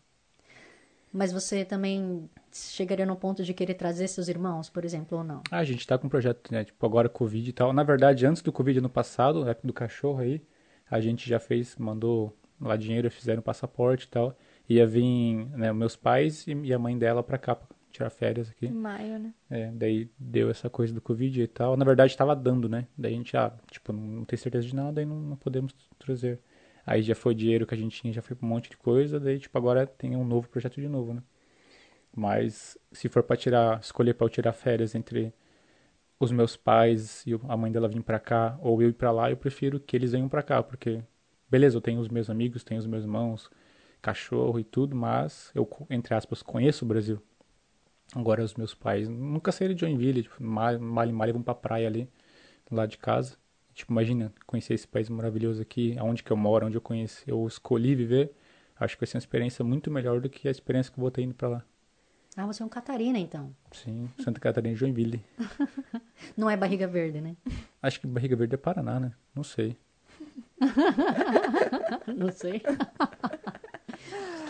Mas 1.13 1.31
você 1.31 1.65
também 1.65 2.29
chegaria 2.53 3.05
no 3.05 3.17
ponto 3.17 3.43
de 3.43 3.53
querer 3.53 3.73
trazer 3.73 4.07
seus 4.07 4.29
irmãos, 4.29 4.69
por 4.69 4.85
exemplo, 4.85 5.17
ou 5.17 5.23
não? 5.23 5.41
Ah, 5.51 5.57
a 5.57 5.63
gente 5.65 5.85
tá 5.85 5.97
com 5.97 6.07
um 6.07 6.09
projeto, 6.09 6.51
né? 6.51 6.63
Tipo, 6.63 6.85
agora 6.85 7.09
Covid 7.09 7.49
e 7.49 7.53
tal. 7.53 7.73
Na 7.73 7.83
verdade, 7.83 8.25
antes 8.25 8.41
do 8.41 8.51
Covid 8.51 8.79
ano 8.79 8.89
passado, 8.89 9.43
na 9.43 9.51
época 9.51 9.67
do 9.67 9.73
cachorro 9.73 10.19
aí, 10.19 10.41
a 10.89 11.01
gente 11.01 11.27
já 11.27 11.39
fez, 11.39 11.75
mandou 11.75 12.33
lá 12.61 12.77
dinheiro, 12.77 13.11
fizeram 13.11 13.41
passaporte 13.41 14.05
e 14.05 14.07
tal. 14.07 14.37
Ia 14.69 14.87
vir, 14.87 15.47
né, 15.49 15.73
meus 15.73 15.97
pais 15.97 16.45
e 16.47 16.73
a 16.73 16.79
mãe 16.79 16.97
dela 16.97 17.21
pra 17.21 17.37
cá, 17.37 17.59
tirar 17.91 18.09
férias 18.09 18.49
aqui. 18.49 18.67
Em 18.67 18.71
maio, 18.71 19.19
né? 19.19 19.33
É, 19.49 19.71
daí 19.71 20.09
deu 20.17 20.49
essa 20.49 20.69
coisa 20.69 20.93
do 20.93 21.01
Covid 21.01 21.41
e 21.41 21.47
tal. 21.47 21.75
Na 21.75 21.85
verdade, 21.85 22.15
tava 22.15 22.35
dando, 22.35 22.69
né? 22.69 22.87
Daí 22.97 23.13
a 23.13 23.17
gente, 23.17 23.35
ah, 23.35 23.53
tipo, 23.69 23.91
não, 23.91 24.23
tem 24.25 24.37
certeza 24.37 24.65
de 24.65 24.75
nada 24.75 25.01
e 25.01 25.05
não, 25.05 25.19
não 25.19 25.35
podemos 25.35 25.73
trazer. 25.99 26.39
Aí 26.85 27.01
já 27.01 27.13
foi 27.13 27.35
dinheiro 27.35 27.65
que 27.67 27.73
a 27.73 27.77
gente 27.77 28.01
tinha, 28.01 28.13
já 28.13 28.21
foi 28.21 28.35
pra 28.35 28.45
um 28.45 28.49
monte 28.49 28.69
de 28.69 28.77
coisa. 28.77 29.19
Daí, 29.19 29.39
tipo, 29.39 29.57
agora 29.57 29.85
tem 29.85 30.15
um 30.15 30.25
novo 30.25 30.47
projeto 30.49 30.79
de 30.79 30.87
novo, 30.87 31.13
né? 31.13 31.21
Mas 32.15 32.77
se 32.91 33.07
for 33.07 33.23
pra 33.23 33.37
tirar, 33.37 33.79
escolher 33.79 34.13
pra 34.13 34.25
eu 34.25 34.29
tirar 34.29 34.53
férias 34.53 34.95
entre 34.95 35.33
os 36.19 36.31
meus 36.31 36.55
pais 36.55 37.25
e 37.25 37.33
a 37.47 37.57
mãe 37.57 37.71
dela 37.71 37.87
vir 37.87 38.03
pra 38.03 38.19
cá 38.19 38.57
ou 38.61 38.81
eu 38.81 38.89
ir 38.89 38.93
pra 38.93 39.11
lá, 39.11 39.31
eu 39.31 39.37
prefiro 39.37 39.79
que 39.79 39.95
eles 39.95 40.11
venham 40.11 40.29
pra 40.29 40.43
cá, 40.43 40.61
porque 40.61 41.01
beleza, 41.49 41.77
eu 41.77 41.81
tenho 41.81 41.99
os 41.99 42.07
meus 42.07 42.29
amigos, 42.29 42.63
tenho 42.63 42.79
os 42.79 42.85
meus 42.85 43.03
irmãos, 43.03 43.49
cachorro 44.01 44.59
e 44.59 44.63
tudo, 44.63 44.95
mas 44.95 45.51
eu, 45.55 45.67
entre 45.89 46.13
aspas, 46.13 46.43
conheço 46.43 46.85
o 46.85 46.87
Brasil. 46.87 47.21
Agora 48.15 48.43
os 48.43 48.55
meus 48.55 48.73
pais 48.73 49.07
nunca 49.07 49.51
saíram 49.51 49.73
de 49.73 49.81
Joinville, 49.81 50.23
tipo, 50.23 50.43
mal 50.43 50.77
mal 50.79 51.07
e 51.07 51.11
mal 51.13 51.31
vão 51.31 51.41
pra 51.41 51.55
praia 51.55 51.87
ali, 51.87 52.09
lá 52.69 52.85
de 52.85 52.97
casa. 52.97 53.37
Tipo, 53.73 53.93
imagina, 53.93 54.33
conhecer 54.45 54.73
esse 54.73 54.87
país 54.87 55.09
maravilhoso 55.09 55.61
aqui, 55.61 55.97
aonde 55.97 56.21
que 56.21 56.31
eu 56.31 56.37
moro, 56.37 56.67
onde 56.67 56.75
eu 56.75 56.81
conheci, 56.81 57.23
eu 57.25 57.47
escolhi 57.47 57.95
viver. 57.95 58.33
Acho 58.77 58.95
que 58.95 59.01
vai 59.01 59.07
ser 59.07 59.17
uma 59.17 59.19
experiência 59.19 59.63
muito 59.63 59.89
melhor 59.89 60.19
do 60.19 60.29
que 60.29 60.47
a 60.47 60.51
experiência 60.51 60.91
que 60.91 60.99
eu 60.99 61.01
vou 61.01 61.11
ter 61.11 61.21
indo 61.21 61.33
pra 61.33 61.47
lá. 61.47 61.63
Ah, 62.35 62.45
você 62.45 62.63
é 62.63 62.65
um 62.65 62.69
Catarina, 62.69 63.19
então. 63.19 63.53
Sim, 63.71 64.09
Santa 64.19 64.39
Catarina 64.39 64.73
e 64.73 64.77
Joinville. 64.77 65.23
Não 66.35 66.49
é 66.49 66.55
barriga 66.55 66.87
verde, 66.87 67.19
né? 67.19 67.35
Acho 67.81 67.99
que 67.99 68.07
Barriga 68.07 68.35
Verde 68.35 68.55
é 68.55 68.57
Paraná, 68.57 68.99
né? 68.99 69.11
Não 69.35 69.43
sei. 69.43 69.77
Não 72.07 72.31
sei. 72.31 72.61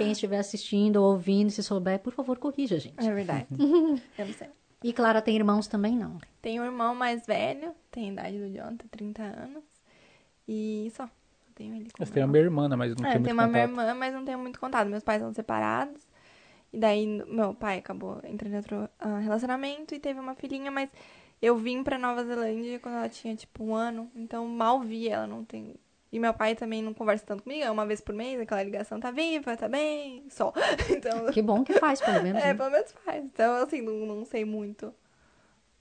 Quem 0.03 0.11
estiver 0.11 0.39
assistindo 0.39 0.97
ou 0.97 1.11
ouvindo, 1.13 1.49
se 1.51 1.61
souber, 1.63 1.99
por 1.99 2.13
favor, 2.13 2.37
corrija, 2.37 2.79
gente. 2.79 2.99
É 3.05 3.13
verdade. 3.13 3.47
eu 4.17 4.25
não 4.25 4.33
sei. 4.33 4.47
E 4.83 4.91
Clara 4.93 5.21
tem 5.21 5.35
irmãos 5.35 5.67
também, 5.67 5.95
não? 5.95 6.17
Tem 6.41 6.59
um 6.59 6.65
irmão 6.65 6.95
mais 6.95 7.25
velho, 7.25 7.73
tem 7.91 8.09
a 8.09 8.13
idade 8.13 8.39
do 8.39 8.49
Jonathan, 8.49 8.87
30 8.89 9.21
anos. 9.21 9.63
E 10.47 10.91
só. 10.95 11.03
Eu 11.03 11.53
tenho 11.55 11.75
ele 11.75 11.89
Você 11.99 12.11
tem 12.13 12.23
uma 12.23 12.31
minha 12.31 12.43
irmã, 12.43 12.67
né? 12.67 12.75
mas 12.75 12.95
não 12.95 13.05
É, 13.05 13.11
tem 13.11 13.21
tem 13.23 13.33
muito 13.33 13.33
uma 13.33 13.47
minha 13.47 13.67
contato. 13.67 13.85
irmã, 13.87 13.93
mas 13.99 14.13
não 14.13 14.25
tenho 14.25 14.39
muito 14.39 14.59
contato. 14.59 14.87
Meus 14.89 15.03
pais 15.03 15.21
são 15.21 15.33
separados. 15.33 16.01
E 16.73 16.79
daí, 16.79 17.05
meu 17.27 17.53
pai 17.53 17.77
acabou 17.77 18.19
entrando 18.23 18.53
em 18.53 18.57
outro 18.57 18.89
ah, 18.99 19.19
relacionamento 19.19 19.93
e 19.93 19.99
teve 19.99 20.19
uma 20.19 20.33
filhinha, 20.33 20.71
mas 20.71 20.89
eu 21.41 21.55
vim 21.57 21.83
pra 21.83 21.97
Nova 21.99 22.23
Zelândia 22.23 22.79
quando 22.79 22.95
ela 22.95 23.09
tinha, 23.09 23.35
tipo, 23.35 23.63
um 23.63 23.75
ano. 23.75 24.09
Então, 24.15 24.47
mal 24.47 24.79
vi 24.79 25.07
ela, 25.09 25.27
não 25.27 25.43
tem... 25.43 25.75
E 26.11 26.19
meu 26.19 26.33
pai 26.33 26.55
também 26.55 26.83
não 26.83 26.93
conversa 26.93 27.25
tanto 27.25 27.43
comigo, 27.43 27.63
é 27.63 27.71
uma 27.71 27.85
vez 27.85 28.01
por 28.01 28.13
mês, 28.13 28.39
aquela 28.39 28.61
ligação 28.61 28.99
tá 28.99 29.11
viva, 29.11 29.55
tá 29.55 29.69
bem, 29.69 30.25
só. 30.29 30.51
Então, 30.89 31.31
Que 31.31 31.41
bom 31.41 31.63
que 31.63 31.73
faz, 31.73 32.01
pelo 32.01 32.21
menos. 32.21 32.41
é, 32.41 32.47
né? 32.47 32.53
pelo 32.53 32.69
menos 32.69 32.91
faz. 33.05 33.23
Então, 33.23 33.63
assim, 33.63 33.81
não, 33.81 34.05
não 34.05 34.25
sei 34.25 34.43
muito. 34.43 34.93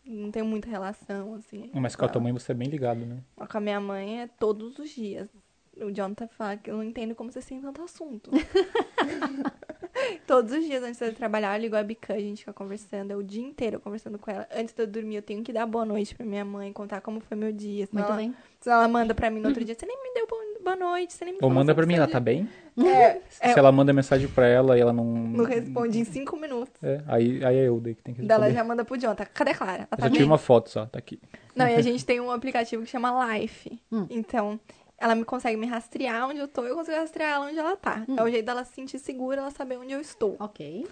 Não 0.05 0.31
tenho 0.31 0.45
muita 0.47 0.69
relação, 0.69 1.35
assim. 1.35 1.71
Mas 1.75 1.95
com 1.97 2.05
a 2.05 2.09
tua 2.09 2.21
mãe 2.23 2.33
você 2.33 2.53
é 2.53 2.55
bem 2.55 2.69
ligado, 2.69 3.05
né? 3.05 3.19
Com 3.37 3.59
a 3.59 3.61
minha 3.61 3.81
mãe 3.81 4.23
é 4.23 4.27
todos 4.29 4.79
os 4.79 4.91
dias. 4.91 5.29
O 5.77 5.91
Jonathan 5.91 6.29
fala 6.29 6.57
que 6.57 6.71
eu 6.71 6.77
não 6.77 6.85
entendo 6.85 7.15
como 7.15 7.31
vocês 7.31 7.45
têm 7.45 7.61
tanto 7.61 7.83
assunto. 7.83 8.31
todos 10.27 10.53
os 10.53 10.65
dias 10.65 10.83
antes 10.83 10.99
de 10.99 11.05
eu 11.07 11.15
trabalhar, 11.15 11.57
eu 11.59 11.63
ligo 11.63 11.77
a 11.77 11.83
Bican, 11.83 12.15
a 12.15 12.19
gente 12.21 12.39
fica 12.41 12.53
conversando. 12.53 13.11
É 13.13 13.17
o 13.17 13.23
dia 13.23 13.43
inteiro 13.43 13.81
conversando 13.81 14.19
com 14.19 14.31
ela. 14.31 14.47
Antes 14.55 14.75
de 14.75 14.83
eu 14.83 14.87
dormir, 14.87 15.17
eu 15.17 15.23
tenho 15.23 15.43
que 15.43 15.53
dar 15.53 15.67
boa 15.67 15.85
noite 15.85 16.15
pra 16.15 16.25
minha 16.27 16.45
mãe, 16.45 16.73
contar 16.73 17.01
como 17.01 17.21
foi 17.21 17.37
meu 17.37 17.53
dia. 17.53 17.87
Senão, 17.87 18.03
Muito 18.03 18.13
ela, 18.13 18.17
bem. 18.23 18.35
senão 18.61 18.77
ela 18.77 18.89
manda 18.89 19.15
pra 19.15 19.31
mim 19.31 19.41
no 19.41 19.49
outro 19.49 19.65
dia, 19.65 19.75
você 19.75 19.87
nem 19.87 19.97
me 20.03 20.15
deu 20.15 20.27
bo- 20.27 20.63
boa 20.65 20.77
noite, 20.77 21.13
você 21.15 21.25
nem 21.25 21.35
me 21.35 21.41
Ou 21.43 21.51
manda 21.51 21.75
pra 21.75 21.87
mim, 21.87 21.95
ela 21.95 22.07
tá 22.07 22.19
dia." 22.19 22.21
bem? 22.21 22.49
É, 22.79 23.21
é, 23.41 23.53
Se 23.53 23.59
ela 23.59 23.71
manda 23.73 23.93
mensagem 23.93 24.27
pra 24.29 24.47
ela 24.47 24.77
e 24.79 24.81
ela 24.81 24.93
não. 24.93 25.05
não 25.05 25.45
responde 25.45 25.99
em 25.99 26.05
cinco 26.05 26.37
minutos. 26.37 26.73
É, 26.83 27.03
aí, 27.07 27.45
aí 27.45 27.57
é 27.59 27.69
eu 27.69 27.79
daí 27.81 27.95
que 27.95 28.03
tem 28.03 28.15
que 28.15 28.23
Daí 28.23 28.35
ela 28.37 28.47
responder. 28.47 28.63
já 28.63 28.65
manda 28.69 28.85
pro 28.85 28.99
Jonathan. 28.99 29.27
Cadê 29.35 29.51
a 29.51 29.55
Clara? 29.55 29.73
Ela 29.73 29.89
Eu 29.91 29.97
tá 29.97 30.03
só 30.05 30.09
bem? 30.09 30.13
tiro 30.13 30.27
uma 30.27 30.39
foto 30.39 30.71
só, 30.71 30.87
tá 30.87 30.99
aqui. 30.99 31.21
Não, 31.55 31.67
e 31.69 31.75
a 31.75 31.83
gente 31.83 32.07
tem 32.07 32.21
um 32.21 32.31
aplicativo 32.31 32.83
que 32.85 32.89
chama 32.89 33.35
Life. 33.37 33.79
Hum. 33.93 34.07
Então, 34.09 34.59
ela 35.01 35.15
me 35.15 35.25
consegue 35.25 35.57
me 35.57 35.67
rastrear 35.67 36.29
onde 36.29 36.39
eu 36.39 36.47
tô, 36.47 36.65
eu 36.65 36.77
consigo 36.77 36.97
rastrear 36.97 37.31
ela 37.33 37.47
onde 37.47 37.59
ela 37.59 37.75
tá. 37.77 38.05
Hum. 38.09 38.17
É 38.19 38.23
o 38.23 38.31
jeito 38.31 38.45
dela 38.47 38.63
se 38.65 38.75
sentir 38.75 38.99
segura, 38.99 39.41
ela 39.41 39.51
saber 39.51 39.79
onde 39.79 39.93
eu 39.93 40.01
estou, 40.01 40.37
Ok. 40.39 40.87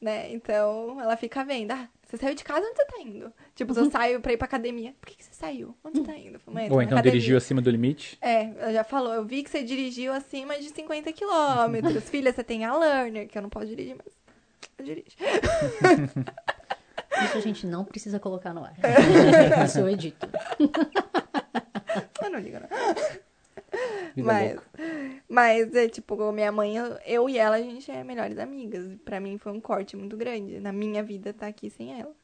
né? 0.00 0.30
Então, 0.32 1.00
ela 1.00 1.16
fica 1.16 1.42
vendo, 1.44 1.70
ah, 1.72 1.88
você 2.06 2.18
saiu 2.18 2.34
de 2.34 2.44
casa, 2.44 2.60
onde 2.66 2.76
você 2.76 2.84
tá 2.84 3.00
indo? 3.00 3.32
Tipo, 3.54 3.72
Uhum. 3.72 3.74
se 3.74 3.86
eu 3.86 3.90
saio 3.90 4.20
pra 4.20 4.32
ir 4.32 4.36
pra 4.36 4.44
academia, 4.44 4.94
por 5.00 5.08
que, 5.08 5.16
que 5.16 5.24
você 5.24 5.32
saiu? 5.32 5.74
Onde 5.82 5.98
você 5.98 6.04
tá 6.04 6.16
indo? 6.16 6.34
Eu 6.34 6.40
falo, 6.40 6.54
"Mãe, 6.54 6.64
eu 6.64 6.68
tô 6.68 6.74
Ou 6.74 6.78
na 6.80 6.84
então 6.84 6.98
academia." 6.98 7.12
dirigiu 7.18 7.36
acima 7.38 7.62
do 7.62 7.70
limite. 7.70 8.18
É, 8.20 8.42
ela 8.58 8.72
já 8.72 8.84
falou, 8.84 9.12
eu 9.14 9.24
vi 9.24 9.42
que 9.42 9.48
você 9.50 9.62
dirigiu 9.64 10.12
acima 10.12 10.58
de 10.58 10.68
50 10.68 11.10
quilômetros. 11.12 12.04
Filha, 12.10 12.32
você 12.32 12.44
tem 12.44 12.64
a 12.66 12.76
Learner, 12.76 13.26
que 13.26 13.38
eu 13.38 13.42
não 13.42 13.48
posso 13.48 13.66
dirigir, 13.66 13.96
mas 13.96 14.12
eu 14.78 14.84
dirijo. 14.84 15.16
Isso 17.24 17.38
a 17.38 17.40
gente 17.40 17.66
não 17.66 17.84
precisa 17.84 18.18
colocar 18.20 18.52
no 18.52 18.62
ar. 18.64 18.74
Isso 19.64 19.78
eu 19.78 19.88
edito. 19.88 20.28
Eu 22.22 22.30
não 22.30 22.38
ligo, 22.40 22.58
não. 22.60 22.68
Vida 24.14 24.26
Mas, 24.32 24.52
louca. 24.54 24.70
mas 25.28 25.74
é 25.74 25.88
tipo, 25.88 26.32
minha 26.32 26.52
mãe, 26.52 26.76
eu, 26.76 26.98
eu 27.04 27.28
e 27.28 27.38
ela, 27.38 27.56
a 27.56 27.60
gente 27.60 27.90
é 27.90 28.04
melhores 28.04 28.38
amigas. 28.38 28.96
Pra 29.04 29.18
mim 29.20 29.38
foi 29.38 29.52
um 29.52 29.60
corte 29.60 29.96
muito 29.96 30.16
grande. 30.16 30.60
Na 30.60 30.72
minha 30.72 31.02
vida 31.02 31.32
tá 31.32 31.46
aqui 31.46 31.68
sem 31.70 31.98
ela. 32.00 32.14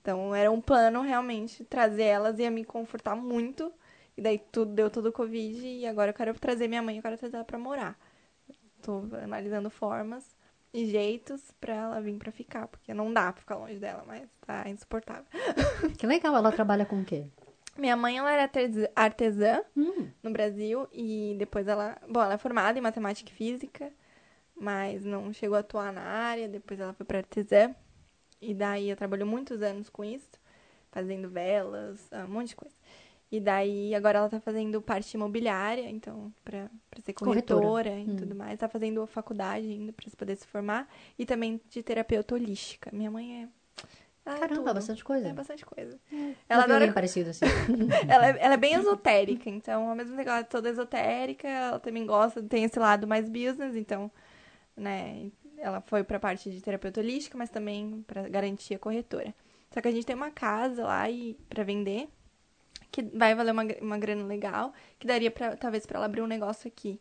Então 0.00 0.34
era 0.34 0.50
um 0.50 0.60
plano 0.60 1.00
realmente 1.02 1.64
trazer 1.64 2.04
elas 2.04 2.38
ia 2.38 2.50
me 2.50 2.64
confortar 2.64 3.14
muito. 3.16 3.72
E 4.16 4.22
daí 4.22 4.38
tudo 4.38 4.72
deu 4.72 4.88
todo 4.90 5.06
o 5.06 5.12
Covid 5.12 5.66
e 5.66 5.86
agora 5.86 6.10
eu 6.10 6.14
quero 6.14 6.34
trazer 6.34 6.68
minha 6.68 6.82
mãe, 6.82 6.96
eu 6.96 7.02
quero 7.02 7.18
trazer 7.18 7.36
ela 7.36 7.44
pra 7.44 7.58
morar. 7.58 7.98
Tô 8.82 9.02
analisando 9.22 9.70
formas 9.70 10.36
e 10.72 10.86
jeitos 10.86 11.52
pra 11.60 11.74
ela 11.74 12.00
vir 12.00 12.16
pra 12.18 12.30
ficar, 12.30 12.68
porque 12.68 12.92
não 12.92 13.12
dá 13.12 13.32
pra 13.32 13.40
ficar 13.40 13.56
longe 13.56 13.78
dela, 13.78 14.04
mas 14.06 14.28
tá 14.46 14.68
insuportável. 14.68 15.24
Que 15.98 16.06
legal, 16.06 16.36
ela 16.36 16.52
trabalha 16.52 16.84
com 16.84 17.00
o 17.00 17.04
quê? 17.04 17.26
Minha 17.76 17.96
mãe, 17.96 18.18
ela 18.18 18.30
era 18.32 18.42
artes- 18.42 18.88
artesã 18.94 19.62
Hum, 19.76 20.08
no 20.22 20.30
Brasil 20.30 20.86
e 20.92 21.34
depois 21.38 21.66
ela, 21.66 21.98
bom, 22.08 22.22
ela 22.22 22.34
é 22.34 22.38
formada 22.38 22.78
em 22.78 22.82
matemática 22.82 23.30
e 23.30 23.34
física, 23.34 23.92
mas 24.56 25.04
não 25.04 25.32
chegou 25.32 25.56
a 25.56 25.60
atuar 25.60 25.92
na 25.92 26.02
área, 26.02 26.48
depois 26.48 26.78
ela 26.78 26.92
foi 26.92 27.04
para 27.04 27.18
artesã 27.18 27.74
e 28.40 28.54
daí 28.54 28.88
ela 28.88 28.96
trabalhou 28.96 29.26
muitos 29.26 29.60
anos 29.62 29.88
com 29.88 30.04
isso, 30.04 30.28
fazendo 30.92 31.28
velas, 31.28 32.06
ah, 32.12 32.24
um 32.24 32.32
monte 32.32 32.48
de 32.48 32.56
coisa. 32.56 32.74
E 33.32 33.40
daí 33.40 33.92
agora 33.94 34.18
ela 34.18 34.28
tá 34.28 34.38
fazendo 34.40 34.80
parte 34.80 35.14
imobiliária, 35.14 35.90
então 35.90 36.32
para 36.44 36.70
ser 37.02 37.14
Corretora. 37.14 37.62
corretora, 37.66 37.98
e 37.98 38.04
Hum. 38.08 38.16
tudo 38.16 38.34
mais, 38.36 38.58
tá 38.60 38.68
fazendo 38.68 39.04
faculdade 39.08 39.66
ainda 39.66 39.92
para 39.92 40.06
poder 40.16 40.36
se 40.36 40.46
formar 40.46 40.88
e 41.18 41.26
também 41.26 41.60
de 41.68 41.82
terapeuta 41.82 42.34
holística. 42.36 42.90
Minha 42.92 43.10
mãe 43.10 43.42
é 43.42 43.48
ah, 44.26 44.34
caramba, 44.38 44.54
tudo. 44.54 44.74
bastante 44.74 45.04
coisa. 45.04 45.28
É 45.28 45.32
bastante 45.32 45.64
coisa. 45.66 45.98
Ela 46.12 46.34
Ela 46.48 46.66
vi 46.66 46.72
adora 46.72 46.92
parecido 46.92 47.30
assim. 47.30 47.44
ela, 48.08 48.28
é- 48.28 48.38
ela 48.40 48.54
é 48.54 48.56
bem 48.56 48.74
esotérica, 48.74 49.48
então, 49.50 49.88
ao 49.88 49.94
mesmo 49.94 50.12
tempo 50.12 50.22
que 50.22 50.28
ela 50.28 50.38
é 50.40 50.44
toda 50.44 50.68
esotérica, 50.70 51.48
ela 51.48 51.78
também 51.80 52.06
gosta, 52.06 52.42
tem 52.42 52.64
esse 52.64 52.78
lado 52.78 53.06
mais 53.06 53.28
business, 53.28 53.74
então, 53.76 54.10
né, 54.76 55.30
ela 55.58 55.80
foi 55.80 56.02
pra 56.04 56.18
parte 56.20 56.50
de 56.50 56.60
terapeuta 56.60 57.00
holística, 57.00 57.36
mas 57.38 57.50
também 57.50 58.04
pra 58.06 58.28
garantia 58.28 58.78
corretora. 58.78 59.34
Só 59.70 59.80
que 59.80 59.88
a 59.88 59.90
gente 59.90 60.06
tem 60.06 60.14
uma 60.16 60.30
casa 60.30 60.84
lá 60.84 61.08
e 61.10 61.34
para 61.48 61.64
vender, 61.64 62.08
que 62.90 63.02
vai 63.02 63.34
valer 63.34 63.50
uma, 63.52 63.64
uma 63.80 63.98
grana 63.98 64.24
legal, 64.24 64.72
que 64.98 65.06
daria 65.06 65.30
pra, 65.30 65.56
talvez 65.56 65.84
pra 65.84 65.96
ela 65.98 66.06
abrir 66.06 66.22
um 66.22 66.26
negócio 66.26 66.68
aqui. 66.68 67.00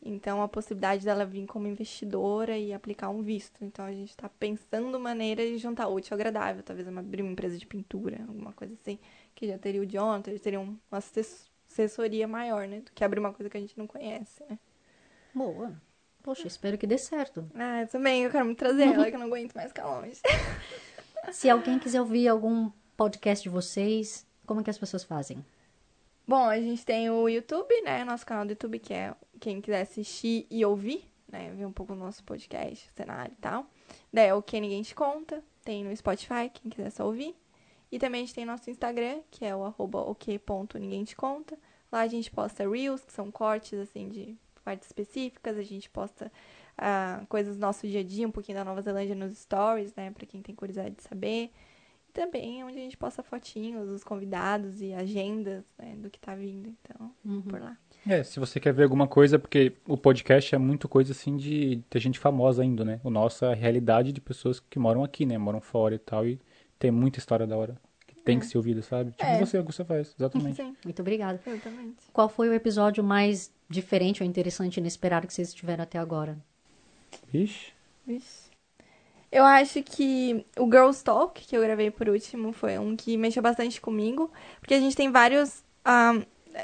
Então, 0.00 0.40
a 0.42 0.48
possibilidade 0.48 1.04
dela 1.04 1.26
vir 1.26 1.44
como 1.46 1.66
investidora 1.66 2.56
e 2.56 2.72
aplicar 2.72 3.08
um 3.10 3.20
visto. 3.22 3.64
Então, 3.64 3.84
a 3.84 3.92
gente 3.92 4.16
tá 4.16 4.28
pensando 4.28 4.98
maneira 4.98 5.42
de 5.44 5.58
juntar 5.58 5.88
útil 5.88 6.14
ao 6.14 6.16
agradável. 6.16 6.62
Talvez 6.62 6.86
uma- 6.86 7.00
abrir 7.00 7.22
uma 7.22 7.32
empresa 7.32 7.58
de 7.58 7.66
pintura, 7.66 8.20
alguma 8.28 8.52
coisa 8.52 8.74
assim 8.74 8.98
que 9.34 9.46
já 9.48 9.58
teria 9.58 9.80
o 9.80 9.86
Jonathan, 9.86 10.32
já 10.32 10.38
teria 10.38 10.60
um- 10.60 10.78
uma 10.90 10.98
assess- 10.98 11.50
assessoria 11.68 12.26
maior, 12.28 12.66
né? 12.68 12.80
Do 12.80 12.92
que 12.92 13.02
abrir 13.04 13.18
uma 13.20 13.32
coisa 13.32 13.50
que 13.50 13.56
a 13.56 13.60
gente 13.60 13.76
não 13.76 13.86
conhece, 13.86 14.42
né? 14.48 14.58
Boa. 15.34 15.72
Poxa, 16.22 16.46
espero 16.46 16.78
que 16.78 16.86
dê 16.86 16.96
certo. 16.98 17.48
Ah, 17.54 17.82
eu 17.82 17.88
também, 17.88 18.22
eu 18.24 18.30
quero 18.30 18.44
muito 18.44 18.58
trazer 18.58 18.84
ela, 18.88 19.08
que 19.10 19.14
eu 19.16 19.18
não 19.20 19.26
aguento 19.26 19.54
mais 19.54 19.68
ficar 19.68 19.86
longe. 19.88 20.20
Se 21.32 21.48
alguém 21.50 21.78
quiser 21.78 22.00
ouvir 22.00 22.28
algum 22.28 22.70
podcast 22.96 23.42
de 23.42 23.48
vocês, 23.48 24.26
como 24.46 24.60
é 24.60 24.64
que 24.64 24.70
as 24.70 24.78
pessoas 24.78 25.04
fazem? 25.04 25.44
Bom, 26.26 26.44
a 26.44 26.60
gente 26.60 26.84
tem 26.84 27.08
o 27.08 27.28
YouTube, 27.28 27.80
né? 27.82 28.04
Nosso 28.04 28.26
canal 28.26 28.44
do 28.44 28.50
YouTube, 28.50 28.78
que 28.78 28.92
é 28.92 29.14
quem 29.38 29.60
quiser 29.60 29.82
assistir 29.82 30.46
e 30.50 30.64
ouvir, 30.64 31.04
né? 31.30 31.50
Ver 31.54 31.66
um 31.66 31.72
pouco 31.72 31.94
do 31.94 31.98
nosso 31.98 32.22
podcast, 32.24 32.90
cenário 32.94 33.32
e 33.32 33.40
tal. 33.40 33.66
Daí 34.12 34.28
é 34.28 34.34
o 34.34 34.42
Que 34.42 34.60
Ninguém 34.60 34.82
Te 34.82 34.94
Conta. 34.94 35.42
Tem 35.64 35.84
no 35.84 35.94
Spotify, 35.96 36.50
quem 36.52 36.70
quiser 36.70 36.90
só 36.90 37.06
ouvir. 37.06 37.34
E 37.90 37.98
também 37.98 38.22
a 38.22 38.24
gente 38.24 38.34
tem 38.34 38.44
nosso 38.44 38.70
Instagram, 38.70 39.20
que 39.30 39.44
é 39.44 39.54
o 39.54 39.64
arroba 39.64 40.00
ok.ninguém 40.00 41.04
te 41.04 41.16
conta. 41.16 41.58
Lá 41.90 42.00
a 42.00 42.06
gente 42.06 42.30
posta 42.30 42.68
Reels, 42.68 43.02
que 43.02 43.12
são 43.12 43.30
cortes, 43.30 43.78
assim, 43.78 44.08
de 44.08 44.36
partes 44.62 44.86
específicas. 44.86 45.56
A 45.56 45.62
gente 45.62 45.88
posta 45.88 46.30
ah, 46.76 47.22
coisas 47.28 47.56
do 47.56 47.60
nosso 47.60 47.86
dia 47.86 48.00
a 48.00 48.04
dia, 48.04 48.28
um 48.28 48.30
pouquinho 48.30 48.58
da 48.58 48.64
Nova 48.64 48.82
Zelândia 48.82 49.14
nos 49.14 49.36
stories, 49.38 49.94
né? 49.94 50.10
Pra 50.10 50.26
quem 50.26 50.42
tem 50.42 50.54
curiosidade 50.54 50.96
de 50.96 51.02
saber. 51.02 51.50
Também 52.18 52.64
onde 52.64 52.76
a 52.76 52.80
gente 52.80 52.96
posta 52.96 53.22
fotinhos 53.22 53.88
dos 53.88 54.02
convidados 54.02 54.80
e 54.80 54.92
agendas, 54.92 55.62
né? 55.78 55.94
Do 55.96 56.10
que 56.10 56.18
tá 56.18 56.34
vindo. 56.34 56.74
Então, 56.82 57.12
por 57.48 57.60
lá. 57.60 57.76
É, 58.04 58.24
se 58.24 58.40
você 58.40 58.58
quer 58.58 58.72
ver 58.72 58.82
alguma 58.82 59.06
coisa, 59.06 59.38
porque 59.38 59.72
o 59.86 59.96
podcast 59.96 60.52
é 60.52 60.58
muito 60.58 60.88
coisa 60.88 61.12
assim 61.12 61.36
de 61.36 61.80
ter 61.88 62.00
gente 62.00 62.18
famosa 62.18 62.62
ainda, 62.62 62.84
né? 62.84 63.00
O 63.04 63.10
nosso 63.10 63.44
é 63.44 63.52
a 63.52 63.54
realidade 63.54 64.10
de 64.10 64.20
pessoas 64.20 64.58
que 64.58 64.80
moram 64.80 65.04
aqui, 65.04 65.24
né? 65.24 65.38
Moram 65.38 65.60
fora 65.60 65.94
e 65.94 65.98
tal, 65.98 66.26
e 66.26 66.40
tem 66.76 66.90
muita 66.90 67.20
história 67.20 67.46
da 67.46 67.56
hora. 67.56 67.76
Que 68.04 68.16
tem 68.16 68.40
que 68.40 68.46
ser 68.46 68.56
ouvida, 68.58 68.82
sabe? 68.82 69.12
Tipo 69.12 69.22
É. 69.24 69.38
você, 69.38 69.56
o 69.58 69.64
que 69.64 69.72
você 69.72 69.84
faz, 69.84 70.12
exatamente. 70.18 70.56
Sim, 70.60 70.76
Muito 70.84 71.00
obrigada. 71.00 71.40
exatamente. 71.46 71.96
Qual 72.12 72.28
foi 72.28 72.48
o 72.48 72.52
episódio 72.52 73.04
mais 73.04 73.52
diferente 73.68 74.24
ou 74.24 74.28
interessante 74.28 74.78
e 74.78 74.80
inesperado 74.80 75.26
que 75.26 75.32
vocês 75.32 75.54
tiveram 75.54 75.84
até 75.84 75.98
agora? 75.98 76.36
Vixe. 77.32 77.72
Vixe. 78.06 78.47
Eu 79.30 79.44
acho 79.44 79.82
que 79.82 80.44
o 80.58 80.64
Girls 80.64 81.04
Talk, 81.04 81.40
que 81.46 81.56
eu 81.56 81.60
gravei 81.62 81.90
por 81.90 82.08
último, 82.08 82.52
foi 82.52 82.78
um 82.78 82.96
que 82.96 83.16
mexeu 83.16 83.42
bastante 83.42 83.80
comigo. 83.80 84.30
Porque 84.60 84.74
a 84.74 84.80
gente 84.80 84.96
tem 84.96 85.10
vários. 85.10 85.62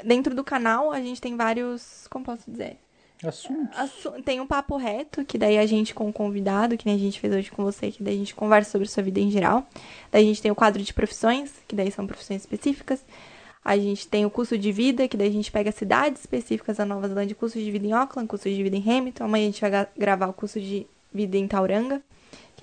dentro 0.03 0.33
do 0.35 0.43
canal, 0.43 0.91
a 0.91 0.99
gente 1.01 1.21
tem 1.21 1.35
vários. 1.35 2.07
Como 2.09 2.25
posso 2.25 2.49
dizer? 2.49 2.77
Assunto. 3.23 3.69
Assu- 3.77 4.21
Tem 4.23 4.41
um 4.41 4.45
papo 4.47 4.75
reto, 4.77 5.23
que 5.23 5.37
daí 5.37 5.57
a 5.57 5.65
gente 5.65 5.93
com 5.93 6.09
o 6.09 6.13
convidado, 6.13 6.77
que 6.77 6.85
nem 6.85 6.95
a 6.95 6.99
gente 6.99 7.19
fez 7.19 7.33
hoje 7.33 7.49
com 7.49 7.63
você, 7.63 7.89
que 7.91 8.03
daí 8.03 8.15
a 8.15 8.17
gente 8.17 8.35
conversa 8.35 8.71
sobre 8.71 8.87
sua 8.87 9.01
vida 9.01 9.19
em 9.19 9.31
geral. 9.31 9.65
Daí 10.11 10.23
a 10.23 10.27
gente 10.27 10.41
tem 10.41 10.51
o 10.51 10.55
quadro 10.55 10.83
de 10.83 10.93
profissões, 10.93 11.51
que 11.67 11.75
daí 11.75 11.89
são 11.91 12.05
profissões 12.05 12.41
específicas. 12.41 13.05
A 13.63 13.77
gente 13.77 14.07
tem 14.07 14.25
o 14.25 14.29
curso 14.29 14.57
de 14.57 14.71
vida, 14.71 15.07
que 15.07 15.15
daí 15.17 15.29
a 15.29 15.31
gente 15.31 15.51
pega 15.51 15.71
cidades 15.71 16.19
específicas 16.21 16.77
da 16.77 16.85
Nova 16.85 17.07
Zelândia, 17.07 17.35
curso 17.35 17.57
de 17.57 17.71
vida 17.71 17.87
em 17.87 17.93
Auckland, 17.93 18.27
curso 18.27 18.47
de 18.49 18.61
vida 18.61 18.75
em 18.75 18.81
Hamilton. 18.97 19.23
Amanhã 19.23 19.43
a 19.47 19.51
gente 19.51 19.61
vai 19.61 19.69
gra- 19.71 19.89
gravar 19.97 20.27
o 20.27 20.33
curso 20.33 20.59
de 20.59 20.85
vida 21.11 21.37
em 21.37 21.47
Tauranga, 21.47 22.01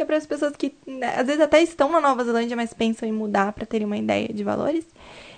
que 0.02 0.04
é 0.04 0.04
para 0.04 0.16
as 0.16 0.26
pessoas 0.26 0.56
que 0.56 0.74
né, 0.86 1.14
às 1.16 1.26
vezes 1.26 1.40
até 1.40 1.62
estão 1.62 1.90
na 1.90 2.00
Nova 2.00 2.24
Zelândia, 2.24 2.56
mas 2.56 2.72
pensam 2.72 3.08
em 3.08 3.12
mudar 3.12 3.52
para 3.52 3.64
terem 3.64 3.86
uma 3.86 3.96
ideia 3.96 4.28
de 4.28 4.42
valores. 4.42 4.84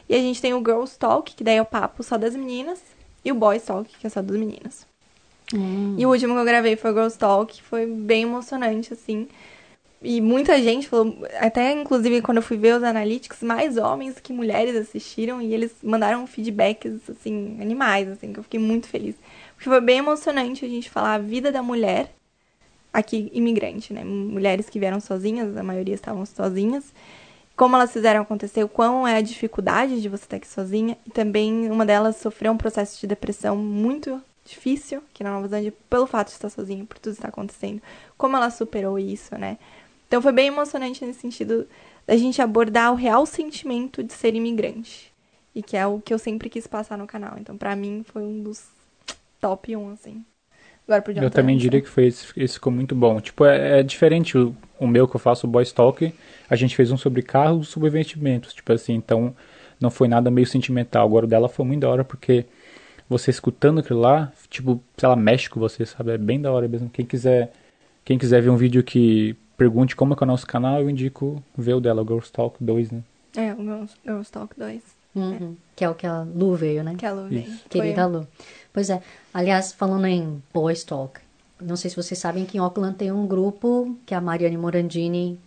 E 0.09 0.15
a 0.15 0.19
gente 0.19 0.41
tem 0.41 0.55
o 0.55 0.59
Girls 0.59 0.99
Talk, 0.99 1.35
que 1.35 1.45
daí 1.45 1.57
é 1.57 1.63
o 1.63 1.67
papo 1.67 2.03
só 2.03 2.17
das 2.17 2.35
meninas, 2.35 2.81
e 3.25 3.31
o 3.31 3.35
Boys 3.35 3.63
Talk, 3.63 3.91
que 3.99 4.07
é 4.07 4.11
só 4.11 4.21
dos 4.23 4.37
meninos. 4.37 4.87
E 5.99 6.05
o 6.05 6.11
último 6.11 6.35
que 6.35 6.41
eu 6.41 6.45
gravei 6.45 6.77
foi 6.77 6.91
o 6.91 6.95
Girls 6.95 7.19
Talk, 7.19 7.63
foi 7.63 7.87
bem 7.87 8.23
emocionante, 8.23 8.93
assim. 8.93 9.29
E 10.03 10.21
muita 10.21 10.61
gente 10.61 10.89
falou, 10.89 11.17
até 11.39 11.73
inclusive 11.73 12.21
quando 12.21 12.39
eu 12.39 12.43
fui 12.43 12.59
ver 12.59 12.77
os 12.77 12.83
analytics, 12.83 13.43
mais 13.43 13.79
homens 13.79 14.21
que 14.21 14.33
mulheres 14.33 14.77
assistiram 14.77 15.41
e 15.41 15.55
eles 15.55 15.73
mandaram 15.83 16.27
feedbacks, 16.27 17.09
assim, 17.09 17.57
animais, 17.61 18.09
assim, 18.09 18.33
que 18.33 18.39
eu 18.39 18.43
fiquei 18.43 18.61
muito 18.61 18.87
feliz. 18.87 19.15
Porque 19.55 19.69
foi 19.69 19.81
bem 19.81 19.99
emocionante 19.99 20.65
a 20.65 20.69
gente 20.69 20.91
falar 20.91 21.15
a 21.15 21.19
vida 21.19 21.51
da 21.51 21.63
mulher 21.63 22.11
aqui, 22.95 23.29
imigrante, 23.35 23.93
né? 23.93 24.05
Mulheres 24.05 24.71
que 24.71 24.79
vieram 24.79 25.01
sozinhas, 25.01 25.57
a 25.57 25.63
maioria 25.63 25.95
estavam 25.95 26.25
sozinhas. 26.25 26.95
Como 27.57 27.75
elas 27.77 27.93
fizeram 27.93 28.23
acontecer, 28.23 28.67
quão 28.69 29.07
é 29.07 29.17
a 29.17 29.21
dificuldade 29.21 30.01
de 30.01 30.09
você 30.09 30.25
estar 30.25 30.37
aqui 30.37 30.47
sozinha. 30.47 30.97
E 31.05 31.11
também 31.11 31.71
uma 31.71 31.85
delas 31.85 32.17
sofreu 32.17 32.53
um 32.53 32.57
processo 32.57 33.01
de 33.01 33.07
depressão 33.07 33.57
muito 33.57 34.23
difícil 34.45 35.03
aqui 35.11 35.25
na 35.25 35.33
Nova 35.33 35.49
Zelândia 35.49 35.75
pelo 35.91 36.07
fato 36.07 36.29
de 36.29 36.35
estar 36.35 36.51
sozinha, 36.51 36.85
por 36.85 36.99
tudo 36.99 37.13
está 37.13 37.29
acontecendo. 37.29 37.83
Como 38.17 38.37
ela 38.37 38.51
superou 38.51 38.99
isso, 38.99 39.37
né? 39.37 39.59
Então 40.07 40.23
foi 40.23 40.33
bem 40.33 40.47
emocionante 40.49 41.05
nesse 41.05 41.21
sentido 41.21 41.67
da 42.07 42.17
gente 42.17 42.41
abordar 42.41 42.93
o 42.93 42.97
real 42.97 43.27
sentimento 43.27 44.03
de 44.03 44.13
ser 44.13 44.35
imigrante. 44.35 45.13
E 45.55 45.63
que 45.63 45.77
é 45.77 45.87
o 45.87 46.01
que 46.01 46.13
eu 46.13 46.19
sempre 46.19 46.49
quis 46.49 46.67
passar 46.67 46.99
no 46.99 47.07
canal. 47.07 47.37
Então, 47.39 47.57
pra 47.57 47.77
mim, 47.77 48.05
foi 48.05 48.23
um 48.23 48.43
dos 48.43 48.65
top 49.41 49.77
1, 49.77 49.93
assim. 49.93 50.25
Agora 50.87 51.03
pro 51.03 51.13
Eu 51.21 51.31
Jonathan, 51.31 51.31
também 51.31 51.57
não 51.57 51.61
sei. 51.61 51.71
diria 51.71 51.81
que 51.81 51.89
foi 51.89 52.07
esse, 52.07 52.27
esse 52.37 52.55
ficou 52.55 52.73
muito 52.73 52.95
bom. 52.95 53.21
Tipo, 53.21 53.45
é, 53.47 53.81
é 53.81 53.83
diferente 53.83 54.37
o, 54.37 54.55
o 54.79 54.87
meu 54.87 55.09
que 55.09 55.17
eu 55.17 55.21
faço, 55.21 55.47
o 55.47 55.51
Boy 55.51 55.65
Talk. 55.67 56.13
A 56.49 56.57
gente 56.57 56.77
fez 56.77 56.91
um 56.91 56.97
sobre 56.97 57.23
carros, 57.23 57.69
sobre 57.69 57.89
investimentos. 57.89 58.53
Tipo 58.55 58.73
assim, 58.73 58.95
então 58.95 59.35
não 59.81 59.91
foi 59.91 60.09
nada 60.09 60.31
meio 60.31 60.47
sentimental. 60.47 61.07
Agora 61.07 61.27
o 61.27 61.29
dela 61.29 61.49
foi 61.49 61.65
muito 61.65 61.81
da 61.83 61.89
hora 61.89 62.05
porque 62.05 62.47
você 63.09 63.31
escutando 63.31 63.81
aquilo 63.81 64.01
lá, 64.01 64.33
tipo, 64.51 64.83
sei 64.97 65.09
lá, 65.09 65.17
mexe 65.17 65.51
com 65.51 65.61
você, 65.61 65.87
sabe? 65.87 66.13
É 66.13 66.19
bem 66.19 66.41
da 66.41 66.53
hora 66.53 66.69
mesmo. 66.69 66.91
Quem 66.91 67.05
quiser, 67.07 67.53
quem 68.05 68.19
quiser 68.19 68.43
ver 68.43 68.51
um 68.51 68.57
vídeo 68.57 68.83
que 68.83 69.37
pergunte 69.57 69.97
como 69.97 70.15
é 70.15 70.17
que 70.17 70.25
é 70.25 70.27
o 70.27 70.29
nosso 70.29 70.47
canal, 70.47 70.81
eu 70.81 70.91
indico 70.91 71.43
ver 71.57 71.75
o 71.75 71.81
dela, 71.81 72.03
o 72.03 72.07
Girls 72.07 72.33
Talk 72.33 72.57
2, 72.63 72.91
né? 72.91 73.03
É, 73.37 73.53
o 73.55 73.87
Girls 74.05 74.31
Talk 74.33 74.59
2. 74.59 75.04
Uhum. 75.15 75.57
Que 75.77 75.85
é 75.85 75.89
o 75.91 75.95
que 75.95 76.07
a 76.07 76.23
Lu 76.23 76.55
veio, 76.55 76.83
né? 76.83 76.95
Que 76.97 77.07
a 77.07 77.13
Lu 77.13 77.29
veio. 77.29 77.43
Isso. 77.43 77.65
Querida 77.69 78.03
Foi- 78.09 78.13
Lu. 78.21 78.29
Pois 78.73 78.91
é. 78.91 79.01
Aliás, 79.33 79.73
falando 79.73 80.07
em 80.07 80.43
Boys 80.53 80.83
Talk, 80.85 81.21
não 81.61 81.77
sei 81.77 81.91
se 81.91 81.97
vocês 81.97 82.19
sabem 82.19 82.45
que 82.45 82.57
em 82.57 82.61
Auckland 82.61 82.97
tem 82.97 83.13
um 83.13 83.27
grupo 83.27 83.97
que 84.05 84.15
a 84.15 84.21
Mariane 84.21 84.57
Morandini 84.59 85.39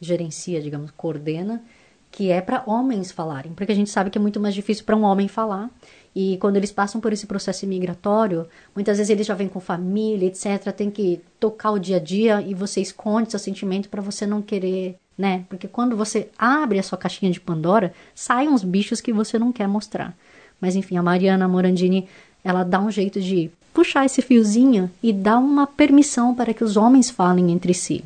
gerencia, 0.00 0.60
digamos, 0.60 0.90
coordena, 0.90 1.62
que 2.10 2.30
é 2.30 2.40
para 2.40 2.62
homens 2.66 3.10
falarem, 3.10 3.52
porque 3.54 3.72
a 3.72 3.74
gente 3.74 3.90
sabe 3.90 4.08
que 4.10 4.18
é 4.18 4.20
muito 4.20 4.38
mais 4.38 4.54
difícil 4.54 4.84
para 4.84 4.94
um 4.96 5.02
homem 5.02 5.26
falar. 5.26 5.70
E 6.14 6.36
quando 6.36 6.56
eles 6.56 6.70
passam 6.70 7.00
por 7.00 7.12
esse 7.12 7.26
processo 7.26 7.64
imigratório, 7.64 8.46
muitas 8.72 8.98
vezes 8.98 9.10
eles 9.10 9.26
já 9.26 9.34
vêm 9.34 9.48
com 9.48 9.58
família, 9.58 10.28
etc. 10.28 10.70
Tem 10.72 10.88
que 10.90 11.20
tocar 11.40 11.72
o 11.72 11.78
dia 11.78 11.96
a 11.96 12.00
dia 12.00 12.40
e 12.40 12.54
você 12.54 12.80
esconde 12.80 13.30
seu 13.30 13.38
sentimento 13.40 13.88
para 13.88 14.00
você 14.00 14.24
não 14.26 14.40
querer, 14.40 14.94
né? 15.16 15.44
Porque 15.48 15.68
quando 15.68 15.96
você 15.96 16.28
abre 16.38 16.78
a 16.78 16.82
sua 16.82 16.98
caixinha 16.98 17.30
de 17.30 17.40
Pandora, 17.40 17.92
saem 18.14 18.48
uns 18.48 18.64
bichos 18.64 19.00
que 19.00 19.12
você 19.12 19.38
não 19.38 19.52
quer 19.52 19.68
mostrar. 19.68 20.14
Mas 20.60 20.76
enfim, 20.76 20.96
a 20.96 21.02
Mariana 21.02 21.48
Morandini, 21.48 22.08
ela 22.42 22.64
dá 22.64 22.80
um 22.80 22.90
jeito 22.90 23.20
de 23.20 23.50
puxar 23.72 24.04
esse 24.04 24.22
fiozinho 24.22 24.90
e 25.02 25.12
dar 25.12 25.38
uma 25.38 25.66
permissão 25.66 26.34
para 26.34 26.54
que 26.54 26.62
os 26.62 26.76
homens 26.76 27.10
falem 27.10 27.50
entre 27.50 27.74
si. 27.74 28.04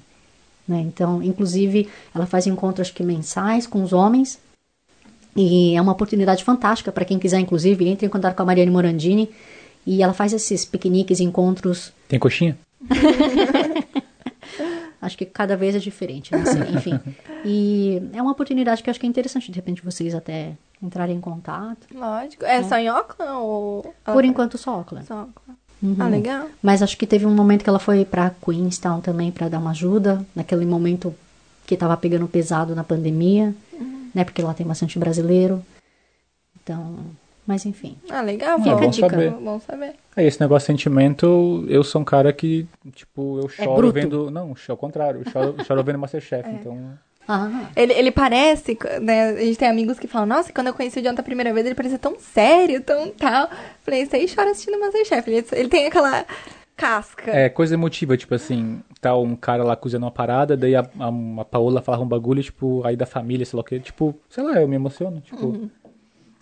Né? 0.66 0.80
Então, 0.80 1.22
inclusive, 1.22 1.88
ela 2.14 2.26
faz 2.26 2.46
encontros 2.46 2.90
que 2.90 3.02
mensais 3.02 3.66
com 3.66 3.82
os 3.82 3.92
homens. 3.92 4.38
E 5.36 5.76
é 5.76 5.80
uma 5.80 5.92
oportunidade 5.92 6.42
fantástica 6.42 6.90
para 6.90 7.04
quem 7.04 7.18
quiser, 7.18 7.38
inclusive, 7.38 7.86
entre 7.88 8.06
em 8.06 8.08
contato 8.08 8.34
com 8.34 8.42
a 8.42 8.46
Mariane 8.46 8.70
Morandini. 8.70 9.30
E 9.86 10.02
ela 10.02 10.12
faz 10.12 10.32
esses 10.32 10.64
piqueniques, 10.64 11.20
encontros. 11.20 11.92
Tem 12.08 12.18
coxinha? 12.18 12.58
Acho 15.00 15.16
que 15.16 15.24
cada 15.24 15.56
vez 15.56 15.76
é 15.76 15.78
diferente, 15.78 16.32
não 16.32 16.44
sei, 16.44 16.74
enfim. 16.74 17.00
E 17.44 18.02
é 18.12 18.20
uma 18.20 18.32
oportunidade 18.32 18.82
que 18.82 18.88
eu 18.88 18.90
acho 18.90 18.98
que 18.98 19.06
é 19.06 19.08
interessante, 19.08 19.52
de 19.52 19.56
repente, 19.56 19.84
vocês 19.84 20.12
até 20.12 20.54
entrarem 20.82 21.16
em 21.16 21.20
contato. 21.20 21.86
Lógico. 21.94 22.44
É 22.44 22.62
só 22.64 22.76
em 22.76 22.88
Auckland 22.88 23.32
ou... 23.32 23.94
Por 24.04 24.24
enquanto, 24.24 24.58
só 24.58 24.72
Auckland. 24.72 25.06
Só 25.06 25.20
Auckland. 25.20 25.58
Ah, 26.00 26.08
legal. 26.08 26.48
Mas 26.60 26.82
acho 26.82 26.98
que 26.98 27.06
teve 27.06 27.24
um 27.24 27.34
momento 27.34 27.62
que 27.62 27.70
ela 27.70 27.78
foi 27.78 28.04
para 28.04 28.30
Queenstown 28.44 29.00
também 29.00 29.30
para 29.30 29.48
dar 29.48 29.60
uma 29.60 29.70
ajuda, 29.70 30.26
naquele 30.34 30.66
momento 30.66 31.14
que 31.64 31.74
estava 31.74 31.96
pegando 31.96 32.26
pesado 32.26 32.74
na 32.74 32.82
pandemia, 32.82 33.54
né? 34.14 34.24
Porque 34.24 34.42
lá 34.42 34.52
tem 34.52 34.66
bastante 34.66 34.98
brasileiro. 34.98 35.64
Então, 36.60 36.96
mas 37.48 37.64
enfim. 37.64 37.96
Ah, 38.10 38.20
legal. 38.20 38.58
É, 38.58 38.62
Fica 38.62 38.74
a 38.74 38.78
bom 38.78 38.90
dica. 38.90 39.08
saber. 39.08 39.30
Bom 39.30 39.58
saber. 39.58 39.94
É, 40.14 40.26
esse 40.26 40.38
negócio 40.38 40.66
de 40.66 40.78
sentimento, 40.78 41.64
eu 41.66 41.82
sou 41.82 42.02
um 42.02 42.04
cara 42.04 42.30
que, 42.30 42.66
tipo, 42.92 43.40
eu 43.40 43.48
choro 43.48 43.74
bruto. 43.76 43.92
vendo. 43.94 44.30
Não, 44.30 44.54
ao 44.68 44.76
contrário, 44.76 45.22
eu 45.24 45.32
choro, 45.32 45.54
eu 45.56 45.64
choro 45.64 45.82
vendo 45.82 45.98
Masterchef, 45.98 46.46
então. 46.52 46.92
Ah, 47.26 47.70
Ele, 47.74 47.94
ele 47.94 48.10
parece, 48.10 48.76
né? 49.00 49.30
A 49.30 49.40
gente 49.40 49.58
tem 49.58 49.68
amigos 49.68 49.98
que 49.98 50.06
falam, 50.06 50.26
nossa, 50.26 50.52
quando 50.52 50.66
eu 50.66 50.74
conheci 50.74 50.98
o 50.98 51.02
Jonathan 51.02 51.22
a 51.22 51.24
primeira 51.24 51.52
vez, 51.54 51.64
ele 51.64 51.74
parecia 51.74 51.98
tão 51.98 52.18
sério, 52.20 52.82
tão 52.82 53.08
tal. 53.10 53.48
Falei, 53.82 54.02
isso 54.02 54.14
aí 54.14 54.26
chora 54.34 54.50
assistindo 54.50 54.78
Masterchef. 54.78 55.30
Ele, 55.30 55.46
ele 55.52 55.68
tem 55.70 55.86
aquela 55.86 56.26
casca. 56.76 57.30
É, 57.30 57.48
coisa 57.48 57.74
emotiva, 57.74 58.16
tipo 58.16 58.34
assim, 58.34 58.80
tá 59.00 59.14
um 59.16 59.34
cara 59.34 59.64
lá 59.64 59.74
cozinhando 59.74 60.06
uma 60.06 60.12
parada, 60.12 60.56
daí 60.56 60.76
a, 60.76 60.80
a, 60.80 61.40
a 61.40 61.44
Paola 61.44 61.82
fala 61.82 62.02
um 62.02 62.06
bagulho, 62.08 62.42
tipo, 62.42 62.82
aí 62.86 62.96
da 62.96 63.04
família, 63.04 63.44
sei 63.44 63.56
lá 63.56 63.60
o 63.62 63.64
quê, 63.64 63.80
tipo, 63.80 64.14
sei 64.30 64.44
lá, 64.44 64.60
eu 64.60 64.68
me 64.68 64.76
emociono, 64.76 65.20
tipo, 65.20 65.68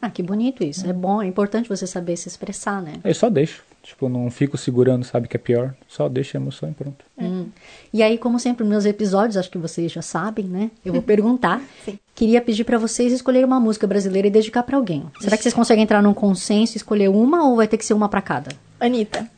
ah, 0.01 0.11
que 0.11 0.22
bonito 0.22 0.62
isso. 0.62 0.86
É 0.88 0.92
bom, 0.92 1.22
é 1.22 1.26
importante 1.26 1.68
você 1.68 1.86
saber 1.86 2.16
se 2.16 2.28
expressar, 2.28 2.82
né? 2.82 2.94
eu 3.03 3.14
só 3.14 3.30
deixo, 3.30 3.62
tipo, 3.82 4.09
não 4.09 4.30
fico 4.30 4.57
segurando, 4.57 5.05
sabe, 5.05 5.26
que 5.26 5.36
é 5.36 5.40
pior, 5.40 5.74
só 5.88 6.09
deixo 6.09 6.36
a 6.36 6.40
emoção 6.40 6.68
e 6.70 6.72
pronto. 6.74 7.05
Hum. 7.18 7.47
E 7.92 8.03
aí, 8.03 8.18
como 8.18 8.38
sempre, 8.38 8.62
nos 8.64 8.70
meus 8.70 8.84
episódios, 8.84 9.36
acho 9.36 9.51
que 9.51 9.59
vocês 9.59 9.90
já 9.90 10.03
sabem, 10.03 10.44
né? 10.44 10.70
Eu 10.84 10.92
vou 10.92 11.03
perguntar. 11.03 11.62
Sim. 11.84 11.99
Queria 12.14 12.40
pedir 12.40 12.64
pra 12.64 12.78
vocês 12.78 13.12
escolherem 13.12 13.47
uma 13.47 13.61
música 13.61 13.86
brasileira 13.86 14.28
e 14.28 14.30
dedicar 14.30 14.62
pra 14.62 14.76
alguém. 14.76 15.05
Será 15.20 15.36
que 15.36 15.42
vocês 15.42 15.55
conseguem 15.55 15.84
entrar 15.84 16.03
num 16.03 16.14
consenso 16.14 16.74
e 16.74 16.78
escolher 16.78 17.09
uma 17.09 17.49
ou 17.49 17.57
vai 17.57 17.68
ter 17.68 17.76
que 17.76 17.84
ser 17.84 17.94
uma 17.94 18.09
pra 18.09 18.22
cada? 18.22 18.51
Anitta. 18.80 19.28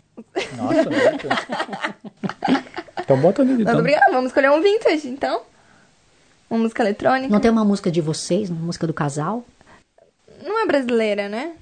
Nossa. 0.56 0.88
Então 3.08 3.18
bota 3.18 3.42
Muito 3.42 3.62
então. 3.62 3.78
obrigada. 3.78 4.12
Vamos 4.12 4.26
escolher 4.26 4.50
um 4.50 4.60
vintage, 4.60 5.08
então. 5.08 5.40
Uma 6.50 6.60
música 6.60 6.82
eletrônica. 6.82 7.32
Não 7.32 7.40
tem 7.40 7.50
uma 7.50 7.64
música 7.64 7.90
de 7.90 8.02
vocês, 8.02 8.50
uma 8.50 8.60
música 8.60 8.86
do 8.86 8.92
casal? 8.92 9.46
Não 10.42 10.62
é 10.62 10.66
brasileira, 10.66 11.28
né? 11.28 11.54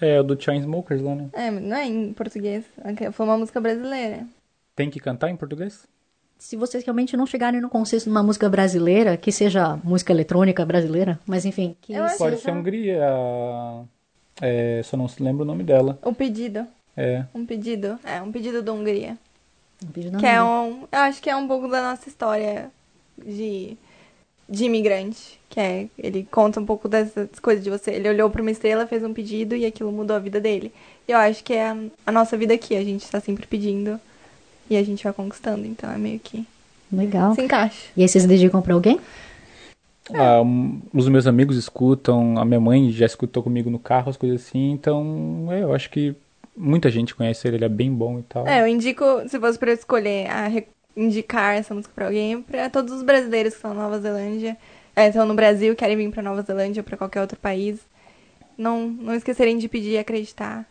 É, 0.00 0.20
o 0.20 0.22
do 0.24 0.40
Chainsmokers 0.40 1.02
lá, 1.02 1.14
né? 1.14 1.28
É, 1.32 1.50
não 1.50 1.76
é 1.76 1.86
em 1.86 2.12
português. 2.12 2.64
Foi 3.12 3.26
uma 3.26 3.36
música 3.38 3.60
brasileira. 3.60 4.26
Tem 4.76 4.90
que 4.90 4.98
cantar 5.00 5.30
em 5.30 5.36
português? 5.36 5.86
Se 6.38 6.56
vocês 6.56 6.84
realmente 6.84 7.16
não 7.16 7.26
chegarem 7.26 7.60
no 7.60 7.70
consenso 7.70 8.04
de 8.04 8.10
uma 8.10 8.22
música 8.22 8.48
brasileira, 8.48 9.16
que 9.16 9.30
seja 9.32 9.76
música 9.84 10.12
eletrônica 10.12 10.64
brasileira, 10.66 11.18
mas 11.26 11.44
enfim, 11.44 11.76
que 11.80 11.92
Eu 11.94 12.04
Pode 12.18 12.36
ser 12.38 12.48
já- 12.48 12.52
Hungria, 12.52 13.00
é, 14.40 14.80
só 14.84 14.96
não 14.96 15.08
se 15.08 15.22
lembra 15.22 15.42
o 15.42 15.46
nome 15.46 15.62
dela. 15.62 15.98
O 16.02 16.12
pedido. 16.14 16.66
É, 16.96 17.24
Um 17.34 17.44
pedido. 17.46 17.98
É, 18.04 18.20
um 18.20 18.30
pedido 18.30 18.62
da 18.62 18.72
Hungria. 18.72 19.16
um 19.82 19.88
vídeo 19.90 20.10
da 20.10 20.18
Que 20.18 20.26
é 20.26 20.42
um. 20.42 20.82
Eu 20.92 20.98
acho 21.00 21.20
que 21.22 21.30
é 21.30 21.36
um 21.36 21.46
pouco 21.48 21.66
da 21.68 21.82
nossa 21.82 22.08
história 22.08 22.70
de, 23.18 23.76
de 24.48 24.64
imigrante. 24.64 25.38
Que 25.48 25.60
é. 25.60 25.86
Ele 25.98 26.26
conta 26.30 26.60
um 26.60 26.66
pouco 26.66 26.88
dessas 26.88 27.38
coisas 27.40 27.62
de 27.62 27.70
você. 27.70 27.92
Ele 27.92 28.08
olhou 28.08 28.28
pra 28.30 28.42
uma 28.42 28.50
estrela, 28.50 28.86
fez 28.86 29.04
um 29.04 29.12
pedido 29.12 29.54
e 29.54 29.64
aquilo 29.64 29.92
mudou 29.92 30.16
a 30.16 30.20
vida 30.20 30.40
dele. 30.40 30.72
E 31.06 31.12
eu 31.12 31.18
acho 31.18 31.44
que 31.44 31.52
é 31.52 31.68
a, 31.68 31.76
a 32.06 32.12
nossa 32.12 32.36
vida 32.36 32.54
aqui. 32.54 32.76
A 32.76 32.84
gente 32.84 33.08
tá 33.08 33.20
sempre 33.20 33.46
pedindo 33.46 34.00
e 34.68 34.76
a 34.76 34.82
gente 34.82 35.04
vai 35.04 35.12
conquistando. 35.12 35.64
Então 35.66 35.90
é 35.90 35.98
meio 35.98 36.18
que. 36.18 36.46
Legal. 36.92 37.34
Se 37.34 37.42
encaixa. 37.42 37.88
E 37.96 38.02
aí 38.02 38.08
vocês 38.08 38.26
dedicam 38.26 38.60
pra 38.60 38.74
alguém? 38.74 39.00
Ah, 40.12 40.42
um, 40.42 40.82
os 40.92 41.08
meus 41.08 41.26
amigos 41.26 41.56
escutam, 41.56 42.38
a 42.38 42.44
minha 42.44 42.60
mãe 42.60 42.90
já 42.90 43.06
escutou 43.06 43.42
comigo 43.42 43.70
no 43.70 43.78
carro, 43.78 44.10
as 44.10 44.16
coisas 44.16 44.42
assim, 44.42 44.70
então 44.72 45.48
é, 45.50 45.62
eu 45.62 45.74
acho 45.74 45.88
que 45.88 46.14
muita 46.54 46.90
gente 46.90 47.14
conhece 47.14 47.48
ele, 47.48 47.56
ele 47.56 47.64
é 47.64 47.68
bem 47.70 47.90
bom 47.90 48.18
e 48.18 48.22
tal. 48.22 48.46
É, 48.46 48.60
eu 48.60 48.66
indico, 48.66 49.04
se 49.28 49.40
fosse 49.40 49.58
pra 49.58 49.70
eu 49.70 49.74
escolher, 49.74 50.28
a 50.28 50.46
indicar 50.96 51.54
essa 51.56 51.74
música 51.74 51.92
pra 51.94 52.06
alguém, 52.06 52.40
pra 52.42 52.70
todos 52.70 52.92
os 52.92 53.02
brasileiros 53.02 53.52
que 53.52 53.58
estão 53.58 53.74
na 53.74 53.82
Nova 53.82 54.00
Zelândia, 54.00 54.56
é, 54.94 55.08
estão 55.08 55.26
no 55.26 55.34
Brasil, 55.34 55.74
querem 55.74 55.96
vir 55.96 56.10
pra 56.10 56.22
Nova 56.22 56.42
Zelândia 56.42 56.80
ou 56.80 56.84
pra 56.84 56.96
qualquer 56.96 57.20
outro 57.20 57.38
país, 57.38 57.80
não, 58.56 58.88
não 58.88 59.14
esquecerem 59.14 59.58
de 59.58 59.68
pedir 59.68 59.90
e 59.92 59.98
acreditar 59.98 60.64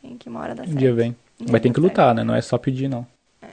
quem 0.00 0.16
que 0.16 0.28
mora 0.28 0.54
da 0.54 0.64
um 0.64 0.74
dia 0.74 0.92
vem. 0.92 1.10
Um 1.40 1.46
Vai 1.46 1.60
dia 1.60 1.70
ter 1.70 1.74
que 1.74 1.80
lutar, 1.80 2.14
né? 2.14 2.24
Não 2.24 2.34
é 2.34 2.40
só 2.40 2.58
pedir, 2.58 2.88
não. 2.88 3.06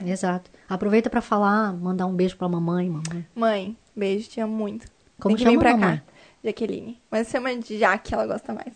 Exato. 0.04 0.50
Aproveita 0.68 1.08
pra 1.08 1.20
falar, 1.20 1.72
mandar 1.72 2.06
um 2.06 2.14
beijo 2.14 2.36
pra 2.36 2.48
mamãe, 2.48 2.88
mamãe. 2.88 3.26
Mãe, 3.34 3.76
beijo, 3.96 4.28
te 4.28 4.40
amo 4.40 4.54
muito. 4.54 4.86
Como 5.20 5.36
Tem 5.36 5.44
que 5.44 5.50
chama 5.50 5.60
pra 5.60 5.76
mamãe? 5.76 5.96
cá. 5.98 6.02
Jaqueline. 6.44 6.98
Mas 7.10 7.28
chama 7.28 7.54
de 7.56 7.78
Jaque, 7.78 8.14
ela 8.14 8.26
gosta 8.26 8.52
mais. 8.52 8.72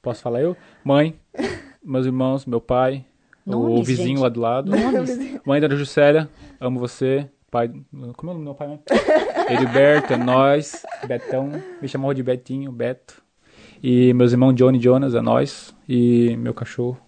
Posso 0.00 0.22
falar 0.22 0.40
eu? 0.40 0.56
Mãe, 0.84 1.18
meus 1.82 2.06
irmãos, 2.06 2.46
meu 2.46 2.60
pai, 2.60 3.04
o 3.46 3.50
Nomes, 3.50 3.86
vizinho 3.86 4.08
gente. 4.08 4.20
lá 4.20 4.28
do 4.28 4.40
lado. 4.40 4.70
Nomes. 4.70 5.40
Mãe 5.44 5.60
da 5.60 5.68
Juscelia, 5.68 6.28
amo 6.60 6.80
você. 6.80 7.28
Pai, 7.50 7.68
como 7.68 8.32
é 8.32 8.34
o 8.34 8.34
nome 8.34 8.40
do 8.40 8.44
meu 8.44 8.54
pai 8.54 8.66
mesmo? 8.66 8.82
Heriberto, 9.48 10.12
é 10.12 10.16
nós. 10.16 10.84
Betão, 11.06 11.50
me 11.80 11.88
chamou 11.88 12.12
de 12.12 12.22
Betinho, 12.22 12.72
Beto. 12.72 13.22
E 13.82 14.12
meus 14.14 14.32
irmãos 14.32 14.52
Johnny 14.54 14.78
e 14.78 14.82
Jonas, 14.82 15.14
é 15.14 15.20
nós. 15.20 15.74
E 15.88 16.36
meu 16.36 16.52
cachorro. 16.52 16.98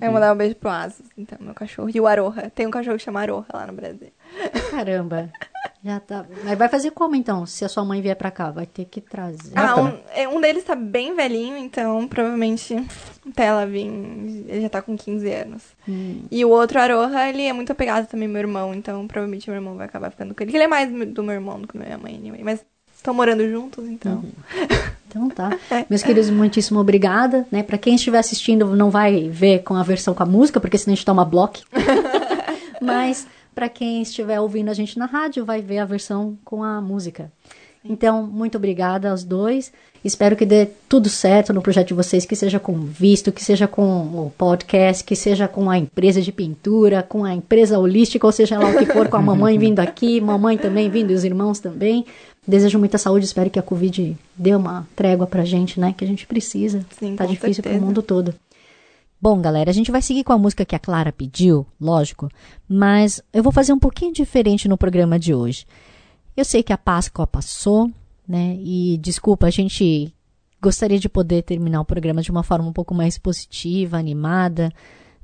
Eu 0.00 0.10
vou 0.10 0.20
dar 0.20 0.32
um 0.32 0.36
beijo 0.36 0.56
pro 0.56 0.70
Asus, 0.70 1.06
então, 1.16 1.38
meu 1.40 1.54
cachorro. 1.54 1.88
E 1.94 2.00
o 2.00 2.06
Aroha. 2.06 2.50
Tem 2.50 2.66
um 2.66 2.70
cachorro 2.70 2.96
que 2.96 3.02
chama 3.02 3.20
Aroha 3.20 3.46
lá 3.52 3.66
no 3.66 3.72
Brasil. 3.74 4.10
Caramba. 4.70 5.30
Já 5.84 6.00
tá. 6.00 6.24
Mas 6.42 6.58
vai 6.58 6.68
fazer 6.68 6.90
como 6.90 7.14
então? 7.14 7.44
Se 7.44 7.64
a 7.64 7.68
sua 7.68 7.84
mãe 7.84 8.00
vier 8.00 8.16
pra 8.16 8.30
cá, 8.30 8.50
vai 8.50 8.66
ter 8.66 8.86
que 8.86 9.00
trazer. 9.02 9.52
Ah, 9.54 9.76
um, 9.76 9.84
né? 9.84 10.00
é, 10.14 10.28
um 10.28 10.40
deles 10.40 10.64
tá 10.64 10.74
bem 10.74 11.14
velhinho, 11.14 11.58
então 11.58 12.08
provavelmente 12.08 12.74
até 13.28 13.46
ela 13.46 13.66
vir, 13.66 13.86
ele 14.48 14.60
já 14.60 14.68
tá 14.68 14.82
com 14.82 14.96
15 14.96 15.32
anos. 15.32 15.62
Hum. 15.88 16.22
E 16.30 16.44
o 16.44 16.50
outro, 16.50 16.78
Aroha, 16.78 17.28
ele 17.28 17.42
é 17.42 17.52
muito 17.52 17.72
apegado 17.72 18.06
também 18.06 18.26
ao 18.26 18.32
meu 18.32 18.40
irmão, 18.40 18.74
então 18.74 19.06
provavelmente 19.06 19.48
meu 19.48 19.56
irmão 19.56 19.76
vai 19.76 19.86
acabar 19.86 20.10
ficando 20.10 20.34
com 20.34 20.42
ele. 20.42 20.54
Ele 20.54 20.64
é 20.64 20.68
mais 20.68 20.90
do 20.90 21.22
meu 21.22 21.34
irmão 21.34 21.60
do 21.60 21.66
que 21.66 21.78
da 21.78 21.84
minha 21.84 21.98
mãe, 21.98 22.16
anyway. 22.16 22.42
Mas 22.44 22.64
estão 22.94 23.14
morando 23.14 23.48
juntos, 23.48 23.86
então. 23.86 24.24
Então 25.08 25.28
tá. 25.28 25.56
Meus 25.88 26.02
queridos, 26.02 26.30
muitíssimo 26.30 26.80
obrigada. 26.80 27.46
Né? 27.50 27.62
Para 27.62 27.78
quem 27.78 27.94
estiver 27.94 28.18
assistindo, 28.18 28.74
não 28.74 28.90
vai 28.90 29.28
ver 29.28 29.62
com 29.62 29.74
a 29.74 29.82
versão 29.82 30.14
com 30.14 30.22
a 30.22 30.26
música, 30.26 30.60
porque 30.60 30.78
senão 30.78 30.92
a 30.92 30.96
gente 30.96 31.04
toma 31.04 31.24
bloco. 31.24 31.60
Mas 32.80 33.26
para 33.54 33.68
quem 33.68 34.02
estiver 34.02 34.40
ouvindo 34.40 34.70
a 34.70 34.74
gente 34.74 34.98
na 34.98 35.06
rádio, 35.06 35.44
vai 35.44 35.62
ver 35.62 35.78
a 35.78 35.84
versão 35.84 36.36
com 36.44 36.62
a 36.64 36.80
música. 36.80 37.30
Então, 37.84 38.22
muito 38.26 38.56
obrigada 38.56 39.10
aos 39.10 39.22
dois. 39.22 39.70
Espero 40.02 40.36
que 40.36 40.46
dê 40.46 40.68
tudo 40.88 41.08
certo 41.08 41.52
no 41.52 41.60
projeto 41.60 41.88
de 41.88 41.94
vocês, 41.94 42.24
que 42.24 42.34
seja 42.34 42.58
com 42.58 42.78
visto, 42.80 43.30
que 43.30 43.44
seja 43.44 43.68
com 43.68 43.82
o 43.82 44.32
podcast, 44.36 45.04
que 45.04 45.14
seja 45.14 45.46
com 45.46 45.68
a 45.68 45.78
empresa 45.78 46.22
de 46.22 46.32
pintura, 46.32 47.02
com 47.02 47.24
a 47.24 47.34
empresa 47.34 47.78
holística, 47.78 48.26
ou 48.26 48.32
seja 48.32 48.58
lá 48.58 48.70
o 48.70 48.78
que 48.78 48.86
for, 48.86 49.08
com 49.08 49.16
a 49.16 49.22
mamãe 49.22 49.58
vindo 49.58 49.80
aqui, 49.80 50.20
mamãe 50.20 50.56
também 50.56 50.88
vindo 50.88 51.10
e 51.10 51.14
os 51.14 51.24
irmãos 51.24 51.58
também. 51.58 52.06
Desejo 52.46 52.78
muita 52.78 52.98
saúde, 52.98 53.24
espero 53.24 53.50
que 53.50 53.58
a 53.58 53.62
Covid 53.62 54.16
dê 54.36 54.54
uma 54.54 54.86
trégua 54.96 55.26
pra 55.26 55.44
gente, 55.44 55.80
né? 55.80 55.94
Que 55.96 56.04
a 56.04 56.08
gente 56.08 56.26
precisa. 56.26 56.84
Sim, 56.98 57.16
tá 57.16 57.24
difícil 57.24 57.62
pro 57.62 57.72
certeza. 57.72 57.84
mundo 57.84 58.02
todo. 58.02 58.34
Bom, 59.20 59.40
galera, 59.40 59.70
a 59.70 59.74
gente 59.74 59.90
vai 59.90 60.02
seguir 60.02 60.24
com 60.24 60.34
a 60.34 60.38
música 60.38 60.66
que 60.66 60.76
a 60.76 60.78
Clara 60.78 61.10
pediu, 61.10 61.66
lógico, 61.80 62.28
mas 62.68 63.22
eu 63.32 63.42
vou 63.42 63.52
fazer 63.52 63.72
um 63.72 63.78
pouquinho 63.78 64.12
diferente 64.12 64.68
no 64.68 64.76
programa 64.76 65.18
de 65.18 65.34
hoje. 65.34 65.64
Eu 66.36 66.44
sei 66.44 66.62
que 66.62 66.72
a 66.72 66.78
Páscoa 66.78 67.26
passou, 67.26 67.90
né? 68.26 68.56
E 68.60 68.98
desculpa, 68.98 69.46
a 69.46 69.50
gente 69.50 70.12
gostaria 70.60 70.98
de 70.98 71.08
poder 71.08 71.42
terminar 71.42 71.80
o 71.80 71.84
programa 71.84 72.22
de 72.22 72.30
uma 72.30 72.42
forma 72.42 72.68
um 72.68 72.72
pouco 72.72 72.94
mais 72.94 73.18
positiva, 73.18 73.98
animada, 73.98 74.72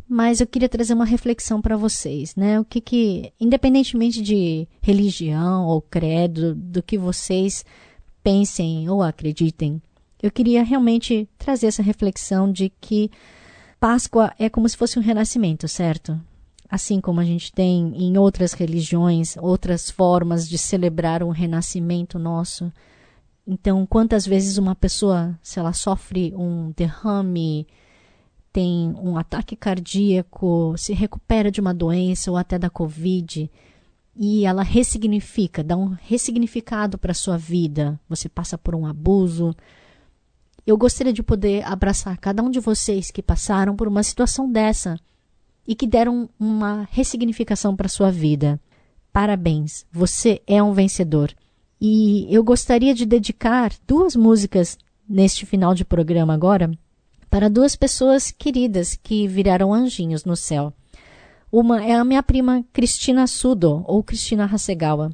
mas 0.08 0.40
eu 0.40 0.46
queria 0.46 0.68
trazer 0.68 0.92
uma 0.92 1.04
reflexão 1.04 1.62
para 1.62 1.76
vocês, 1.76 2.36
né? 2.36 2.60
O 2.60 2.64
que 2.64 2.80
que, 2.80 3.32
independentemente 3.40 4.20
de 4.20 4.68
religião 4.82 5.66
ou 5.66 5.80
credo, 5.80 6.54
do 6.54 6.82
que 6.82 6.98
vocês 6.98 7.64
pensem 8.22 8.88
ou 8.90 9.02
acreditem, 9.02 9.80
eu 10.22 10.30
queria 10.30 10.62
realmente 10.62 11.28
trazer 11.38 11.68
essa 11.68 11.82
reflexão 11.82 12.52
de 12.52 12.70
que 12.80 13.10
Páscoa 13.78 14.32
é 14.38 14.50
como 14.50 14.68
se 14.68 14.76
fosse 14.76 14.98
um 14.98 15.02
renascimento, 15.02 15.66
certo? 15.66 16.20
Assim 16.70 17.00
como 17.00 17.18
a 17.18 17.24
gente 17.24 17.50
tem 17.52 17.92
em 17.96 18.16
outras 18.16 18.52
religiões, 18.52 19.36
outras 19.36 19.90
formas 19.90 20.48
de 20.48 20.56
celebrar 20.56 21.22
um 21.22 21.30
renascimento 21.30 22.16
nosso. 22.16 22.72
Então, 23.44 23.84
quantas 23.84 24.24
vezes 24.24 24.56
uma 24.56 24.76
pessoa, 24.76 25.36
se 25.42 25.58
ela 25.58 25.72
sofre 25.72 26.32
um 26.36 26.72
derrame, 26.76 27.66
tem 28.52 28.94
um 29.02 29.16
ataque 29.16 29.56
cardíaco, 29.56 30.74
se 30.76 30.92
recupera 30.92 31.50
de 31.50 31.60
uma 31.60 31.74
doença 31.74 32.30
ou 32.30 32.36
até 32.36 32.56
da 32.56 32.70
Covid, 32.70 33.50
e 34.14 34.44
ela 34.44 34.62
ressignifica, 34.62 35.64
dá 35.64 35.76
um 35.76 35.96
ressignificado 36.02 36.96
para 36.98 37.10
a 37.10 37.14
sua 37.14 37.36
vida. 37.36 37.98
Você 38.08 38.28
passa 38.28 38.56
por 38.56 38.76
um 38.76 38.86
abuso. 38.86 39.56
Eu 40.64 40.76
gostaria 40.76 41.12
de 41.12 41.22
poder 41.22 41.64
abraçar 41.64 42.16
cada 42.18 42.42
um 42.42 42.50
de 42.50 42.60
vocês 42.60 43.10
que 43.10 43.22
passaram 43.22 43.74
por 43.74 43.88
uma 43.88 44.04
situação 44.04 44.50
dessa 44.50 45.00
e 45.70 45.74
que 45.76 45.86
deram 45.86 46.28
uma 46.36 46.88
ressignificação 46.90 47.76
para 47.76 47.88
sua 47.88 48.10
vida. 48.10 48.60
Parabéns, 49.12 49.86
você 49.92 50.42
é 50.44 50.60
um 50.60 50.72
vencedor. 50.72 51.32
E 51.80 52.26
eu 52.28 52.42
gostaria 52.42 52.92
de 52.92 53.06
dedicar 53.06 53.72
duas 53.86 54.16
músicas 54.16 54.76
neste 55.08 55.46
final 55.46 55.72
de 55.72 55.84
programa 55.84 56.34
agora 56.34 56.72
para 57.30 57.48
duas 57.48 57.76
pessoas 57.76 58.32
queridas 58.32 58.98
que 59.00 59.28
viraram 59.28 59.72
anjinhos 59.72 60.24
no 60.24 60.34
céu. 60.34 60.72
Uma 61.52 61.84
é 61.84 61.94
a 61.94 62.04
minha 62.04 62.22
prima 62.24 62.64
Cristina 62.72 63.28
Sudo, 63.28 63.84
ou 63.86 64.02
Cristina 64.02 64.46
Hasegawa. 64.52 65.12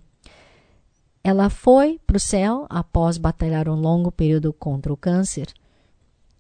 Ela 1.23 1.51
foi 1.51 2.01
para 2.07 2.17
o 2.17 2.21
céu 2.21 2.65
após 2.71 3.19
batalhar 3.19 3.69
um 3.69 3.75
longo 3.75 4.11
período 4.11 4.55
contra 4.55 4.91
o 4.91 4.97
câncer. 4.97 5.49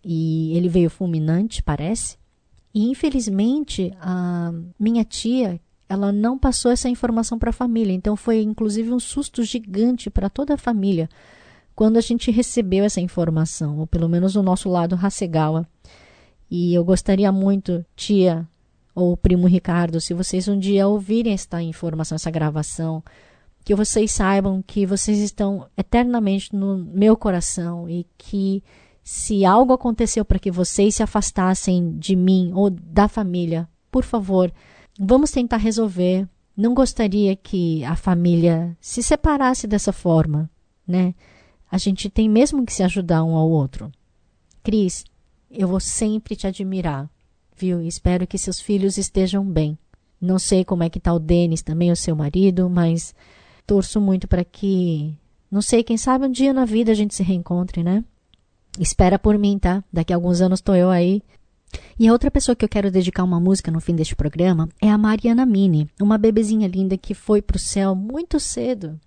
E 0.02 0.56
ele 0.56 0.70
veio 0.70 0.88
fulminante, 0.88 1.62
parece. 1.62 2.16
E 2.76 2.90
infelizmente, 2.90 3.90
a 3.98 4.52
minha 4.78 5.02
tia, 5.02 5.58
ela 5.88 6.12
não 6.12 6.36
passou 6.36 6.70
essa 6.70 6.90
informação 6.90 7.38
para 7.38 7.48
a 7.48 7.52
família. 7.54 7.94
Então 7.94 8.14
foi 8.16 8.42
inclusive 8.42 8.92
um 8.92 9.00
susto 9.00 9.42
gigante 9.42 10.10
para 10.10 10.28
toda 10.28 10.52
a 10.52 10.58
família 10.58 11.08
quando 11.74 11.96
a 11.96 12.02
gente 12.02 12.30
recebeu 12.30 12.84
essa 12.84 13.00
informação, 13.00 13.78
ou 13.78 13.86
pelo 13.86 14.10
menos 14.10 14.36
o 14.36 14.42
nosso 14.42 14.68
lado 14.68 14.94
Hasegawa. 14.94 15.66
E 16.50 16.74
eu 16.74 16.84
gostaria 16.84 17.32
muito, 17.32 17.82
tia, 17.96 18.46
ou 18.94 19.16
primo 19.16 19.46
Ricardo, 19.46 19.98
se 19.98 20.12
vocês 20.12 20.46
um 20.46 20.58
dia 20.58 20.86
ouvirem 20.86 21.32
esta 21.32 21.62
informação, 21.62 22.16
essa 22.16 22.30
gravação, 22.30 23.02
que 23.64 23.74
vocês 23.74 24.12
saibam 24.12 24.60
que 24.60 24.84
vocês 24.84 25.18
estão 25.20 25.66
eternamente 25.78 26.54
no 26.54 26.76
meu 26.76 27.16
coração 27.16 27.88
e 27.88 28.06
que 28.18 28.62
se 29.08 29.44
algo 29.44 29.72
aconteceu 29.72 30.24
para 30.24 30.40
que 30.40 30.50
vocês 30.50 30.96
se 30.96 31.02
afastassem 31.02 31.96
de 31.96 32.16
mim 32.16 32.50
ou 32.52 32.70
da 32.70 33.06
família, 33.06 33.68
por 33.88 34.02
favor, 34.02 34.52
vamos 34.98 35.30
tentar 35.30 35.58
resolver. 35.58 36.28
Não 36.56 36.74
gostaria 36.74 37.36
que 37.36 37.84
a 37.84 37.94
família 37.94 38.76
se 38.80 39.04
separasse 39.04 39.68
dessa 39.68 39.92
forma, 39.92 40.50
né? 40.84 41.14
A 41.70 41.78
gente 41.78 42.10
tem 42.10 42.28
mesmo 42.28 42.66
que 42.66 42.72
se 42.72 42.82
ajudar 42.82 43.22
um 43.22 43.36
ao 43.36 43.48
outro. 43.48 43.92
Cris, 44.64 45.04
eu 45.50 45.68
vou 45.68 45.78
sempre 45.78 46.34
te 46.34 46.48
admirar 46.48 47.08
viu? 47.56 47.80
Espero 47.80 48.26
que 48.26 48.36
seus 48.36 48.60
filhos 48.60 48.98
estejam 48.98 49.44
bem. 49.44 49.78
Não 50.20 50.38
sei 50.38 50.64
como 50.64 50.82
é 50.82 50.90
que 50.90 51.00
tá 51.00 51.12
o 51.12 51.18
Denis 51.18 51.62
também, 51.62 51.90
o 51.90 51.96
seu 51.96 52.14
marido, 52.14 52.68
mas 52.68 53.14
torço 53.66 54.00
muito 54.00 54.28
para 54.28 54.44
que, 54.44 55.14
não 55.50 55.62
sei, 55.62 55.82
quem 55.82 55.96
sabe 55.96 56.26
um 56.26 56.30
dia 56.30 56.52
na 56.52 56.64
vida 56.64 56.92
a 56.92 56.94
gente 56.94 57.14
se 57.14 57.22
reencontre, 57.22 57.82
né? 57.82 58.04
Espera 58.78 59.18
por 59.18 59.38
mim, 59.38 59.58
tá? 59.58 59.82
Daqui 59.92 60.12
a 60.12 60.16
alguns 60.16 60.40
anos 60.40 60.60
tô 60.60 60.74
eu 60.74 60.90
aí. 60.90 61.22
E 61.98 62.06
a 62.06 62.12
outra 62.12 62.30
pessoa 62.30 62.54
que 62.54 62.64
eu 62.64 62.68
quero 62.68 62.90
dedicar 62.90 63.24
uma 63.24 63.40
música 63.40 63.70
no 63.70 63.80
fim 63.80 63.94
deste 63.94 64.14
programa 64.14 64.68
é 64.80 64.90
a 64.90 64.98
Mariana 64.98 65.44
Mini, 65.44 65.88
uma 66.00 66.18
bebezinha 66.18 66.68
linda 66.68 66.96
que 66.96 67.14
foi 67.14 67.42
pro 67.42 67.58
céu 67.58 67.94
muito 67.94 68.38
cedo. 68.38 68.98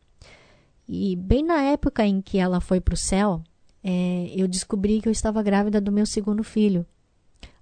E 0.88 1.16
bem 1.16 1.44
na 1.44 1.62
época 1.62 2.06
em 2.06 2.22
que 2.22 2.38
ela 2.38 2.60
foi 2.60 2.82
pro 2.82 2.98
céu, 2.98 3.44
é, 3.84 4.32
eu 4.36 4.48
descobri 4.48 5.02
que 5.02 5.08
eu 5.08 5.12
estava 5.12 5.44
grávida 5.44 5.80
do 5.80 5.92
meu 5.92 6.06
segundo 6.06 6.44
filho. 6.44 6.86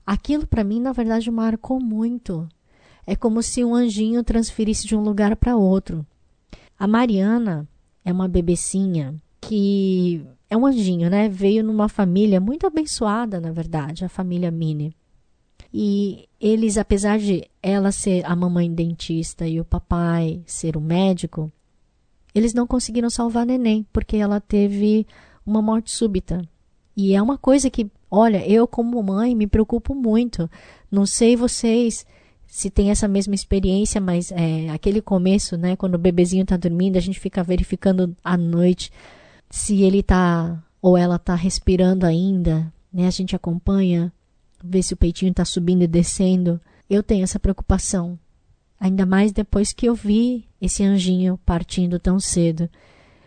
Aquilo 0.06 0.48
para 0.48 0.64
mim, 0.64 0.80
na 0.80 0.94
verdade, 0.94 1.30
marcou 1.30 1.80
muito. 1.80 2.48
É 3.06 3.16
como 3.16 3.44
se 3.44 3.64
um 3.64 3.76
anjinho 3.76 4.24
transferisse 4.24 4.88
de 4.88 4.96
um 4.96 5.02
lugar 5.02 5.36
para 5.36 5.58
outro. 5.58 6.06
A 6.80 6.88
Mariana 6.88 7.68
é 8.04 8.12
uma 8.12 8.28
bebecinha 8.28 9.16
que 9.42 10.26
é 10.50 10.56
um 10.56 10.66
anjinho, 10.66 11.10
né? 11.10 11.30
Veio 11.30 11.64
numa 11.64 11.90
família 11.90 12.40
muito 12.40 12.66
abençoada, 12.66 13.40
na 13.40 13.52
verdade, 13.52 14.06
a 14.06 14.10
família 14.10 14.52
Mini. 14.52 14.96
E 15.74 16.28
eles, 16.40 16.78
apesar 16.78 17.20
de 17.20 17.44
ela 17.62 17.92
ser 17.92 18.26
a 18.26 18.36
mamãe 18.36 18.72
dentista 18.72 19.48
e 19.48 19.60
o 19.60 19.66
papai 19.66 20.42
ser 20.46 20.78
o 20.78 20.82
médico, 20.82 21.52
eles 22.34 22.54
não 22.54 22.66
conseguiram 22.66 23.10
salvar 23.10 23.46
neném, 23.46 23.86
porque 23.92 24.18
ela 24.18 24.40
teve 24.40 25.06
uma 25.46 25.62
morte 25.62 25.92
súbita. 25.92 26.42
E 26.96 27.14
é 27.14 27.22
uma 27.22 27.38
coisa 27.38 27.70
que 27.70 27.92
Olha, 28.10 28.48
eu 28.48 28.66
como 28.68 29.02
mãe 29.04 29.36
me 29.36 29.48
preocupo 29.48 29.94
muito. 29.94 30.50
Não 30.90 31.06
sei 31.06 31.36
vocês 31.36 32.06
se 32.46 32.70
tem 32.70 32.90
essa 32.90 33.08
mesma 33.08 33.36
experiência, 33.36 34.00
mas 34.00 34.32
é, 34.32 34.70
aquele 34.70 35.02
começo, 35.02 35.58
né, 35.58 35.76
quando 35.76 35.96
o 35.96 36.00
bebezinho 36.00 36.44
está 36.44 36.56
dormindo, 36.56 36.96
a 36.96 37.02
gente 37.02 37.20
fica 37.20 37.44
verificando 37.44 38.16
à 38.24 38.38
noite 38.38 38.92
se 39.50 39.82
ele 39.82 40.00
está 40.00 40.64
ou 40.82 40.98
ela 40.98 41.16
está 41.16 41.36
respirando 41.36 42.06
ainda, 42.06 42.72
né? 42.92 43.08
A 43.08 43.12
gente 43.12 43.36
acompanha, 43.36 44.12
vê 44.64 44.82
se 44.82 44.94
o 44.94 44.98
peitinho 44.98 45.32
está 45.32 45.46
subindo 45.46 45.84
e 45.84 45.88
descendo. 45.88 46.60
Eu 46.90 47.04
tenho 47.04 47.24
essa 47.24 47.40
preocupação, 47.40 48.18
ainda 48.80 49.06
mais 49.06 49.32
depois 49.32 49.74
que 49.74 49.86
eu 49.86 49.96
vi 49.96 50.46
esse 50.62 50.84
anjinho 50.84 51.40
partindo 51.46 52.00
tão 52.00 52.20
cedo. 52.20 52.70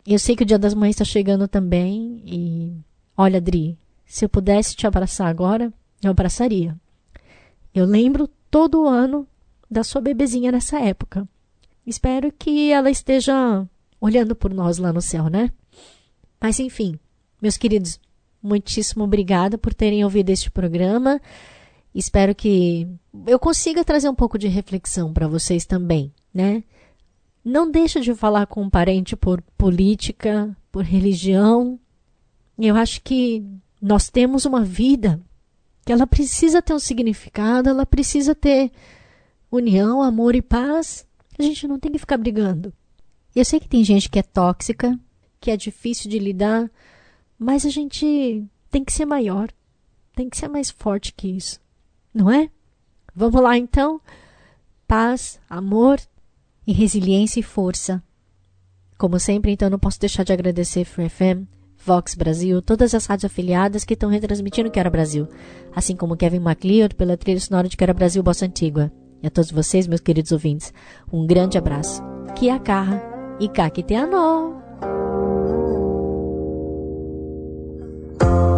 Eu 0.07 0.19
sei 0.19 0.35
que 0.35 0.43
o 0.43 0.47
Dia 0.47 0.59
das 0.59 0.75
Mães 0.75 0.91
está 0.91 1.05
chegando 1.05 1.47
também 1.47 2.23
e 2.25 2.73
olha, 3.17 3.37
Adri, 3.37 3.79
se 4.07 4.25
eu 4.25 4.29
pudesse 4.29 4.75
te 4.75 4.87
abraçar 4.87 5.29
agora, 5.29 5.73
eu 6.03 6.11
abraçaria. 6.11 6.77
Eu 7.75 7.85
lembro 7.85 8.29
todo 8.51 8.89
ano 8.89 9.27
da 9.71 9.85
sua 9.85 10.01
bebezinha 10.01 10.51
nessa 10.51 10.81
época. 10.81 11.29
Espero 11.87 12.33
que 12.33 12.73
ela 12.73 12.91
esteja 12.91 13.67
olhando 14.01 14.35
por 14.35 14.53
nós 14.53 14.79
lá 14.79 14.93
no 14.93 15.01
céu, 15.01 15.29
né? 15.29 15.53
Mas 16.41 16.59
enfim, 16.59 16.99
meus 17.41 17.57
queridos, 17.57 18.01
muitíssimo 18.43 19.05
obrigada 19.05 19.59
por 19.59 19.75
terem 19.75 20.03
ouvido 20.05 20.31
este 20.31 20.51
programa. 20.51 21.21
Espero 21.95 22.35
que 22.35 22.89
eu 23.27 23.39
consiga 23.39 23.85
trazer 23.85 24.09
um 24.09 24.15
pouco 24.15 24.39
de 24.39 24.49
reflexão 24.49 25.13
para 25.13 25.29
vocês 25.29 25.67
também, 25.67 26.13
né? 26.33 26.63
Não 27.45 27.71
deixa 27.71 28.01
de 28.01 28.15
falar 28.15 28.47
com 28.47 28.63
um 28.63 28.71
parente 28.71 29.17
por 29.17 29.43
política, 29.57 30.57
por 30.71 30.85
religião. 30.85 31.79
Eu 32.59 32.77
acho 32.77 33.01
que 33.03 33.45
nós 33.81 34.09
temos 34.09 34.45
uma 34.45 34.63
vida 34.63 35.21
que 35.85 35.93
ela 35.93 36.07
precisa 36.07 36.63
ter 36.63 36.75
um 36.75 36.79
significado, 36.79 37.71
ela 37.71 37.87
precisa 37.87 38.35
ter 38.35 38.71
união, 39.51 40.03
amor 40.03 40.35
e 40.35 40.43
paz. 40.43 41.07
A 41.39 41.43
gente 41.43 41.67
não 41.67 41.79
tem 41.79 41.91
que 41.91 41.99
ficar 41.99 42.19
brigando. 42.19 42.73
Eu 43.35 43.45
sei 43.45 43.59
que 43.59 43.69
tem 43.69 43.83
gente 43.83 44.11
que 44.11 44.19
é 44.19 44.23
tóxica, 44.23 44.99
que 45.41 45.51
é 45.51 45.57
difícil 45.57 46.11
de 46.11 46.19
lidar, 46.19 46.71
mas 47.39 47.65
a 47.65 47.71
gente 47.71 48.45
tem 48.71 48.85
que 48.85 48.93
ser 48.93 49.07
maior, 49.07 49.51
tem 50.15 50.29
que 50.29 50.37
ser 50.37 50.49
mais 50.49 50.71
forte 50.71 51.13
que 51.15 51.29
isso, 51.29 51.61
não 52.13 52.31
é? 52.31 52.51
Vamos 53.15 53.41
lá 53.41 53.57
então? 53.57 54.01
Paz, 54.87 55.41
amor 55.49 56.01
e 56.67 56.73
resiliência 56.73 57.41
e 57.41 57.43
força. 57.43 58.03
Como 58.99 59.19
sempre, 59.19 59.53
então, 59.53 59.71
não 59.71 59.79
posso 59.79 59.99
deixar 59.99 60.25
de 60.25 60.33
agradecer 60.33 60.85
Free 60.85 61.09
FM 61.09 61.49
Vox 61.85 62.15
Brasil, 62.15 62.61
todas 62.61 62.95
as 62.95 63.07
rádios 63.07 63.25
afiliadas 63.25 63.85
que 63.85 63.95
estão 63.95 64.11
retransmitindo 64.11 64.71
Quero 64.71 64.91
Brasil, 64.91 65.27
assim 65.75 65.97
como 65.97 66.17
Kevin 66.17 66.41
MacLeod 66.41 66.95
pela 66.95 67.17
trilha 67.17 67.41
sonora 67.41 67.69
de 67.69 67.77
Quero 67.77 67.95
Brasil 67.95 68.23
Bossa 68.23 68.45
Antigua. 68.45 68.93
E 69.23 69.27
a 69.27 69.31
todos 69.31 69.51
vocês, 69.51 69.87
meus 69.87 70.01
queridos 70.01 70.33
ouvintes, 70.33 70.73
um 71.11 71.27
grande 71.27 71.57
abraço. 71.57 72.03
Que 72.39 72.51
a 72.51 72.59
carra 72.59 73.03
e 73.41 73.49
cá 73.49 73.71
que 78.21 78.27
tem 78.27 78.50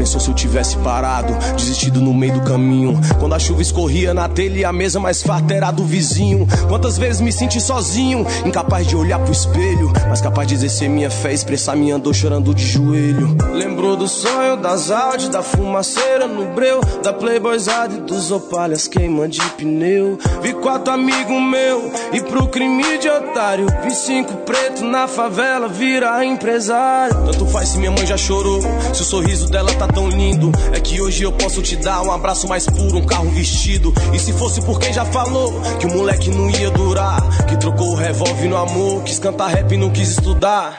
pensou 0.00 0.18
se 0.18 0.28
eu 0.28 0.34
tivesse 0.34 0.78
parado, 0.78 1.36
desistido 1.56 2.00
no 2.00 2.14
meio 2.14 2.32
do 2.32 2.40
caminho? 2.40 2.98
Quando 3.18 3.34
a 3.34 3.38
chuva 3.38 3.60
escorria 3.60 4.14
na 4.14 4.30
telha 4.30 4.60
e 4.60 4.64
a 4.64 4.72
mesa 4.72 4.98
mais 4.98 5.22
farta 5.22 5.52
era 5.52 5.70
do 5.70 5.84
vizinho. 5.84 6.48
Quantas 6.68 6.96
vezes 6.96 7.20
me 7.20 7.30
senti 7.30 7.60
sozinho, 7.60 8.26
incapaz 8.46 8.86
de 8.86 8.96
olhar 8.96 9.18
pro 9.18 9.30
espelho, 9.30 9.92
mas 10.08 10.22
capaz 10.22 10.48
de 10.48 10.54
exercer 10.54 10.88
minha 10.88 11.10
fé, 11.10 11.34
expressar 11.34 11.76
minha 11.76 11.98
dor 11.98 12.14
chorando 12.14 12.54
de 12.54 12.66
joelho. 12.66 13.36
Lembrou 13.52 13.94
do 13.94 14.08
sonho, 14.08 14.56
das 14.56 14.90
Audi, 14.90 15.28
da 15.28 15.42
fumaceira 15.42 16.26
no 16.26 16.46
breu, 16.54 16.80
da 17.02 17.12
Playboyzada 17.12 17.94
e 17.96 18.00
dos 18.00 18.30
opalhas 18.30 18.88
queima 18.88 19.28
de 19.28 19.42
pneu. 19.58 20.18
Vi 20.40 20.54
quatro 20.54 20.94
amigos 20.94 21.42
meu 21.42 21.92
e 22.10 22.22
pro 22.22 22.48
crime 22.48 22.96
de 22.96 23.08
otário. 23.10 23.66
Vi 23.84 23.94
cinco 23.94 24.32
preto 24.46 24.82
na 24.82 25.06
favela 25.06 25.68
virar 25.68 26.24
empresário. 26.24 27.14
Tanto 27.26 27.44
faz 27.46 27.68
se 27.68 27.78
minha 27.78 27.90
mãe 27.90 28.06
já 28.06 28.16
chorou, 28.16 28.62
se 28.94 29.02
o 29.02 29.04
sorriso 29.04 29.50
dela 29.50 29.72
tá 29.74 29.89
tão 29.92 30.08
lindo. 30.08 30.52
É 30.72 30.80
que 30.80 31.00
hoje 31.00 31.22
eu 31.22 31.32
posso 31.32 31.62
te 31.62 31.76
dar 31.76 32.02
um 32.02 32.12
abraço 32.12 32.48
mais 32.48 32.66
puro, 32.66 32.98
um 32.98 33.06
carro 33.06 33.30
vestido. 33.30 33.92
E 34.12 34.18
se 34.18 34.32
fosse 34.32 34.60
por 34.62 34.78
quem 34.78 34.92
já 34.92 35.04
falou 35.04 35.60
que 35.78 35.86
o 35.86 35.90
moleque 35.90 36.30
não 36.30 36.50
ia 36.50 36.70
durar, 36.70 37.20
que 37.46 37.56
trocou 37.56 37.92
o 37.92 37.96
revólver 37.96 38.48
no 38.48 38.56
amor, 38.56 39.02
quis 39.04 39.18
cantar 39.18 39.48
rap 39.48 39.72
e 39.72 39.76
não 39.76 39.90
quis 39.90 40.10
estudar. 40.10 40.78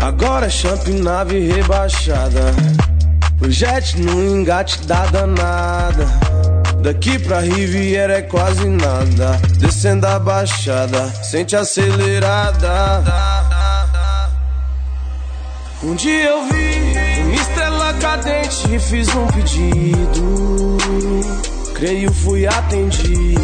Agora 0.00 0.46
é 0.46 0.50
champ 0.50 0.86
nave 0.88 1.38
rebaixada. 1.40 2.54
O 3.40 3.50
jet 3.50 3.98
no 4.00 4.22
engate 4.22 4.80
da 4.86 5.06
danada. 5.06 6.06
Daqui 6.82 7.18
pra 7.18 7.40
Riviera 7.40 8.18
é 8.18 8.22
quase 8.22 8.68
nada. 8.68 9.40
Descendo 9.58 10.06
a 10.06 10.18
baixada, 10.18 11.08
sente 11.22 11.56
acelerada. 11.56 13.02
Um 15.82 15.94
dia 15.94 16.24
eu 16.24 16.46
vi 16.48 16.63
estrela 18.14 18.18
cadente 18.18 18.74
e 18.74 18.78
fiz 18.78 19.08
um 19.14 19.26
pedido. 19.28 20.76
Creio 21.74 22.12
fui 22.12 22.46
atendido. 22.46 23.40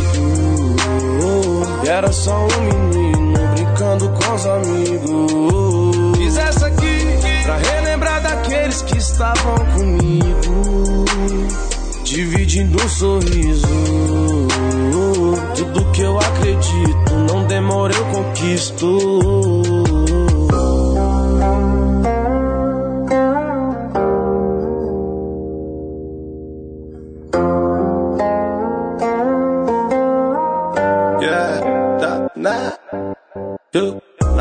Era 1.86 2.12
só 2.12 2.46
um 2.46 2.60
menino 2.60 3.38
brincando 3.54 4.08
com 4.10 4.34
os 4.34 4.46
amigos. 4.46 6.18
Fiz 6.18 6.36
essa 6.36 6.66
aqui 6.66 7.18
pra 7.42 7.56
relembrar 7.56 8.22
daqueles 8.22 8.82
que 8.82 8.98
estavam 8.98 9.56
comigo. 9.74 11.04
Dividindo 12.04 12.82
um 12.82 12.88
sorriso. 12.88 13.66
Tudo 15.56 15.92
que 15.92 16.02
eu 16.02 16.18
acredito, 16.18 17.14
não 17.28 17.44
demora, 17.44 17.94
eu 17.94 18.04
conquisto. 18.06 19.79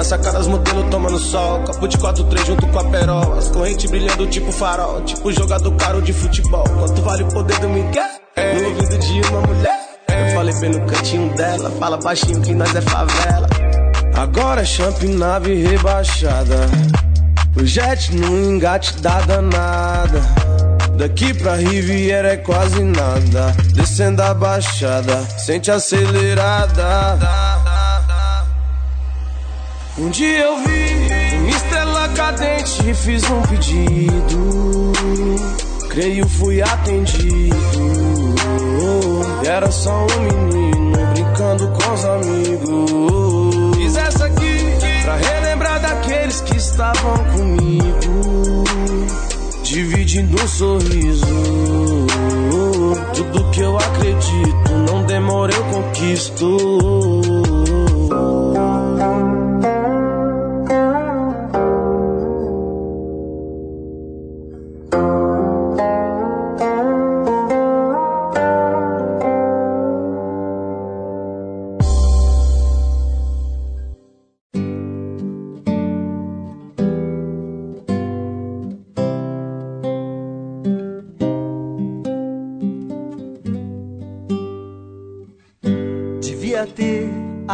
Eu, 0.09 0.17
na 0.17 0.23
sacada 0.23 0.39
as 0.39 0.47
modelos 0.47 0.89
tomando 0.89 1.19
sol. 1.19 1.59
Copo 1.63 1.87
de 1.87 1.97
4-3 1.97 2.45
junto 2.45 2.67
com 2.67 2.79
a 2.79 2.83
perola. 2.85 3.37
As 3.37 3.49
correntes 3.49 3.89
brilhando 3.89 4.27
tipo 4.27 4.51
farol 4.51 5.01
Tipo 5.01 5.31
jogador 5.31 5.71
caro 5.75 6.01
de 6.01 6.13
futebol. 6.13 6.63
Quanto 6.63 7.01
vale 7.01 7.23
o 7.23 7.27
poder 7.27 7.59
do 7.59 7.69
Miguel? 7.69 8.03
No 8.37 8.69
ouvido 8.69 8.97
de 8.97 9.21
uma 9.29 9.41
mulher. 9.41 9.79
Eu 10.09 10.35
falei 10.35 10.55
bem 10.59 10.69
no 10.71 10.85
cantinho 10.85 11.33
dela. 11.35 11.69
Fala 11.71 11.97
baixinho 11.97 12.41
que 12.41 12.53
nós 12.53 12.75
é 12.75 12.81
favela. 12.81 13.47
Agora 14.15 14.61
é 14.61 14.65
champion 14.65 15.13
nave 15.13 15.53
rebaixada. 15.55 16.67
O 17.55 17.65
jet 17.65 18.15
no 18.15 18.37
engate 18.37 18.93
da 19.01 19.21
danada. 19.21 20.21
Daqui 20.97 21.33
pra 21.33 21.55
Riviera 21.55 22.33
é 22.33 22.37
quase 22.37 22.83
nada. 22.83 23.55
Descendo 23.73 24.21
a 24.21 24.33
baixada 24.33 25.21
Sente 25.37 25.71
acelerada 25.71 27.58
um 29.99 30.09
dia 30.09 30.39
eu 30.39 30.57
vi 30.57 31.37
uma 31.39 31.49
estrela 31.49 32.09
cadente 32.09 32.89
e 32.89 32.93
fiz 32.93 33.23
um 33.29 33.41
pedido. 33.43 34.91
Creio 35.89 36.27
fui 36.27 36.61
atendido. 36.61 37.57
Era 39.45 39.69
só 39.71 40.05
um 40.05 40.21
menino 40.21 41.05
brincando 41.13 41.67
com 41.69 41.93
os 41.93 42.05
amigos. 42.05 43.75
Fiz 43.77 43.95
essa 43.97 44.25
aqui 44.25 44.57
pra 45.03 45.15
relembrar 45.15 45.81
daqueles 45.81 46.41
que 46.41 46.57
estavam 46.57 47.17
comigo. 47.35 48.63
Dividindo 49.63 50.41
um 50.41 50.47
sorriso. 50.47 51.25
Tudo 53.13 53.51
que 53.51 53.61
eu 53.61 53.77
acredito, 53.77 54.71
não 54.87 55.03
demora, 55.03 55.53
eu 55.53 55.63
conquisto. 55.65 57.38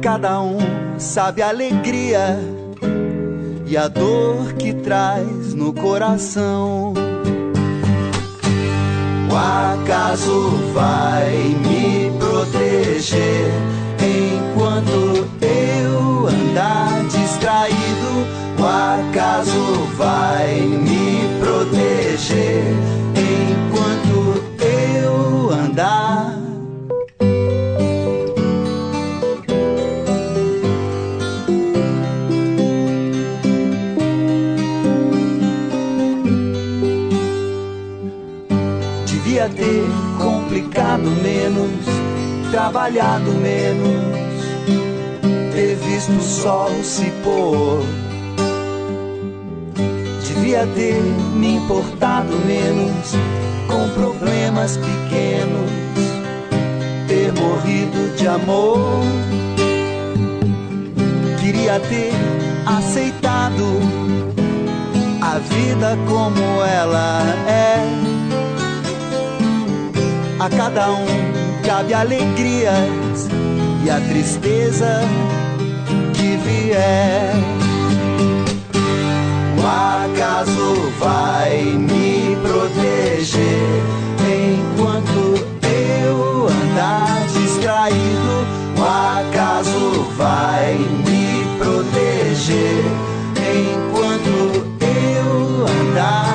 Cada 0.00 0.40
um 0.40 0.58
sabe 0.96 1.42
a 1.42 1.48
alegria 1.48 2.38
e 3.66 3.76
a 3.76 3.88
dor 3.88 4.52
que 4.52 4.72
traz 4.72 5.54
no 5.54 5.72
coração. 5.72 6.94
O 9.30 9.36
acaso 9.36 10.50
vai 10.72 11.32
me 11.66 12.12
proteger 12.16 13.50
enquanto 14.00 15.28
eu 15.42 16.28
andar 16.28 17.02
distraído. 17.08 18.26
O 18.56 18.64
acaso 18.64 19.84
vai 19.96 20.60
me 20.60 21.28
proteger 21.40 22.64
enquanto 23.16 24.42
eu 24.60 25.50
andar 25.50 26.37
complicado 40.78 41.10
menos, 41.22 42.50
trabalhado 42.52 43.32
menos, 43.32 44.14
ter 45.52 45.74
visto 45.74 46.12
o 46.12 46.22
sol 46.22 46.70
se 46.84 47.10
pôr. 47.24 47.82
Devia 50.24 50.66
ter 50.68 51.02
me 51.34 51.56
importado 51.56 52.32
menos 52.46 53.12
com 53.66 53.88
problemas 54.00 54.76
pequenos, 54.76 55.70
ter 57.08 57.32
morrido 57.32 58.16
de 58.16 58.28
amor. 58.28 58.78
Queria 61.40 61.80
ter 61.80 62.12
aceitado 62.66 63.64
a 65.22 65.38
vida 65.38 65.98
como 66.06 66.62
ela 66.62 67.22
é 67.48 68.07
a 70.40 70.48
cada 70.48 70.92
um 70.92 71.06
cabe 71.64 71.92
alegrias 71.92 73.28
e 73.84 73.90
a 73.90 74.00
tristeza 74.08 75.00
que 76.14 76.36
vier. 76.36 77.34
O 79.56 79.66
acaso 79.66 80.92
vai 81.00 81.62
me 81.62 82.36
proteger 82.42 83.82
enquanto 84.22 85.44
eu 85.66 86.46
andar 86.46 87.26
distraído. 87.32 88.46
O 88.78 88.84
acaso 88.84 90.06
vai 90.16 90.74
me 90.74 91.44
proteger 91.58 92.84
enquanto 93.36 94.64
eu 94.80 95.66
andar. 95.66 96.27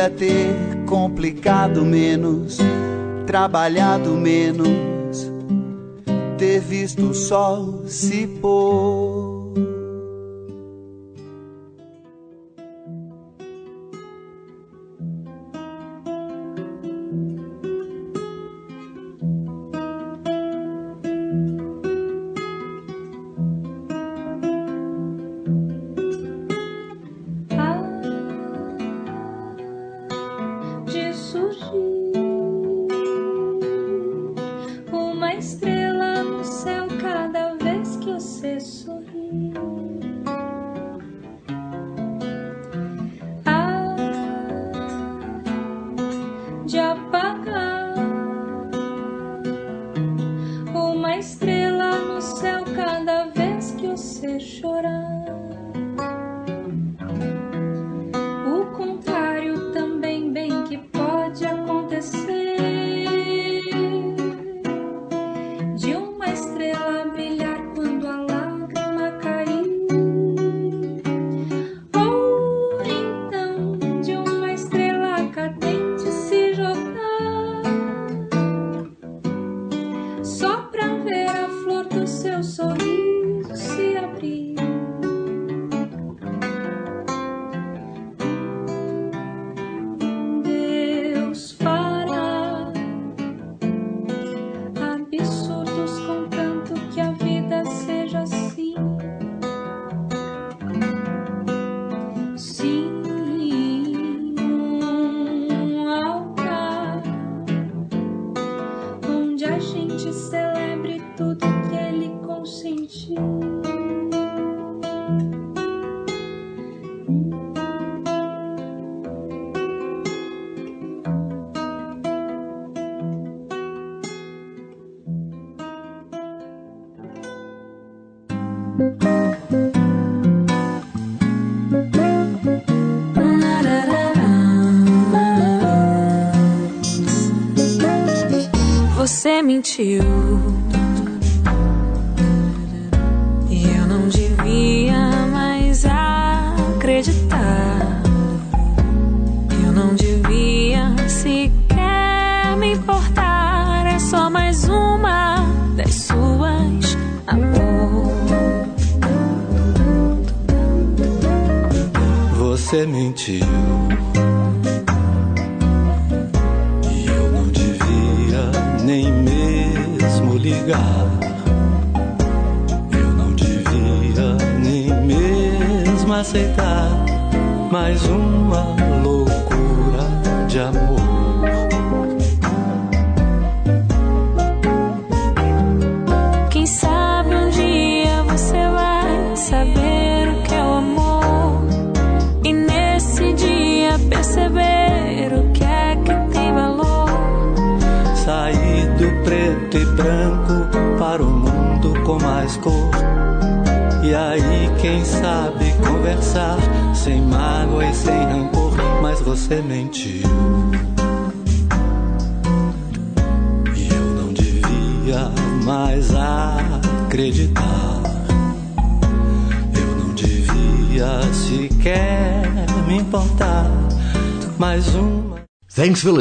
Devia 0.00 0.16
ter 0.16 0.56
complicado 0.86 1.84
menos, 1.84 2.56
trabalhado 3.26 4.12
menos, 4.12 4.70
ter 6.38 6.58
visto 6.58 7.10
o 7.10 7.14
sol 7.14 7.84
se 7.86 8.26
pôr. 8.26 9.19